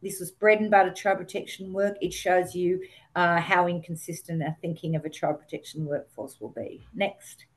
This 0.02 0.20
was 0.20 0.32
bread 0.32 0.62
and 0.62 0.72
butter 0.72 0.92
child 0.92 1.18
protection 1.18 1.74
work. 1.74 1.98
It 2.02 2.14
shows 2.14 2.56
you 2.56 2.82
uh, 3.20 3.42
how 3.42 3.68
inconsistent 3.68 4.42
our 4.42 4.56
thinking 4.62 4.96
of 4.96 5.04
a 5.04 5.10
child 5.10 5.38
protection 5.42 5.86
workforce 5.86 6.40
will 6.40 6.54
be. 6.56 6.88
Next. 6.96 7.48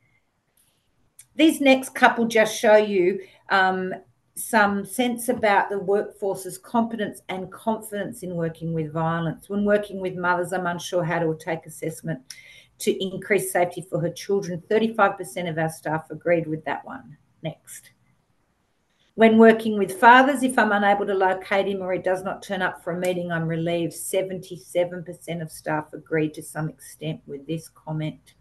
These 1.36 1.60
next 1.60 1.94
couple 1.94 2.26
just 2.26 2.58
show 2.58 2.74
you 2.74 3.20
um, 3.48 3.94
some 4.34 4.84
sense 4.84 5.28
about 5.28 5.70
the 5.70 5.78
workforce's 5.78 6.58
competence 6.58 7.22
and 7.28 7.50
confidence 7.52 8.24
in 8.24 8.34
working 8.34 8.72
with 8.72 8.92
violence. 8.92 9.48
When 9.48 9.64
working 9.64 10.00
with 10.00 10.16
mothers, 10.16 10.52
I'm 10.52 10.66
unsure 10.66 11.04
how 11.04 11.20
to 11.20 11.38
take 11.38 11.64
assessment 11.64 12.18
to 12.80 13.00
increase 13.00 13.52
safety 13.52 13.86
for 13.88 14.00
her 14.00 14.10
children. 14.10 14.64
35% 14.68 15.48
of 15.48 15.58
our 15.58 15.70
staff 15.70 16.10
agreed 16.10 16.48
with 16.48 16.64
that 16.64 16.84
one. 16.84 17.16
Next. 17.40 17.92
When 19.14 19.36
working 19.36 19.78
with 19.78 20.00
fathers, 20.00 20.42
if 20.42 20.58
I'm 20.58 20.72
unable 20.72 21.04
to 21.04 21.12
locate 21.12 21.66
him 21.66 21.82
or 21.82 21.92
he 21.92 21.98
does 21.98 22.22
not 22.22 22.42
turn 22.42 22.62
up 22.62 22.82
for 22.82 22.94
a 22.94 22.98
meeting, 22.98 23.30
I'm 23.30 23.46
relieved. 23.46 23.92
77% 23.92 25.42
of 25.42 25.52
staff 25.52 25.92
agreed 25.92 26.32
to 26.32 26.42
some 26.42 26.70
extent 26.70 27.20
with 27.26 27.46
this 27.46 27.68
comment. 27.68 28.34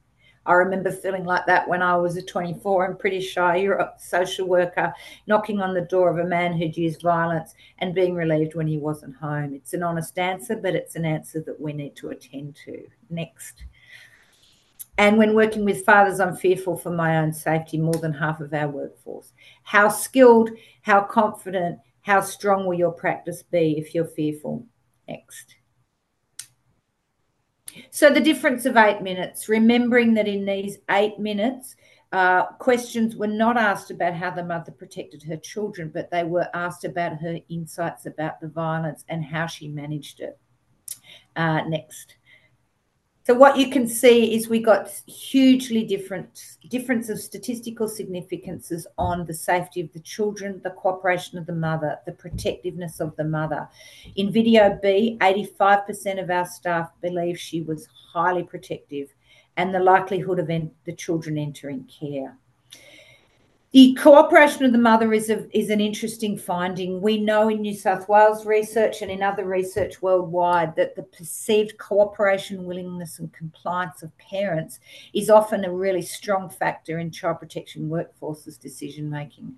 I 0.46 0.54
remember 0.54 0.90
feeling 0.90 1.26
like 1.26 1.46
that 1.46 1.68
when 1.68 1.82
I 1.82 1.98
was 1.98 2.16
a 2.16 2.22
24 2.22 2.86
and 2.86 2.98
pretty 2.98 3.20
shy 3.20 3.58
You're 3.58 3.80
a 3.80 3.94
social 4.00 4.48
worker, 4.48 4.94
knocking 5.28 5.60
on 5.60 5.74
the 5.74 5.82
door 5.82 6.10
of 6.10 6.26
a 6.26 6.28
man 6.28 6.54
who'd 6.54 6.78
used 6.78 7.02
violence 7.02 7.54
and 7.80 7.94
being 7.94 8.16
relieved 8.16 8.56
when 8.56 8.66
he 8.66 8.78
wasn't 8.78 9.18
home. 9.18 9.54
It's 9.54 9.74
an 9.74 9.84
honest 9.84 10.18
answer, 10.18 10.56
but 10.56 10.74
it's 10.74 10.96
an 10.96 11.04
answer 11.04 11.44
that 11.48 11.60
we 11.60 11.74
need 11.74 11.98
to 11.98 12.10
attend 12.12 12.56
to. 12.66 12.82
Next. 13.10 13.66
And 15.02 15.18
when 15.18 15.34
working 15.34 15.66
with 15.66 15.84
fathers, 15.84 16.20
I'm 16.20 16.36
fearful 16.36 16.78
for 16.78 16.92
my 16.92 17.18
own 17.18 17.34
safety 17.34 17.80
more 17.80 17.96
than 17.96 18.14
half 18.14 18.40
of 18.40 18.54
our 18.54 18.68
workforce. 18.68 19.34
How 19.64 19.90
skilled, 19.90 20.52
how 20.84 21.02
confident, 21.02 21.80
how 22.02 22.22
strong 22.22 22.68
will 22.68 22.78
your 22.78 22.92
practice 22.92 23.42
be 23.42 23.80
if 23.80 23.96
you're 23.96 24.06
fearful? 24.06 24.64
Next. 25.08 25.56
So 27.90 28.12
the 28.12 28.20
difference 28.20 28.68
of 28.68 28.78
eight 28.78 29.02
minutes, 29.02 29.50
remembering 29.50 30.14
that 30.14 30.28
in 30.28 30.46
these 30.46 30.78
eight 30.92 31.18
minutes, 31.18 31.76
uh, 32.12 32.46
questions 32.60 33.16
were 33.16 33.26
not 33.26 33.58
asked 33.58 33.90
about 33.90 34.14
how 34.14 34.30
the 34.30 34.44
mother 34.44 34.72
protected 34.72 35.24
her 35.24 35.38
children, 35.38 35.90
but 35.92 36.12
they 36.12 36.26
were 36.26 36.48
asked 36.54 36.86
about 36.86 37.18
her 37.18 37.40
insights 37.50 38.06
about 38.06 38.40
the 38.40 38.50
violence 38.50 39.04
and 39.10 39.26
how 39.26 39.48
she 39.48 39.68
managed 39.68 40.20
it. 40.20 40.38
Uh, 41.36 41.62
next. 41.62 42.18
So 43.24 43.36
what 43.36 43.56
you 43.56 43.70
can 43.70 43.88
see 43.88 44.34
is 44.36 44.50
we 44.50 44.60
got 44.60 44.90
hugely 45.06 45.86
different 45.86 46.58
difference 46.70 47.08
of 47.08 47.20
statistical 47.20 47.88
significances 47.88 48.88
on 48.98 49.28
the 49.28 49.34
safety 49.34 49.80
of 49.80 49.94
the 49.94 50.00
children, 50.00 50.60
the 50.64 50.72
cooperation 50.72 51.38
of 51.38 51.46
the 51.46 51.54
mother, 51.54 52.00
the 52.08 52.14
protectiveness 52.14 53.00
of 53.00 53.16
the 53.18 53.24
mother. 53.24 53.70
In 54.16 54.32
video 54.32 54.80
B, 54.82 55.18
85% 55.22 56.24
of 56.24 56.32
our 56.32 56.46
staff 56.46 56.90
believe 57.02 57.40
she 57.40 57.62
was 57.62 57.88
highly 58.12 58.42
protective 58.42 59.14
and 59.56 59.74
the 59.74 59.80
likelihood 59.80 60.40
of 60.40 60.48
the 60.48 60.94
children 60.94 61.38
entering 61.38 61.88
care. 62.00 62.36
The 63.74 63.94
cooperation 63.94 64.66
of 64.66 64.74
the 64.74 64.78
mother 64.78 65.14
is, 65.14 65.30
a, 65.30 65.48
is 65.58 65.70
an 65.70 65.80
interesting 65.80 66.38
finding. 66.38 67.00
We 67.00 67.22
know 67.22 67.48
in 67.48 67.62
New 67.62 67.74
South 67.74 68.10
Wales 68.10 68.46
research 68.46 69.02
and 69.02 69.10
in 69.10 69.24
other 69.24 69.46
research 69.46 70.02
worldwide 70.02 70.76
that 70.76 70.98
the 70.98 71.04
perceived 71.04 71.78
cooperation, 71.78 72.66
willingness, 72.66 73.20
and 73.20 73.32
compliance 73.32 74.04
of 74.04 74.12
parents 74.18 74.82
is 75.14 75.30
often 75.30 75.64
a 75.64 75.72
really 75.72 76.02
strong 76.02 76.50
factor 76.50 77.00
in 77.00 77.12
child 77.12 77.40
protection 77.40 77.88
workforces 77.88 78.60
decision 78.60 79.10
making. 79.10 79.56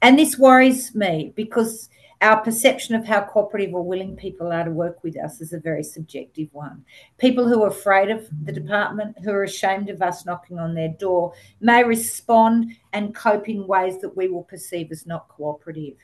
And 0.00 0.18
this 0.18 0.38
worries 0.38 0.94
me 0.94 1.34
because 1.36 1.90
our 2.22 2.40
perception 2.40 2.94
of 2.94 3.04
how 3.04 3.20
cooperative 3.20 3.74
or 3.74 3.82
willing 3.82 4.14
people 4.14 4.52
are 4.52 4.64
to 4.64 4.70
work 4.70 5.02
with 5.02 5.18
us 5.18 5.40
is 5.40 5.52
a 5.52 5.58
very 5.58 5.82
subjective 5.82 6.48
one. 6.52 6.84
People 7.18 7.48
who 7.48 7.64
are 7.64 7.68
afraid 7.68 8.10
of 8.10 8.28
the 8.44 8.52
department, 8.52 9.16
who 9.24 9.32
are 9.32 9.42
ashamed 9.42 9.90
of 9.90 10.00
us 10.00 10.24
knocking 10.24 10.56
on 10.56 10.72
their 10.72 10.90
door, 10.90 11.32
may 11.60 11.82
respond 11.82 12.76
and 12.92 13.12
cope 13.12 13.48
in 13.48 13.66
ways 13.66 14.00
that 14.00 14.16
we 14.16 14.28
will 14.28 14.44
perceive 14.44 14.92
as 14.92 15.04
not 15.04 15.26
cooperative. 15.28 15.96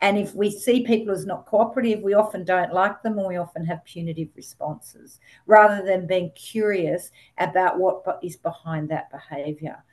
And 0.00 0.16
if 0.16 0.34
we 0.34 0.50
see 0.50 0.86
people 0.86 1.12
as 1.12 1.26
not 1.26 1.44
cooperative, 1.44 2.00
we 2.00 2.14
often 2.14 2.44
don't 2.44 2.72
like 2.72 3.02
them 3.02 3.18
and 3.18 3.28
we 3.28 3.36
often 3.36 3.66
have 3.66 3.84
punitive 3.84 4.28
responses 4.34 5.20
rather 5.46 5.84
than 5.84 6.06
being 6.06 6.30
curious 6.34 7.10
about 7.36 7.78
what 7.78 8.02
is 8.22 8.36
behind 8.36 8.88
that 8.88 9.10
behaviour. 9.10 9.84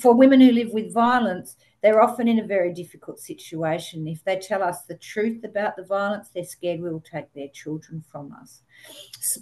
For 0.00 0.14
women 0.14 0.40
who 0.40 0.50
live 0.50 0.72
with 0.72 0.92
violence, 0.92 1.56
they're 1.82 2.02
often 2.02 2.26
in 2.28 2.40
a 2.40 2.46
very 2.46 2.72
difficult 2.72 3.20
situation. 3.20 4.08
If 4.08 4.24
they 4.24 4.38
tell 4.38 4.62
us 4.62 4.82
the 4.82 4.96
truth 4.96 5.44
about 5.44 5.76
the 5.76 5.84
violence, 5.84 6.28
they're 6.28 6.44
scared 6.44 6.80
we 6.80 6.90
will 6.90 7.00
take 7.00 7.32
their 7.34 7.48
children 7.48 8.02
from 8.10 8.32
us. 8.40 8.62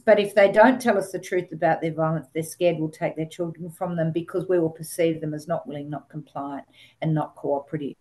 But 0.04 0.18
if 0.18 0.34
they 0.34 0.50
don't 0.50 0.80
tell 0.80 0.98
us 0.98 1.12
the 1.12 1.18
truth 1.18 1.52
about 1.52 1.80
their 1.80 1.92
violence, 1.92 2.26
they're 2.32 2.42
scared 2.42 2.78
we'll 2.78 2.90
take 2.90 3.16
their 3.16 3.26
children 3.26 3.70
from 3.70 3.96
them 3.96 4.12
because 4.12 4.46
we 4.48 4.58
will 4.58 4.70
perceive 4.70 5.20
them 5.20 5.34
as 5.34 5.48
not 5.48 5.66
willing, 5.66 5.88
not 5.88 6.08
compliant, 6.08 6.66
and 7.02 7.14
not 7.14 7.36
cooperative. 7.36 7.96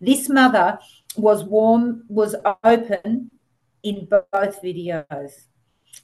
This 0.00 0.28
mother 0.28 0.78
was 1.16 1.44
warm, 1.44 2.04
was 2.08 2.34
open 2.64 3.30
in 3.82 4.06
both 4.06 4.62
videos. 4.62 5.32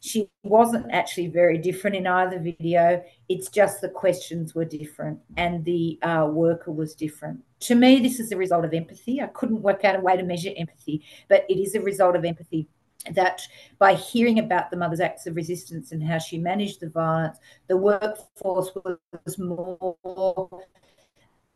She 0.01 0.29
wasn't 0.43 0.91
actually 0.91 1.29
very 1.29 1.59
different 1.59 1.97
in 1.97 2.07
either 2.07 2.39
video. 2.39 3.03
It's 3.29 3.49
just 3.49 3.81
the 3.81 3.89
questions 3.89 4.55
were 4.55 4.65
different 4.65 5.21
and 5.37 5.65
the 5.65 5.99
uh, 6.03 6.29
worker 6.31 6.73
was 6.73 6.95
different. 6.95 7.41
To 7.61 7.75
me, 7.75 8.01
this 8.01 8.19
is 8.19 8.33
a 8.33 8.37
result 8.37 8.65
of 8.65 8.75
empathy. 8.75 9.21
I 9.21 9.29
couldn't 9.29 9.63
work 9.63 9.85
out 9.85 9.97
a 9.97 10.01
way 10.01 10.17
to 10.17 10.23
measure 10.23 10.51
empathy, 10.57 11.05
but 11.29 11.45
it 11.49 11.59
is 11.59 11.75
a 11.75 11.81
result 11.81 12.17
of 12.17 12.25
empathy 12.25 12.69
that 13.11 13.43
by 13.79 13.95
hearing 13.95 14.39
about 14.39 14.71
the 14.71 14.77
mother's 14.77 15.01
acts 15.01 15.27
of 15.27 15.37
resistance 15.37 15.93
and 15.93 16.03
how 16.03 16.19
she 16.19 16.39
managed 16.39 16.81
the 16.81 16.89
violence, 16.89 17.39
the 17.69 17.77
workforce 17.77 18.71
was 18.75 19.39
more 19.39 20.67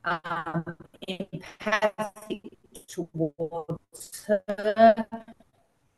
um, 0.04 0.76
empathic 1.06 2.56
towards 2.86 4.24
her 4.26 5.06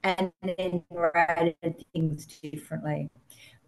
and 0.05 0.32
then 0.42 0.82
rated 0.90 1.84
things 1.92 2.26
differently. 2.26 3.11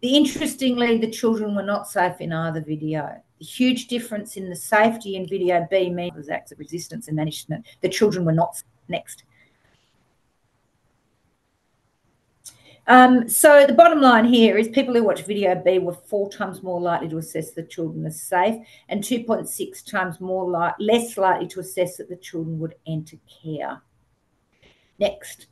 The, 0.00 0.16
interestingly, 0.16 0.98
the 0.98 1.10
children 1.10 1.54
were 1.54 1.62
not 1.62 1.88
safe 1.88 2.20
in 2.20 2.32
either 2.32 2.62
video. 2.62 3.22
The 3.38 3.44
huge 3.44 3.86
difference 3.88 4.36
in 4.36 4.48
the 4.48 4.56
safety 4.56 5.16
in 5.16 5.28
video 5.28 5.66
B 5.70 5.90
means 5.90 6.28
acts 6.28 6.52
of 6.52 6.58
resistance 6.58 7.08
and 7.08 7.16
management. 7.16 7.66
The 7.80 7.88
children 7.88 8.24
were 8.24 8.32
not 8.32 8.62
next. 8.88 9.24
Um, 12.86 13.28
so 13.28 13.66
the 13.66 13.74
bottom 13.74 14.00
line 14.00 14.24
here 14.24 14.56
is 14.58 14.68
people 14.68 14.94
who 14.94 15.04
watch 15.04 15.22
video 15.22 15.54
B 15.54 15.78
were 15.78 15.92
four 15.92 16.30
times 16.30 16.62
more 16.62 16.80
likely 16.80 17.08
to 17.10 17.18
assess 17.18 17.52
the 17.52 17.62
children 17.62 18.04
as 18.06 18.20
safe 18.20 18.56
and 18.88 19.04
2.6 19.04 19.86
times 19.86 20.20
more 20.20 20.50
li- 20.50 20.84
less 20.84 21.16
likely 21.16 21.46
to 21.48 21.60
assess 21.60 21.98
that 21.98 22.08
the 22.08 22.16
children 22.16 22.58
would 22.58 22.74
enter 22.86 23.16
care. 23.42 23.82
Next. 24.98 25.46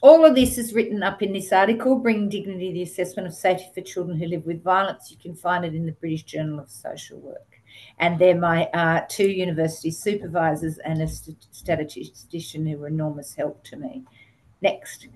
All 0.00 0.24
of 0.24 0.36
this 0.36 0.58
is 0.58 0.74
written 0.74 1.02
up 1.02 1.22
in 1.22 1.32
this 1.32 1.52
article, 1.52 1.96
Bringing 1.96 2.28
Dignity 2.28 2.72
the 2.72 2.82
Assessment 2.82 3.26
of 3.26 3.34
Safety 3.34 3.66
for 3.74 3.80
Children 3.80 4.16
Who 4.16 4.26
Live 4.26 4.46
with 4.46 4.62
Violence. 4.62 5.10
You 5.10 5.16
can 5.16 5.34
find 5.34 5.64
it 5.64 5.74
in 5.74 5.86
the 5.86 5.92
British 5.92 6.22
Journal 6.22 6.60
of 6.60 6.70
Social 6.70 7.18
Work. 7.18 7.60
And 7.98 8.16
they're 8.16 8.38
my 8.38 8.66
uh, 8.66 9.06
two 9.08 9.28
university 9.28 9.90
supervisors 9.90 10.78
and 10.78 11.02
a 11.02 11.08
statistician 11.08 12.64
who 12.64 12.78
were 12.78 12.86
enormous 12.86 13.34
help 13.34 13.64
to 13.64 13.76
me. 13.76 14.04
Next. 14.62 15.08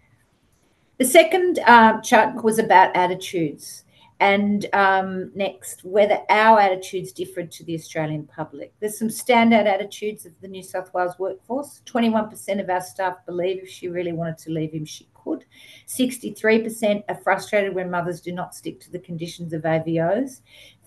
The 0.98 1.04
second 1.04 1.60
um, 1.60 2.02
chunk 2.02 2.42
was 2.42 2.58
about 2.58 2.94
attitudes. 2.96 3.84
And 4.22 4.66
um, 4.72 5.32
next, 5.34 5.82
whether 5.82 6.20
our 6.28 6.60
attitudes 6.60 7.10
differed 7.10 7.50
to 7.50 7.64
the 7.64 7.74
Australian 7.74 8.24
public. 8.28 8.72
There's 8.78 8.96
some 8.96 9.08
standout 9.08 9.66
attitudes 9.66 10.24
of 10.24 10.32
the 10.40 10.46
New 10.46 10.62
South 10.62 10.94
Wales 10.94 11.18
workforce. 11.18 11.82
21% 11.86 12.60
of 12.60 12.70
our 12.70 12.80
staff 12.80 13.16
believe 13.26 13.60
if 13.64 13.68
she 13.68 13.88
really 13.88 14.12
wanted 14.12 14.38
to 14.38 14.52
leave 14.52 14.74
him, 14.74 14.84
she 14.84 15.08
could. 15.12 15.44
63% 15.88 17.02
are 17.08 17.20
frustrated 17.24 17.74
when 17.74 17.90
mothers 17.90 18.20
do 18.20 18.30
not 18.30 18.54
stick 18.54 18.78
to 18.82 18.92
the 18.92 19.00
conditions 19.00 19.52
of 19.52 19.62
AVOs. 19.62 20.42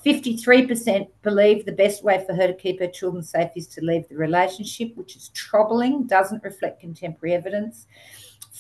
53% 0.06 1.10
believe 1.22 1.66
the 1.66 1.74
best 1.74 2.06
way 2.06 2.24
for 2.26 2.34
her 2.36 2.48
to 2.48 2.54
keep 2.54 2.80
her 2.80 2.88
children 2.88 3.22
safe 3.22 3.52
is 3.58 3.68
to 3.68 3.82
leave 3.82 4.08
the 4.08 4.16
relationship, 4.16 4.96
which 4.96 5.18
is 5.18 5.28
troubling, 5.34 6.08
doesn't 6.08 6.42
reflect 6.42 6.80
contemporary 6.80 7.36
evidence. 7.36 7.86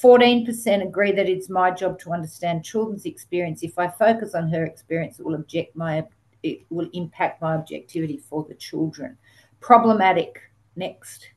14% 0.01 0.85
agree 0.85 1.11
that 1.13 1.29
it's 1.29 1.49
my 1.49 1.71
job 1.71 1.97
to 1.99 2.11
understand 2.11 2.65
children's 2.65 3.05
experience. 3.05 3.63
If 3.63 3.79
I 3.79 3.87
focus 3.87 4.35
on 4.35 4.49
her 4.49 4.65
experience, 4.65 5.19
it 5.19 5.25
will 5.25 5.35
object 5.35 5.75
my 5.75 6.05
it 6.43 6.63
will 6.69 6.87
impact 6.93 7.41
my 7.41 7.55
objectivity 7.55 8.17
for 8.17 8.45
the 8.47 8.53
children. 8.53 9.17
Problematic. 9.61 10.39
Next. 10.75 11.29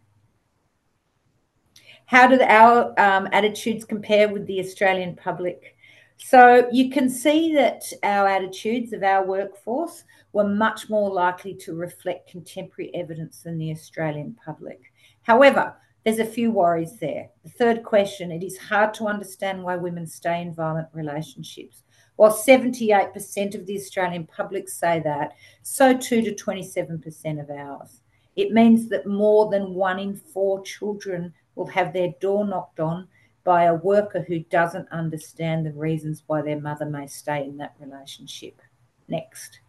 How 2.04 2.26
do 2.26 2.40
our 2.42 2.92
um, 3.00 3.28
attitudes 3.32 3.84
compare 3.84 4.28
with 4.28 4.46
the 4.46 4.60
Australian 4.60 5.14
public? 5.16 5.76
So 6.18 6.68
you 6.72 6.90
can 6.90 7.08
see 7.08 7.54
that 7.54 7.84
our 8.02 8.26
attitudes 8.26 8.92
of 8.92 9.02
our 9.02 9.24
workforce 9.24 10.04
were 10.32 10.48
much 10.48 10.90
more 10.90 11.10
likely 11.10 11.54
to 11.54 11.74
reflect 11.74 12.30
contemporary 12.30 12.94
evidence 12.94 13.42
than 13.42 13.56
the 13.56 13.70
Australian 13.70 14.36
public. 14.44 14.92
However, 15.22 15.74
there's 16.04 16.18
a 16.18 16.24
few 16.24 16.50
worries 16.50 16.98
there. 16.98 17.30
The 17.44 17.50
third 17.50 17.82
question 17.82 18.30
it 18.30 18.42
is 18.42 18.56
hard 18.56 18.94
to 18.94 19.06
understand 19.06 19.62
why 19.62 19.76
women 19.76 20.06
stay 20.06 20.40
in 20.40 20.54
violent 20.54 20.88
relationships. 20.92 21.82
While 22.16 22.32
78% 22.32 23.54
of 23.54 23.66
the 23.66 23.76
Australian 23.76 24.26
public 24.26 24.68
say 24.68 25.00
that, 25.00 25.34
so 25.62 25.96
too 25.96 26.22
do 26.22 26.34
27% 26.34 27.40
of 27.40 27.50
ours. 27.50 28.00
It 28.34 28.52
means 28.52 28.88
that 28.88 29.06
more 29.06 29.50
than 29.50 29.74
one 29.74 29.98
in 29.98 30.16
four 30.16 30.62
children 30.62 31.32
will 31.54 31.66
have 31.66 31.92
their 31.92 32.14
door 32.20 32.46
knocked 32.46 32.80
on 32.80 33.08
by 33.44 33.64
a 33.64 33.74
worker 33.74 34.20
who 34.20 34.40
doesn't 34.40 34.90
understand 34.90 35.64
the 35.64 35.72
reasons 35.72 36.22
why 36.26 36.42
their 36.42 36.60
mother 36.60 36.86
may 36.86 37.06
stay 37.06 37.44
in 37.44 37.56
that 37.58 37.74
relationship. 37.80 38.60
Next. 39.08 39.60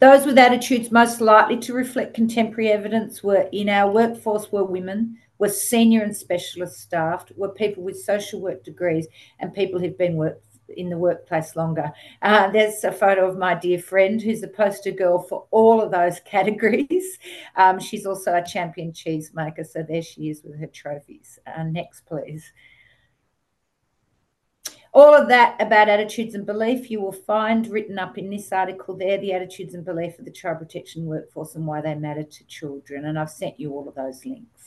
Those 0.00 0.24
with 0.24 0.38
attitudes 0.38 0.90
most 0.90 1.20
likely 1.20 1.58
to 1.58 1.74
reflect 1.74 2.14
contemporary 2.14 2.70
evidence 2.70 3.22
were 3.22 3.50
in 3.52 3.68
our 3.68 3.92
workforce 3.92 4.50
were 4.50 4.64
women, 4.64 5.18
were 5.38 5.50
senior 5.50 6.02
and 6.02 6.16
specialist 6.16 6.80
staffed, 6.80 7.32
were 7.36 7.50
people 7.50 7.82
with 7.82 8.00
social 8.00 8.40
work 8.40 8.64
degrees, 8.64 9.06
and 9.40 9.52
people 9.52 9.78
who've 9.78 9.98
been 9.98 10.16
work, 10.16 10.40
in 10.76 10.88
the 10.88 10.96
workplace 10.96 11.54
longer. 11.54 11.92
Uh, 12.22 12.48
there's 12.50 12.82
a 12.84 12.92
photo 12.92 13.28
of 13.28 13.36
my 13.36 13.54
dear 13.54 13.78
friend 13.78 14.22
who's 14.22 14.40
the 14.40 14.48
poster 14.48 14.90
girl 14.90 15.20
for 15.20 15.46
all 15.50 15.82
of 15.82 15.90
those 15.90 16.18
categories. 16.24 17.18
Um, 17.56 17.78
she's 17.78 18.06
also 18.06 18.34
a 18.34 18.44
champion 18.44 18.92
cheesemaker, 18.92 19.66
so 19.66 19.82
there 19.82 20.02
she 20.02 20.30
is 20.30 20.42
with 20.42 20.58
her 20.58 20.66
trophies. 20.66 21.38
Uh, 21.46 21.64
next, 21.64 22.06
please. 22.06 22.52
All 24.92 25.14
of 25.14 25.28
that 25.28 25.60
about 25.62 25.88
attitudes 25.88 26.34
and 26.34 26.44
belief 26.44 26.90
you 26.90 27.00
will 27.00 27.12
find 27.12 27.66
written 27.68 27.98
up 27.98 28.18
in 28.18 28.28
this 28.28 28.50
article 28.50 28.96
there 28.96 29.18
the 29.18 29.32
attitudes 29.32 29.72
and 29.74 29.84
belief 29.84 30.18
of 30.18 30.24
the 30.24 30.32
child 30.32 30.58
protection 30.58 31.06
workforce 31.06 31.54
and 31.54 31.64
why 31.64 31.80
they 31.80 31.94
matter 31.94 32.24
to 32.24 32.44
children. 32.46 33.04
And 33.04 33.16
I've 33.16 33.30
sent 33.30 33.60
you 33.60 33.72
all 33.72 33.88
of 33.88 33.94
those 33.94 34.24
links. 34.24 34.59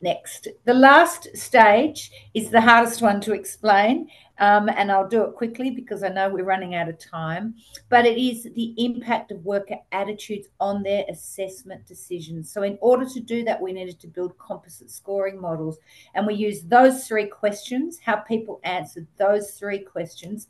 Next, 0.00 0.46
the 0.64 0.74
last 0.74 1.36
stage 1.36 2.12
is 2.32 2.50
the 2.50 2.60
hardest 2.60 3.02
one 3.02 3.20
to 3.22 3.32
explain, 3.32 4.08
um, 4.38 4.68
and 4.68 4.92
I'll 4.92 5.08
do 5.08 5.24
it 5.24 5.34
quickly 5.34 5.70
because 5.70 6.04
I 6.04 6.08
know 6.08 6.28
we're 6.28 6.44
running 6.44 6.76
out 6.76 6.88
of 6.88 7.00
time. 7.00 7.56
But 7.88 8.06
it 8.06 8.16
is 8.16 8.44
the 8.44 8.74
impact 8.76 9.32
of 9.32 9.44
worker 9.44 9.74
attitudes 9.90 10.46
on 10.60 10.84
their 10.84 11.04
assessment 11.08 11.84
decisions. 11.84 12.52
So, 12.52 12.62
in 12.62 12.78
order 12.80 13.06
to 13.06 13.18
do 13.18 13.42
that, 13.42 13.60
we 13.60 13.72
needed 13.72 13.98
to 13.98 14.06
build 14.06 14.38
composite 14.38 14.88
scoring 14.88 15.40
models, 15.40 15.78
and 16.14 16.24
we 16.24 16.34
used 16.34 16.70
those 16.70 17.08
three 17.08 17.26
questions, 17.26 17.98
how 17.98 18.18
people 18.18 18.60
answered 18.62 19.08
those 19.16 19.50
three 19.52 19.80
questions, 19.80 20.46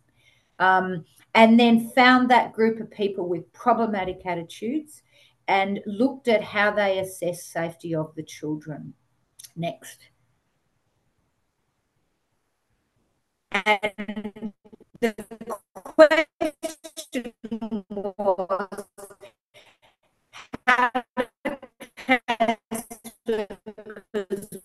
um, 0.59 1.07
and 1.35 1.59
then 1.59 1.89
found 1.93 2.31
that 2.31 2.53
group 2.53 2.81
of 2.81 2.91
people 2.91 3.27
with 3.27 3.51
problematic 3.55 4.27
attitudes 4.27 5.01
and 5.47 5.81
looked 5.87 6.29
at 6.29 6.45
how 6.45 6.71
they 6.71 6.99
assess 6.99 7.47
safety 7.47 7.95
of 7.95 8.15
the 8.15 8.23
children 8.23 8.93
next. 9.59 10.09
And 13.51 14.53
the 15.01 15.15
question 15.75 17.33
was 17.91 18.85
how 20.67 20.93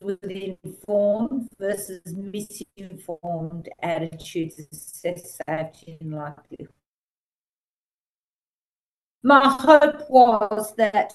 with 0.02 0.24
informed 0.24 1.50
versus 1.60 2.02
misinformed 2.06 3.70
attitudes 3.82 4.60
assess 4.72 5.40
and 5.48 6.14
likelihood. 6.14 6.74
My 9.24 9.58
hope 9.60 10.10
was 10.10 10.74
that 10.76 11.14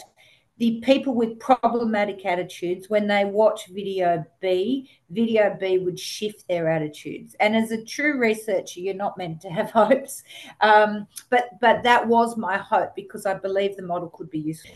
the 0.58 0.80
people 0.80 1.14
with 1.14 1.38
problematic 1.38 2.26
attitudes, 2.26 2.90
when 2.90 3.06
they 3.06 3.24
watch 3.24 3.68
video 3.68 4.24
B, 4.40 4.90
video 5.10 5.56
B 5.58 5.78
would 5.78 5.98
shift 5.98 6.46
their 6.48 6.68
attitudes. 6.68 7.36
And 7.38 7.56
as 7.56 7.70
a 7.70 7.84
true 7.84 8.18
researcher, 8.18 8.80
you're 8.80 8.94
not 8.94 9.16
meant 9.16 9.40
to 9.42 9.50
have 9.50 9.70
hopes, 9.72 10.24
um, 10.60 11.06
but 11.30 11.50
but 11.60 11.82
that 11.84 12.06
was 12.06 12.36
my 12.36 12.58
hope 12.58 12.94
because 12.96 13.24
I 13.24 13.34
believe 13.34 13.76
the 13.76 13.82
model 13.82 14.08
could 14.08 14.30
be 14.30 14.40
useful. 14.40 14.74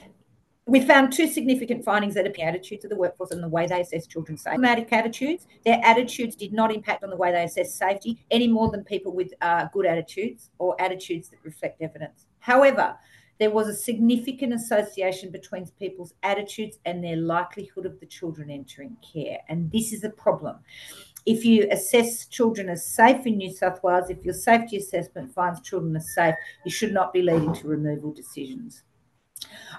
We 0.67 0.81
found 0.81 1.13
two 1.13 1.27
significant 1.27 1.85
findings 1.85 2.15
that 2.15 2.25
appear 2.25 2.49
attitudes 2.49 2.85
of 2.85 2.91
the 2.91 2.97
workforce 2.97 3.33
and 3.33 3.43
the 3.43 3.49
way 3.49 3.67
they 3.67 3.81
assess 3.81 4.07
children's 4.07 4.43
safety. 4.43 4.59
Problematic 4.59 4.93
attitudes, 4.93 5.49
their 5.65 5.81
attitudes 5.83 6.37
did 6.37 6.53
not 6.53 6.73
impact 6.73 7.03
on 7.03 7.11
the 7.11 7.17
way 7.17 7.33
they 7.33 7.43
assess 7.43 7.75
safety 7.75 8.25
any 8.31 8.47
more 8.47 8.71
than 8.71 8.85
people 8.85 9.13
with 9.13 9.35
uh, 9.41 9.67
good 9.73 9.87
attitudes 9.87 10.51
or 10.59 10.81
attitudes 10.81 11.31
that 11.31 11.41
reflect 11.43 11.83
evidence. 11.83 12.27
However, 12.39 12.97
there 13.39 13.51
was 13.51 13.69
a 13.69 13.75
significant 13.75 14.53
association 14.53 15.31
between 15.31 15.67
people's 15.79 16.15
attitudes 16.23 16.79
and 16.85 17.03
their 17.03 17.17
likelihood 17.17 17.87
of 17.87 17.99
the 18.01 18.07
children 18.07 18.51
entering 18.51 18.97
care. 19.13 19.39
And 19.49 19.71
this 19.73 19.93
is 19.93 20.05
a 20.05 20.11
problem. 20.11 20.57
If 21.25 21.45
you 21.45 21.69
assess 21.71 22.27
children 22.27 22.69
as 22.69 22.87
safe 22.87 23.27
in 23.27 23.37
New 23.37 23.53
South 23.53 23.83
Wales, 23.83 24.11
if 24.11 24.25
your 24.25 24.35
safety 24.35 24.77
assessment 24.77 25.33
finds 25.33 25.61
children 25.61 25.95
as 25.97 26.15
safe, 26.15 26.35
you 26.65 26.71
should 26.71 26.93
not 26.93 27.13
be 27.13 27.23
leading 27.23 27.55
to 27.55 27.69
removal 27.69 28.13
decisions. 28.13 28.83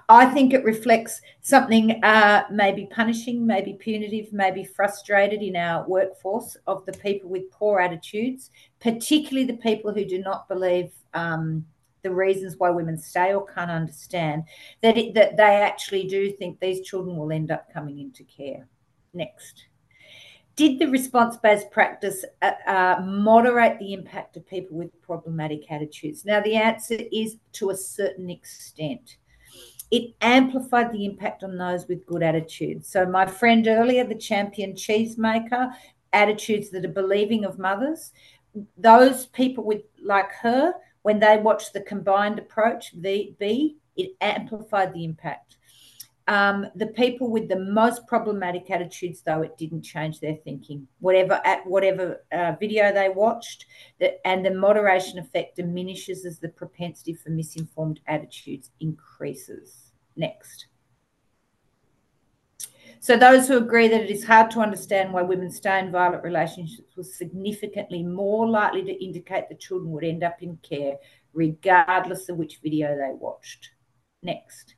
I 0.09 0.25
think 0.25 0.53
it 0.53 0.63
reflects 0.63 1.21
something 1.41 2.03
uh, 2.03 2.43
maybe 2.51 2.87
punishing, 2.91 3.45
maybe 3.45 3.73
punitive, 3.73 4.33
maybe 4.33 4.63
frustrated 4.63 5.41
in 5.41 5.55
our 5.55 5.87
workforce 5.87 6.57
of 6.67 6.85
the 6.85 6.93
people 6.93 7.29
with 7.29 7.49
poor 7.51 7.79
attitudes, 7.79 8.51
particularly 8.81 9.45
the 9.45 9.57
people 9.57 9.93
who 9.93 10.05
do 10.05 10.19
not 10.19 10.47
believe 10.47 10.91
um, 11.13 11.65
the 12.03 12.13
reasons 12.13 12.55
why 12.57 12.69
women 12.69 12.97
stay 12.97 13.33
or 13.33 13.45
can't 13.45 13.71
understand 13.71 14.43
that 14.81 14.97
it, 14.97 15.13
that 15.15 15.37
they 15.37 15.43
actually 15.43 16.07
do 16.07 16.31
think 16.31 16.59
these 16.59 16.81
children 16.81 17.17
will 17.17 17.31
end 17.31 17.51
up 17.51 17.71
coming 17.73 17.99
into 17.99 18.23
care. 18.23 18.67
Next. 19.13 19.65
Did 20.55 20.77
the 20.77 20.87
response 20.87 21.37
based 21.37 21.71
practice 21.71 22.23
uh, 22.43 22.51
uh, 22.67 23.01
moderate 23.03 23.79
the 23.79 23.93
impact 23.93 24.37
of 24.37 24.47
people 24.47 24.77
with 24.77 25.01
problematic 25.01 25.71
attitudes? 25.71 26.25
Now, 26.25 26.41
the 26.41 26.55
answer 26.55 26.97
is 27.11 27.37
to 27.53 27.71
a 27.71 27.75
certain 27.75 28.29
extent. 28.29 29.17
It 29.89 30.13
amplified 30.21 30.91
the 30.91 31.05
impact 31.05 31.43
on 31.43 31.57
those 31.57 31.87
with 31.87 32.05
good 32.05 32.21
attitudes. 32.21 32.87
So, 32.87 33.05
my 33.05 33.25
friend 33.25 33.67
earlier, 33.67 34.03
the 34.03 34.15
champion 34.15 34.73
cheesemaker, 34.73 35.71
attitudes 36.11 36.69
that 36.69 36.85
are 36.85 36.89
believing 36.89 37.45
of 37.45 37.57
mothers, 37.57 38.11
those 38.77 39.25
people 39.27 39.63
with 39.63 39.81
like 40.03 40.31
her 40.33 40.73
when 41.03 41.19
they 41.19 41.37
watched 41.37 41.73
the 41.73 41.81
combined 41.81 42.39
approach, 42.39 42.91
V, 42.93 43.35
B, 43.39 43.77
it 43.95 44.11
amplified 44.19 44.93
the 44.93 45.05
impact. 45.05 45.57
Um, 46.27 46.67
the 46.75 46.87
people 46.87 47.29
with 47.29 47.49
the 47.49 47.59
most 47.59 48.07
problematic 48.07 48.71
attitudes, 48.71 49.21
though, 49.21 49.41
it 49.41 49.57
didn't 49.57 49.81
change 49.81 50.19
their 50.19 50.35
thinking. 50.35 50.87
Whatever 50.99 51.41
at 51.43 51.67
whatever 51.67 52.23
uh, 52.31 52.53
video 52.59 52.93
they 52.93 53.09
watched, 53.09 53.65
and 54.23 54.45
the 54.45 54.51
moderation 54.51 55.19
effect 55.19 55.57
diminishes 55.57 56.25
as 56.25 56.39
the 56.39 56.49
propensity 56.49 57.13
for 57.13 57.29
misinformed 57.29 57.99
attitudes 58.07 58.71
increases. 58.79 59.91
Next. 60.15 60.67
So 63.03 63.17
those 63.17 63.49
who 63.49 63.57
agree 63.57 63.89
that 63.89 64.03
it 64.03 64.09
is 64.09 64.23
hard 64.23 64.49
to 64.51 64.61
understand 64.61 65.11
why 65.11 65.23
women 65.23 65.51
stay 65.51 65.77
in 65.77 65.91
violent 65.91 66.23
relationships 66.23 66.95
were 66.95 67.03
significantly 67.03 68.01
more 68.01 68.47
likely 68.47 68.81
to 68.81 69.03
indicate 69.03 69.49
the 69.49 69.55
children 69.55 69.91
would 69.91 70.05
end 70.05 70.23
up 70.23 70.41
in 70.41 70.55
care, 70.63 70.95
regardless 71.33 72.29
of 72.29 72.37
which 72.37 72.61
video 72.63 72.95
they 72.95 73.11
watched. 73.11 73.71
Next. 74.21 74.75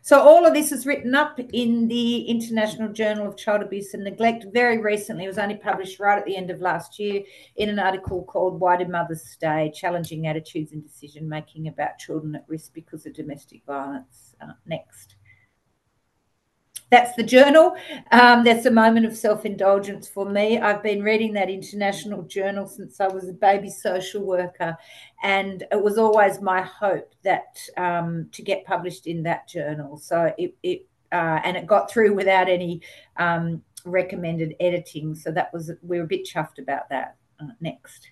So 0.00 0.18
all 0.18 0.46
of 0.46 0.54
this 0.54 0.72
is 0.72 0.86
written 0.86 1.14
up 1.14 1.38
in 1.52 1.88
the 1.88 2.22
International 2.22 2.90
Journal 2.90 3.28
of 3.28 3.36
Child 3.36 3.60
Abuse 3.60 3.92
and 3.92 4.04
Neglect 4.04 4.46
very 4.54 4.78
recently. 4.78 5.24
It 5.24 5.28
was 5.28 5.36
only 5.36 5.56
published 5.56 6.00
right 6.00 6.18
at 6.18 6.24
the 6.24 6.38
end 6.38 6.50
of 6.50 6.62
last 6.62 6.98
year 6.98 7.22
in 7.56 7.68
an 7.68 7.78
article 7.78 8.24
called 8.24 8.60
Why 8.60 8.78
Do 8.78 8.86
Mothers 8.86 9.28
Stay? 9.28 9.70
Challenging 9.74 10.26
Attitudes 10.26 10.72
and 10.72 10.82
Decision 10.82 11.28
Making 11.28 11.68
About 11.68 11.98
Children 11.98 12.34
at 12.34 12.46
Risk 12.48 12.72
Because 12.72 13.04
of 13.04 13.12
Domestic 13.12 13.60
Violence. 13.66 14.34
Uh, 14.40 14.52
next 14.64 15.15
that's 16.90 17.16
the 17.16 17.22
journal. 17.22 17.76
Um, 18.12 18.44
that's 18.44 18.66
a 18.66 18.70
moment 18.70 19.06
of 19.06 19.16
self 19.16 19.44
indulgence 19.44 20.08
for 20.08 20.28
me. 20.28 20.58
I've 20.58 20.82
been 20.82 21.02
reading 21.02 21.32
that 21.34 21.50
international 21.50 22.22
journal 22.22 22.66
since 22.66 23.00
I 23.00 23.08
was 23.08 23.28
a 23.28 23.32
baby 23.32 23.70
social 23.70 24.22
worker, 24.22 24.76
and 25.22 25.64
it 25.72 25.82
was 25.82 25.98
always 25.98 26.40
my 26.40 26.62
hope 26.62 27.12
that 27.22 27.58
um, 27.76 28.28
to 28.32 28.42
get 28.42 28.64
published 28.64 29.06
in 29.06 29.22
that 29.24 29.48
journal. 29.48 29.96
So 29.96 30.32
it, 30.38 30.54
it 30.62 30.86
uh, 31.12 31.40
and 31.44 31.56
it 31.56 31.66
got 31.66 31.90
through 31.90 32.14
without 32.14 32.48
any 32.48 32.82
um, 33.16 33.62
recommended 33.84 34.54
editing. 34.60 35.14
So 35.14 35.32
that 35.32 35.52
was 35.52 35.72
we 35.82 35.98
were 35.98 36.04
a 36.04 36.08
bit 36.08 36.26
chuffed 36.26 36.58
about 36.58 36.88
that. 36.90 37.16
Uh, 37.38 37.48
next. 37.60 38.08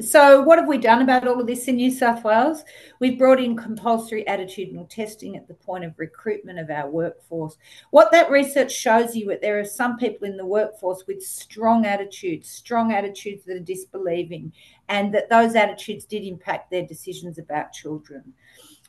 So, 0.00 0.42
what 0.42 0.58
have 0.58 0.66
we 0.66 0.78
done 0.78 1.02
about 1.02 1.28
all 1.28 1.40
of 1.40 1.46
this 1.46 1.68
in 1.68 1.76
New 1.76 1.90
South 1.92 2.24
Wales? 2.24 2.64
We've 2.98 3.16
brought 3.16 3.38
in 3.38 3.56
compulsory 3.56 4.24
attitudinal 4.24 4.90
testing 4.90 5.36
at 5.36 5.46
the 5.46 5.54
point 5.54 5.84
of 5.84 5.96
recruitment 5.96 6.58
of 6.58 6.68
our 6.68 6.90
workforce. 6.90 7.56
What 7.92 8.10
that 8.10 8.28
research 8.28 8.72
shows 8.72 9.14
you 9.14 9.30
is 9.30 9.34
that 9.34 9.40
there 9.40 9.60
are 9.60 9.64
some 9.64 9.96
people 9.96 10.26
in 10.26 10.36
the 10.36 10.44
workforce 10.44 11.04
with 11.06 11.22
strong 11.22 11.86
attitudes, 11.86 12.50
strong 12.50 12.92
attitudes 12.92 13.44
that 13.44 13.56
are 13.56 13.60
disbelieving, 13.60 14.52
and 14.88 15.14
that 15.14 15.30
those 15.30 15.54
attitudes 15.54 16.04
did 16.04 16.24
impact 16.24 16.72
their 16.72 16.84
decisions 16.84 17.38
about 17.38 17.72
children. 17.72 18.34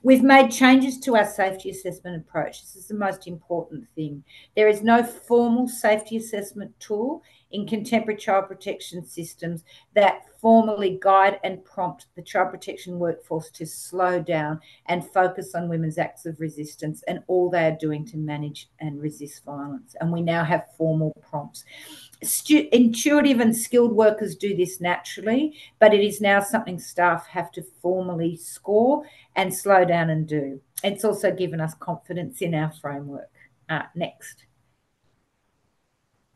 We've 0.02 0.24
made 0.24 0.52
changes 0.52 1.00
to 1.00 1.16
our 1.16 1.26
safety 1.26 1.70
assessment 1.70 2.18
approach. 2.18 2.62
This 2.62 2.76
is 2.76 2.88
the 2.88 2.96
most 2.96 3.28
important 3.28 3.88
thing. 3.96 4.24
There 4.56 4.68
is 4.68 4.82
no 4.82 5.04
formal 5.04 5.68
safety 5.68 6.18
assessment 6.18 6.80
tool 6.80 7.24
in 7.56 7.66
contemporary 7.66 8.20
child 8.20 8.48
protection 8.48 9.06
systems 9.06 9.64
that 9.94 10.26
formally 10.42 11.00
guide 11.02 11.40
and 11.42 11.64
prompt 11.64 12.08
the 12.16 12.22
child 12.22 12.52
protection 12.52 13.00
workforce 13.00 13.50
to 13.50 13.66
slow 13.66 14.22
down 14.22 14.60
and 14.88 15.10
focus 15.10 15.56
on 15.56 15.70
women's 15.70 15.98
acts 15.98 16.26
of 16.26 16.38
resistance 16.42 17.02
and 17.08 17.24
all 17.28 17.50
they 17.50 17.66
are 17.66 17.78
doing 17.80 18.06
to 18.06 18.18
manage 18.18 18.68
and 18.82 19.02
resist 19.02 19.46
violence. 19.46 19.96
And 20.02 20.12
we 20.12 20.22
now 20.22 20.44
have 20.44 20.66
formal 20.78 21.14
prompts. 21.30 21.64
Stu- 22.22 22.68
intuitive 22.74 23.40
and 23.40 23.56
skilled 23.56 23.94
workers 23.94 24.36
do 24.36 24.54
this 24.54 24.82
naturally, 24.82 25.58
but 25.80 25.94
it 25.94 26.02
is 26.02 26.20
now 26.20 26.42
something 26.42 26.78
staff 26.78 27.26
have 27.28 27.54
to 27.54 27.64
formally 27.82 28.36
score 28.36 29.06
and 29.38 29.56
slow 29.56 29.86
down 29.86 30.10
and 30.10 30.28
do. 30.28 30.60
It's 30.84 31.06
also 31.06 31.32
given 31.32 31.62
us 31.62 31.74
confidence 31.74 32.42
in 32.42 32.54
our 32.54 32.74
framework. 32.74 33.32
Uh, 33.70 33.84
next. 33.96 34.46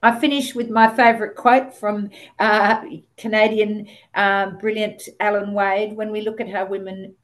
I 0.01 0.17
finish 0.17 0.55
with 0.55 0.69
my 0.69 0.87
favourite 0.87 1.35
quote 1.35 1.75
from 1.75 2.09
uh, 2.39 2.81
Canadian 3.17 3.87
uh, 4.15 4.51
brilliant 4.51 5.09
Allan 5.19 5.53
Wade. 5.53 5.93
When 5.93 6.11
we 6.11 6.21
look 6.21 6.39
at 6.39 6.49
how 6.49 6.65
women 6.65 7.15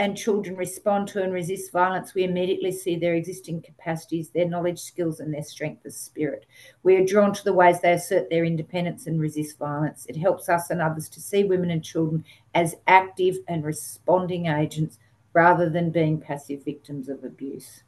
and 0.00 0.16
children 0.16 0.56
respond 0.56 1.06
to 1.06 1.22
and 1.22 1.32
resist 1.32 1.70
violence, 1.70 2.12
we 2.12 2.24
immediately 2.24 2.72
see 2.72 2.96
their 2.96 3.14
existing 3.14 3.62
capacities, 3.62 4.30
their 4.30 4.48
knowledge, 4.48 4.80
skills, 4.80 5.20
and 5.20 5.32
their 5.32 5.44
strength 5.44 5.84
of 5.86 5.92
spirit. 5.92 6.46
We 6.82 6.96
are 6.96 7.06
drawn 7.06 7.32
to 7.32 7.44
the 7.44 7.52
ways 7.52 7.80
they 7.80 7.92
assert 7.92 8.28
their 8.30 8.44
independence 8.44 9.06
and 9.06 9.20
resist 9.20 9.56
violence. 9.56 10.04
It 10.06 10.16
helps 10.16 10.48
us 10.48 10.70
and 10.70 10.82
others 10.82 11.08
to 11.10 11.20
see 11.20 11.44
women 11.44 11.70
and 11.70 11.84
children 11.84 12.24
as 12.56 12.74
active 12.88 13.36
and 13.46 13.64
responding 13.64 14.46
agents 14.46 14.98
rather 15.34 15.70
than 15.70 15.90
being 15.90 16.20
passive 16.20 16.64
victims 16.64 17.08
of 17.08 17.22
abuse. 17.22 17.84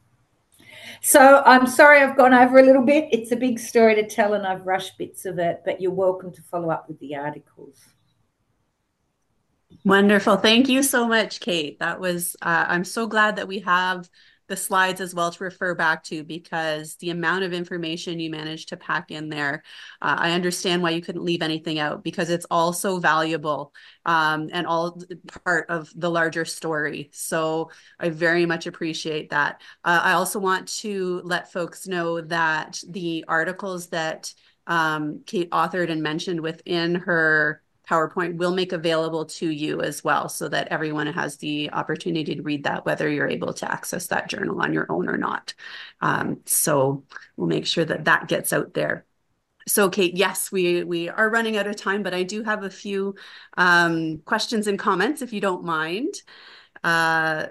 So 1.00 1.42
I'm 1.44 1.66
sorry 1.66 2.00
I've 2.00 2.16
gone 2.16 2.34
over 2.34 2.58
a 2.58 2.62
little 2.62 2.84
bit. 2.84 3.08
It's 3.12 3.32
a 3.32 3.36
big 3.36 3.58
story 3.58 3.94
to 3.94 4.06
tell 4.06 4.34
and 4.34 4.46
I've 4.46 4.66
rushed 4.66 4.98
bits 4.98 5.24
of 5.24 5.38
it, 5.38 5.62
but 5.64 5.80
you're 5.80 5.92
welcome 5.92 6.32
to 6.32 6.42
follow 6.42 6.70
up 6.70 6.88
with 6.88 6.98
the 7.00 7.16
articles. 7.16 7.80
Wonderful. 9.84 10.36
Thank 10.36 10.68
you 10.68 10.82
so 10.82 11.06
much, 11.06 11.40
Kate. 11.40 11.78
That 11.78 12.00
was, 12.00 12.34
uh, 12.42 12.64
I'm 12.68 12.84
so 12.84 13.06
glad 13.06 13.36
that 13.36 13.48
we 13.48 13.60
have 13.60 14.08
the 14.48 14.56
slides 14.56 15.00
as 15.00 15.14
well 15.14 15.30
to 15.30 15.44
refer 15.44 15.74
back 15.74 16.02
to 16.04 16.22
because 16.24 16.96
the 16.96 17.10
amount 17.10 17.44
of 17.44 17.52
information 17.52 18.20
you 18.20 18.30
managed 18.30 18.68
to 18.68 18.76
pack 18.76 19.10
in 19.10 19.28
there, 19.28 19.62
uh, 20.00 20.16
I 20.18 20.32
understand 20.32 20.82
why 20.82 20.90
you 20.90 21.00
couldn't 21.00 21.24
leave 21.24 21.42
anything 21.42 21.78
out 21.78 22.04
because 22.04 22.30
it's 22.30 22.46
all 22.50 22.72
so 22.72 22.98
valuable 22.98 23.72
um, 24.04 24.48
and 24.52 24.66
all 24.66 25.00
part 25.44 25.68
of 25.68 25.90
the 25.94 26.10
larger 26.10 26.44
story. 26.44 27.10
So 27.12 27.70
I 27.98 28.10
very 28.10 28.46
much 28.46 28.66
appreciate 28.66 29.30
that. 29.30 29.60
Uh, 29.84 30.00
I 30.02 30.12
also 30.12 30.38
want 30.38 30.68
to 30.78 31.20
let 31.24 31.52
folks 31.52 31.86
know 31.86 32.20
that 32.20 32.80
the 32.88 33.24
articles 33.28 33.88
that 33.88 34.32
um, 34.66 35.22
Kate 35.26 35.50
authored 35.50 35.90
and 35.90 36.02
mentioned 36.02 36.40
within 36.40 36.96
her 36.96 37.62
PowerPoint 37.88 38.36
will 38.36 38.52
make 38.52 38.72
available 38.72 39.24
to 39.26 39.48
you 39.48 39.80
as 39.80 40.02
well 40.02 40.28
so 40.28 40.48
that 40.48 40.68
everyone 40.68 41.06
has 41.06 41.36
the 41.36 41.70
opportunity 41.70 42.34
to 42.34 42.42
read 42.42 42.64
that, 42.64 42.84
whether 42.84 43.08
you're 43.08 43.28
able 43.28 43.52
to 43.54 43.70
access 43.70 44.08
that 44.08 44.28
journal 44.28 44.60
on 44.60 44.72
your 44.72 44.90
own 44.90 45.08
or 45.08 45.16
not. 45.16 45.54
Um, 46.00 46.40
so 46.46 47.04
we'll 47.36 47.48
make 47.48 47.66
sure 47.66 47.84
that 47.84 48.06
that 48.06 48.28
gets 48.28 48.52
out 48.52 48.74
there. 48.74 49.04
So, 49.68 49.90
Kate, 49.90 50.16
yes, 50.16 50.52
we 50.52 50.84
we 50.84 51.08
are 51.08 51.28
running 51.28 51.56
out 51.56 51.66
of 51.66 51.74
time, 51.74 52.04
but 52.04 52.14
I 52.14 52.22
do 52.22 52.44
have 52.44 52.62
a 52.62 52.70
few 52.70 53.16
um, 53.56 54.18
questions 54.18 54.68
and 54.68 54.78
comments, 54.78 55.22
if 55.22 55.32
you 55.32 55.40
don't 55.40 55.64
mind. 55.64 56.14
Uh, 56.84 57.46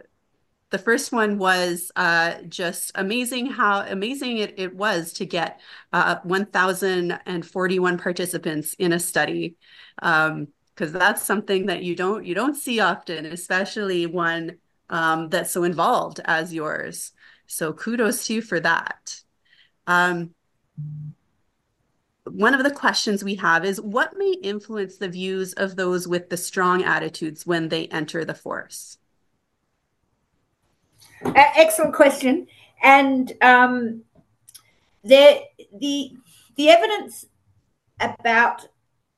the 0.71 0.77
first 0.79 1.11
one 1.11 1.37
was 1.37 1.91
uh, 1.95 2.41
just 2.49 2.91
amazing 2.95 3.45
how 3.45 3.81
amazing 3.81 4.39
it, 4.39 4.55
it 4.57 4.75
was 4.75 5.13
to 5.13 5.25
get 5.25 5.59
uh, 5.93 6.17
1,041 6.23 7.97
participants 7.97 8.73
in 8.73 8.91
a 8.91 8.99
study 8.99 9.55
because 9.97 10.31
um, 10.31 10.47
that's 10.77 11.21
something 11.21 11.67
that 11.67 11.83
you 11.83 11.95
don't 11.95 12.25
you 12.25 12.33
don't 12.33 12.55
see 12.55 12.79
often, 12.79 13.25
especially 13.25 14.05
one 14.05 14.57
um, 14.89 15.29
that's 15.29 15.51
so 15.51 15.63
involved 15.63 16.19
as 16.25 16.53
yours. 16.53 17.11
So 17.47 17.71
kudos 17.71 18.25
to 18.27 18.35
you 18.35 18.41
for 18.41 18.59
that. 18.59 19.21
Um, 19.87 20.33
one 22.25 22.55
of 22.55 22.63
the 22.63 22.71
questions 22.71 23.23
we 23.23 23.35
have 23.35 23.65
is 23.65 23.79
what 23.79 24.17
may 24.17 24.33
influence 24.41 24.97
the 24.97 25.09
views 25.09 25.53
of 25.53 25.75
those 25.75 26.07
with 26.07 26.29
the 26.29 26.37
strong 26.37 26.83
attitudes 26.83 27.45
when 27.45 27.69
they 27.69 27.87
enter 27.87 28.25
the 28.25 28.33
force? 28.33 28.97
Excellent 31.23 31.93
question. 31.93 32.47
And 32.83 33.31
um, 33.41 34.03
there, 35.03 35.39
the 35.79 36.11
the 36.55 36.69
evidence 36.69 37.25
about 37.99 38.67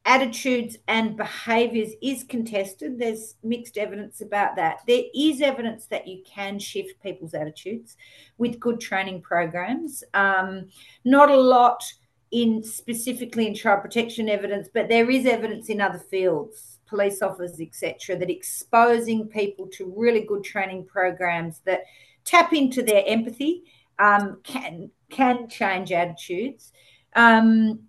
attitudes 0.07 0.77
and 0.87 1.17
behaviors 1.17 1.91
is 2.01 2.23
contested. 2.23 2.97
There's 2.97 3.35
mixed 3.43 3.77
evidence 3.77 4.21
about 4.21 4.55
that. 4.55 4.79
There 4.87 5.03
is 5.13 5.41
evidence 5.41 5.85
that 5.87 6.07
you 6.07 6.23
can 6.25 6.59
shift 6.59 7.01
people's 7.03 7.33
attitudes 7.33 7.97
with 8.37 8.59
good 8.59 8.79
training 8.79 9.21
programs. 9.21 10.03
Um, 10.13 10.69
not 11.03 11.29
a 11.29 11.35
lot 11.35 11.83
in 12.31 12.63
specifically 12.63 13.47
in 13.47 13.53
child 13.53 13.81
protection 13.81 14.29
evidence, 14.29 14.69
but 14.73 14.87
there 14.87 15.09
is 15.09 15.25
evidence 15.25 15.69
in 15.69 15.81
other 15.81 15.99
fields, 15.99 16.76
police 16.87 17.21
officers, 17.21 17.59
etc., 17.59 18.17
that 18.17 18.29
exposing 18.29 19.27
people 19.27 19.67
to 19.73 19.93
really 19.95 20.21
good 20.21 20.43
training 20.43 20.85
programs 20.85 21.61
that 21.65 21.81
tap 22.25 22.53
into 22.53 22.81
their 22.81 23.03
empathy 23.05 23.63
um, 23.99 24.39
can 24.43 24.91
can 25.09 25.47
change 25.47 25.91
attitudes. 25.91 26.71
Um, 27.15 27.79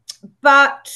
but 0.40 0.88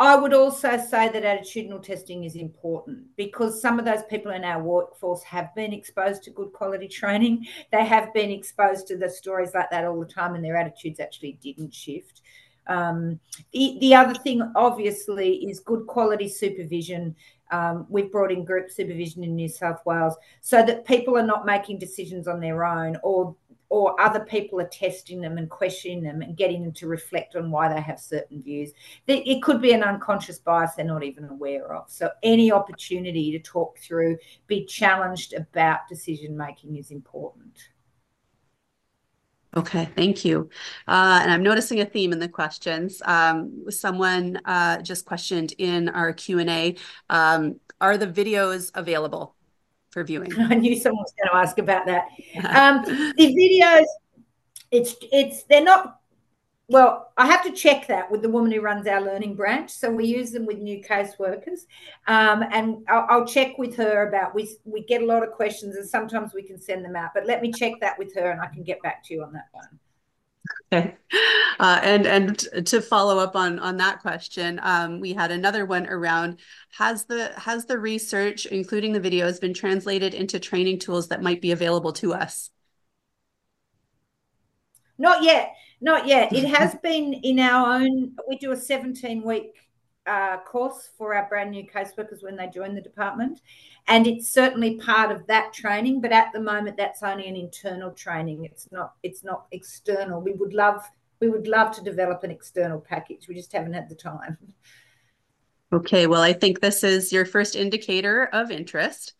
I 0.00 0.14
would 0.14 0.32
also 0.32 0.76
say 0.76 1.08
that 1.08 1.24
attitudinal 1.24 1.82
testing 1.82 2.22
is 2.22 2.36
important 2.36 3.04
because 3.16 3.60
some 3.60 3.80
of 3.80 3.84
those 3.84 4.04
people 4.08 4.30
in 4.30 4.44
our 4.44 4.62
workforce 4.62 5.24
have 5.24 5.52
been 5.56 5.72
exposed 5.72 6.22
to 6.24 6.30
good 6.30 6.52
quality 6.52 6.86
training. 7.00 7.46
They 7.72 7.84
have 7.84 8.14
been 8.14 8.30
exposed 8.30 8.86
to 8.88 8.96
the 8.96 9.10
stories 9.10 9.50
like 9.54 9.70
that 9.70 9.84
all 9.84 9.98
the 9.98 10.06
time, 10.06 10.34
and 10.34 10.44
their 10.44 10.56
attitudes 10.56 11.00
actually 11.00 11.38
didn't 11.42 11.74
shift. 11.74 12.22
Um, 12.68 13.18
the, 13.52 13.78
the 13.80 13.94
other 13.94 14.14
thing, 14.14 14.52
obviously, 14.54 15.36
is 15.48 15.60
good 15.60 15.86
quality 15.86 16.28
supervision. 16.28 17.16
Um, 17.50 17.86
we've 17.88 18.12
brought 18.12 18.30
in 18.30 18.44
group 18.44 18.70
supervision 18.70 19.24
in 19.24 19.34
New 19.34 19.48
South 19.48 19.80
Wales 19.86 20.14
so 20.42 20.64
that 20.64 20.86
people 20.86 21.16
are 21.16 21.26
not 21.26 21.46
making 21.46 21.78
decisions 21.78 22.28
on 22.28 22.40
their 22.40 22.64
own 22.64 22.98
or 23.02 23.34
or 23.70 24.00
other 24.00 24.20
people 24.20 24.60
are 24.60 24.68
testing 24.68 25.20
them 25.20 25.36
and 25.36 25.50
questioning 25.50 26.02
them 26.02 26.22
and 26.22 26.36
getting 26.36 26.62
them 26.62 26.72
to 26.72 26.86
reflect 26.86 27.36
on 27.36 27.50
why 27.50 27.72
they 27.72 27.80
have 27.80 28.00
certain 28.00 28.42
views. 28.42 28.72
It 29.06 29.42
could 29.42 29.60
be 29.60 29.72
an 29.72 29.82
unconscious 29.82 30.38
bias 30.38 30.74
they're 30.74 30.84
not 30.84 31.04
even 31.04 31.24
aware 31.24 31.74
of. 31.74 31.90
So, 31.90 32.10
any 32.22 32.50
opportunity 32.50 33.30
to 33.32 33.38
talk 33.38 33.78
through, 33.78 34.18
be 34.46 34.64
challenged 34.64 35.34
about 35.34 35.88
decision 35.88 36.36
making 36.36 36.76
is 36.76 36.90
important. 36.90 37.52
Okay, 39.56 39.88
thank 39.96 40.24
you. 40.24 40.50
Uh, 40.86 41.20
and 41.22 41.32
I'm 41.32 41.42
noticing 41.42 41.80
a 41.80 41.86
theme 41.86 42.12
in 42.12 42.18
the 42.18 42.28
questions. 42.28 43.00
Um, 43.04 43.64
someone 43.70 44.40
uh, 44.44 44.82
just 44.82 45.06
questioned 45.06 45.54
in 45.58 45.88
our 45.88 46.12
Q&A, 46.12 46.76
um, 47.08 47.58
are 47.80 47.96
the 47.96 48.06
videos 48.06 48.70
available 48.74 49.34
for 49.90 50.04
viewing? 50.04 50.30
I 50.38 50.54
knew 50.54 50.76
someone 50.78 51.02
was 51.02 51.14
going 51.18 51.30
to 51.30 51.36
ask 51.36 51.58
about 51.58 51.86
that. 51.86 52.08
Um, 52.44 52.84
the 53.16 53.34
videos, 53.34 53.86
it's, 54.70 54.96
it's, 55.12 55.44
they're 55.44 55.64
not 55.64 56.00
well, 56.70 57.12
I 57.16 57.26
have 57.26 57.42
to 57.44 57.52
check 57.52 57.86
that 57.86 58.10
with 58.10 58.20
the 58.20 58.28
woman 58.28 58.52
who 58.52 58.60
runs 58.60 58.86
our 58.86 59.00
learning 59.00 59.34
branch. 59.34 59.70
So 59.70 59.90
we 59.90 60.04
use 60.04 60.32
them 60.32 60.44
with 60.44 60.58
new 60.58 60.82
caseworkers, 60.82 61.60
um, 62.06 62.44
and 62.52 62.84
I'll, 62.88 63.06
I'll, 63.08 63.26
check 63.26 63.56
with 63.56 63.74
her 63.76 64.06
about. 64.06 64.34
We 64.34 64.54
we 64.64 64.84
get 64.84 65.02
a 65.02 65.06
lot 65.06 65.22
of 65.22 65.32
questions, 65.32 65.76
and 65.76 65.88
sometimes 65.88 66.34
we 66.34 66.42
can 66.42 66.60
send 66.60 66.84
them 66.84 66.94
out. 66.94 67.12
But 67.14 67.26
let 67.26 67.40
me 67.40 67.50
check 67.50 67.74
that 67.80 67.98
with 67.98 68.14
her, 68.16 68.30
and 68.30 68.40
I 68.40 68.48
can 68.48 68.64
get 68.64 68.82
back 68.82 69.02
to 69.04 69.14
you 69.14 69.22
on 69.22 69.32
that 69.32 69.46
one. 69.52 69.78
Okay, 70.70 70.94
uh, 71.58 71.80
and 71.82 72.06
and 72.06 72.66
to 72.66 72.82
follow 72.82 73.18
up 73.18 73.34
on 73.34 73.58
on 73.60 73.78
that 73.78 74.00
question, 74.00 74.60
um, 74.62 75.00
we 75.00 75.14
had 75.14 75.30
another 75.30 75.64
one 75.64 75.86
around 75.86 76.38
has 76.72 77.06
the 77.06 77.32
has 77.38 77.64
the 77.64 77.78
research, 77.78 78.44
including 78.44 78.92
the 78.92 79.00
videos, 79.00 79.40
been 79.40 79.54
translated 79.54 80.12
into 80.12 80.38
training 80.38 80.80
tools 80.80 81.08
that 81.08 81.22
might 81.22 81.40
be 81.40 81.52
available 81.52 81.94
to 81.94 82.12
us? 82.12 82.50
Not 84.98 85.22
yet. 85.22 85.54
Not 85.80 86.06
yet. 86.06 86.32
It 86.32 86.44
has 86.44 86.74
been 86.76 87.14
in 87.14 87.38
our 87.38 87.80
own, 87.80 88.16
we 88.28 88.36
do 88.36 88.52
a 88.52 88.56
17 88.56 89.22
week 89.22 89.54
uh, 90.06 90.38
course 90.38 90.88
for 90.96 91.14
our 91.14 91.28
brand 91.28 91.50
new 91.50 91.64
caseworkers 91.64 92.22
when 92.22 92.36
they 92.36 92.48
join 92.48 92.74
the 92.74 92.80
department. 92.80 93.40
And 93.86 94.06
it's 94.06 94.28
certainly 94.28 94.76
part 94.76 95.12
of 95.12 95.26
that 95.26 95.52
training, 95.52 96.00
but 96.00 96.12
at 96.12 96.32
the 96.32 96.40
moment 96.40 96.76
that's 96.76 97.02
only 97.02 97.28
an 97.28 97.36
internal 97.36 97.92
training. 97.92 98.44
It's 98.44 98.68
not 98.72 98.94
it's 99.02 99.22
not 99.22 99.46
external. 99.52 100.20
We 100.20 100.32
would 100.32 100.54
love 100.54 100.82
we 101.20 101.28
would 101.28 101.46
love 101.46 101.74
to 101.76 101.82
develop 101.82 102.24
an 102.24 102.30
external 102.30 102.80
package. 102.80 103.28
We 103.28 103.34
just 103.34 103.52
haven't 103.52 103.74
had 103.74 103.88
the 103.88 103.94
time. 103.94 104.38
Okay, 105.72 106.06
well, 106.06 106.22
I 106.22 106.32
think 106.32 106.60
this 106.60 106.82
is 106.82 107.12
your 107.12 107.26
first 107.26 107.54
indicator 107.54 108.30
of 108.32 108.50
interest. 108.50 109.14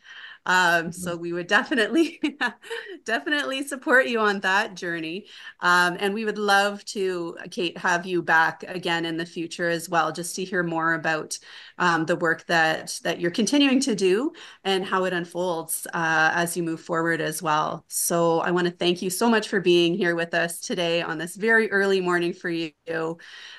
Um, 0.49 0.90
so 0.90 1.12
mm-hmm. 1.12 1.20
we 1.20 1.32
would 1.34 1.46
definitely, 1.46 2.20
definitely 3.05 3.66
support 3.66 4.09
you 4.09 4.18
on 4.18 4.40
that 4.40 4.74
journey. 4.74 5.26
Um, 5.61 5.96
and 6.01 6.14
we 6.14 6.24
would 6.24 6.38
love 6.38 6.84
to, 6.86 7.36
Kate, 7.51 7.76
have 7.78 8.07
you 8.07 8.22
back 8.22 8.64
again 8.66 9.05
in 9.05 9.18
the 9.18 9.26
future 9.26 9.68
as 9.68 9.88
well, 9.88 10.11
just 10.11 10.34
to 10.36 10.44
hear 10.44 10.62
more 10.62 10.94
about 10.94 11.38
um, 11.78 12.07
the 12.07 12.16
work 12.16 12.46
that 12.46 12.99
that 13.05 13.20
you're 13.20 13.30
continuing 13.30 13.80
to 13.80 13.94
do 13.94 14.32
and 14.64 14.84
how 14.84 15.05
it 15.05 15.12
unfolds 15.12 15.86
uh, 15.92 16.32
as 16.34 16.57
you 16.57 16.62
move 16.62 16.80
forward 16.80 17.20
as 17.20 17.42
well. 17.42 17.84
So 17.88 18.40
I 18.40 18.51
want 18.51 18.66
to 18.66 18.72
thank 18.72 19.03
you 19.03 19.11
so 19.11 19.28
much 19.28 19.49
for 19.49 19.61
being 19.61 19.94
here 19.94 20.16
with 20.16 20.34
us 20.34 20.61
today 20.61 21.03
on 21.03 21.18
this 21.18 21.36
very 21.36 21.70
early 21.70 22.01
morning 22.01 22.32
for 22.32 22.51
you 22.51 22.72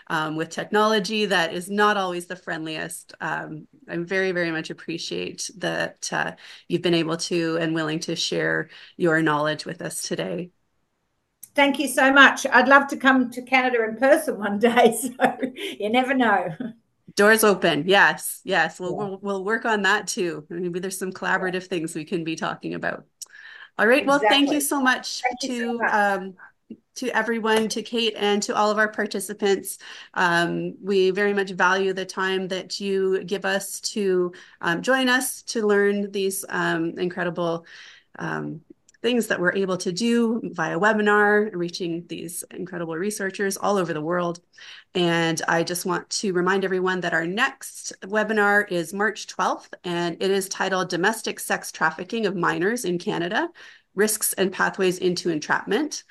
um, 0.08 0.36
with 0.36 0.50
technology 0.50 1.26
that 1.26 1.54
is 1.54 1.70
not 1.70 1.98
always 1.98 2.26
the 2.26 2.36
friendliest. 2.36 3.14
Um, 3.22 3.68
I 3.90 3.98
very, 3.98 4.32
very 4.32 4.52
much 4.52 4.70
appreciate 4.70 5.50
that 5.58 6.10
uh, 6.12 6.34
you've 6.68 6.82
been 6.82 6.94
able 6.94 7.18
to 7.18 7.58
and 7.58 7.74
willing 7.74 8.00
to 8.02 8.16
share 8.16 8.70
your 8.98 9.22
knowledge 9.22 9.66
with 9.66 9.82
us 9.82 10.02
today. 10.04 10.52
Thank 11.56 11.80
you 11.80 11.88
so 11.88 12.14
much. 12.14 12.46
I'd 12.46 12.68
love 12.68 12.88
to 12.90 12.98
come 12.98 13.32
to 13.32 13.42
Canada 13.42 13.84
in 13.84 13.98
person 13.98 14.38
one 14.38 14.60
day, 14.60 14.98
so 15.02 15.38
you 15.80 15.90
never 15.90 16.14
know. 16.14 16.56
Doors 17.16 17.44
open. 17.44 17.84
Yes, 17.88 18.42
yes. 18.44 18.80
We'll, 18.80 18.92
yeah. 18.92 18.98
we'll, 18.98 19.20
we'll 19.22 19.44
work 19.44 19.66
on 19.66 19.82
that 19.82 20.08
too. 20.08 20.46
Maybe 20.50 20.80
there's 20.80 20.98
some 20.98 21.12
collaborative 21.12 21.66
things 21.66 21.96
we 21.96 22.06
can 22.06 22.24
be 22.24 22.36
talking 22.36 22.76
about. 22.76 23.06
All 23.78 23.88
right. 23.88 24.06
Well, 24.06 24.20
thank 24.20 24.52
you 24.52 24.62
so 24.62 24.82
much 24.82 25.22
thank 25.22 25.40
to 25.42 25.60
so 25.60 25.74
much. 25.74 25.94
Um, 25.94 26.36
to 27.00 27.10
everyone, 27.16 27.70
to 27.70 27.82
Kate, 27.82 28.14
and 28.18 28.44
to 28.44 28.56
all 28.56 28.70
of 28.70 28.78
our 28.78 28.92
participants. 28.92 29.78
Um, 30.16 30.76
we 30.84 31.12
very 31.12 31.34
much 31.34 31.52
value 31.52 31.94
the 31.94 32.06
time 32.06 32.50
that 32.50 32.80
you 32.80 33.24
give 33.24 33.46
us 33.46 33.80
to 33.82 34.34
um, 34.60 34.82
join 34.82 35.08
us 35.08 35.42
to 35.44 35.66
learn 35.66 36.12
these 36.12 36.44
um, 36.50 36.98
incredible 36.98 37.66
um, 38.18 38.62
things 39.02 39.28
that 39.28 39.40
we're 39.40 39.56
able 39.56 39.78
to 39.78 39.94
do 39.94 40.42
via 40.44 40.78
webinar, 40.78 41.52
reaching 41.54 42.06
these 42.08 42.44
incredible 42.52 42.96
researchers 42.96 43.56
all 43.56 43.78
over 43.78 43.94
the 43.94 44.02
world. 44.02 44.42
And 44.94 45.42
I 45.48 45.64
just 45.64 45.86
want 45.86 46.10
to 46.10 46.34
remind 46.34 46.66
everyone 46.66 47.00
that 47.02 47.14
our 47.14 47.26
next 47.26 47.94
webinar 48.04 48.70
is 48.70 48.94
March 48.94 49.28
12th, 49.28 49.74
and 49.86 50.22
it 50.22 50.32
is 50.32 50.50
titled 50.50 50.90
Domestic 50.90 51.40
Sex 51.40 51.72
Trafficking 51.72 52.26
of 52.26 52.36
Minors 52.36 52.84
in 52.84 52.98
Canada, 52.98 53.50
Risks 53.96 54.34
and 54.34 54.52
Pathways 54.52 54.98
into 54.98 55.30
Entrapment. 55.30 56.04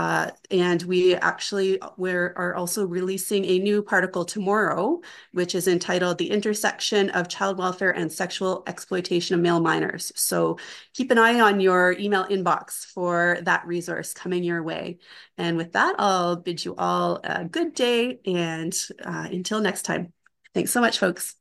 Uh, 0.00 0.30
and 0.50 0.82
we 0.84 1.14
actually 1.14 1.78
we're, 1.98 2.32
are 2.34 2.54
also 2.54 2.86
releasing 2.86 3.44
a 3.44 3.58
new 3.58 3.82
particle 3.82 4.24
tomorrow, 4.24 4.98
which 5.32 5.54
is 5.54 5.68
entitled 5.68 6.16
The 6.16 6.30
Intersection 6.30 7.10
of 7.10 7.28
Child 7.28 7.58
Welfare 7.58 7.90
and 7.90 8.10
Sexual 8.10 8.62
Exploitation 8.66 9.34
of 9.34 9.42
Male 9.42 9.60
Minors. 9.60 10.10
So 10.16 10.56
keep 10.94 11.10
an 11.10 11.18
eye 11.18 11.40
on 11.40 11.60
your 11.60 11.92
email 11.98 12.24
inbox 12.24 12.86
for 12.86 13.40
that 13.42 13.66
resource 13.66 14.14
coming 14.14 14.42
your 14.42 14.62
way. 14.62 15.00
And 15.36 15.58
with 15.58 15.72
that, 15.72 15.96
I'll 15.98 16.36
bid 16.36 16.64
you 16.64 16.74
all 16.76 17.20
a 17.22 17.44
good 17.44 17.74
day 17.74 18.20
and 18.24 18.74
uh, 19.04 19.28
until 19.30 19.60
next 19.60 19.82
time. 19.82 20.14
Thanks 20.54 20.70
so 20.70 20.80
much, 20.80 20.98
folks. 20.98 21.39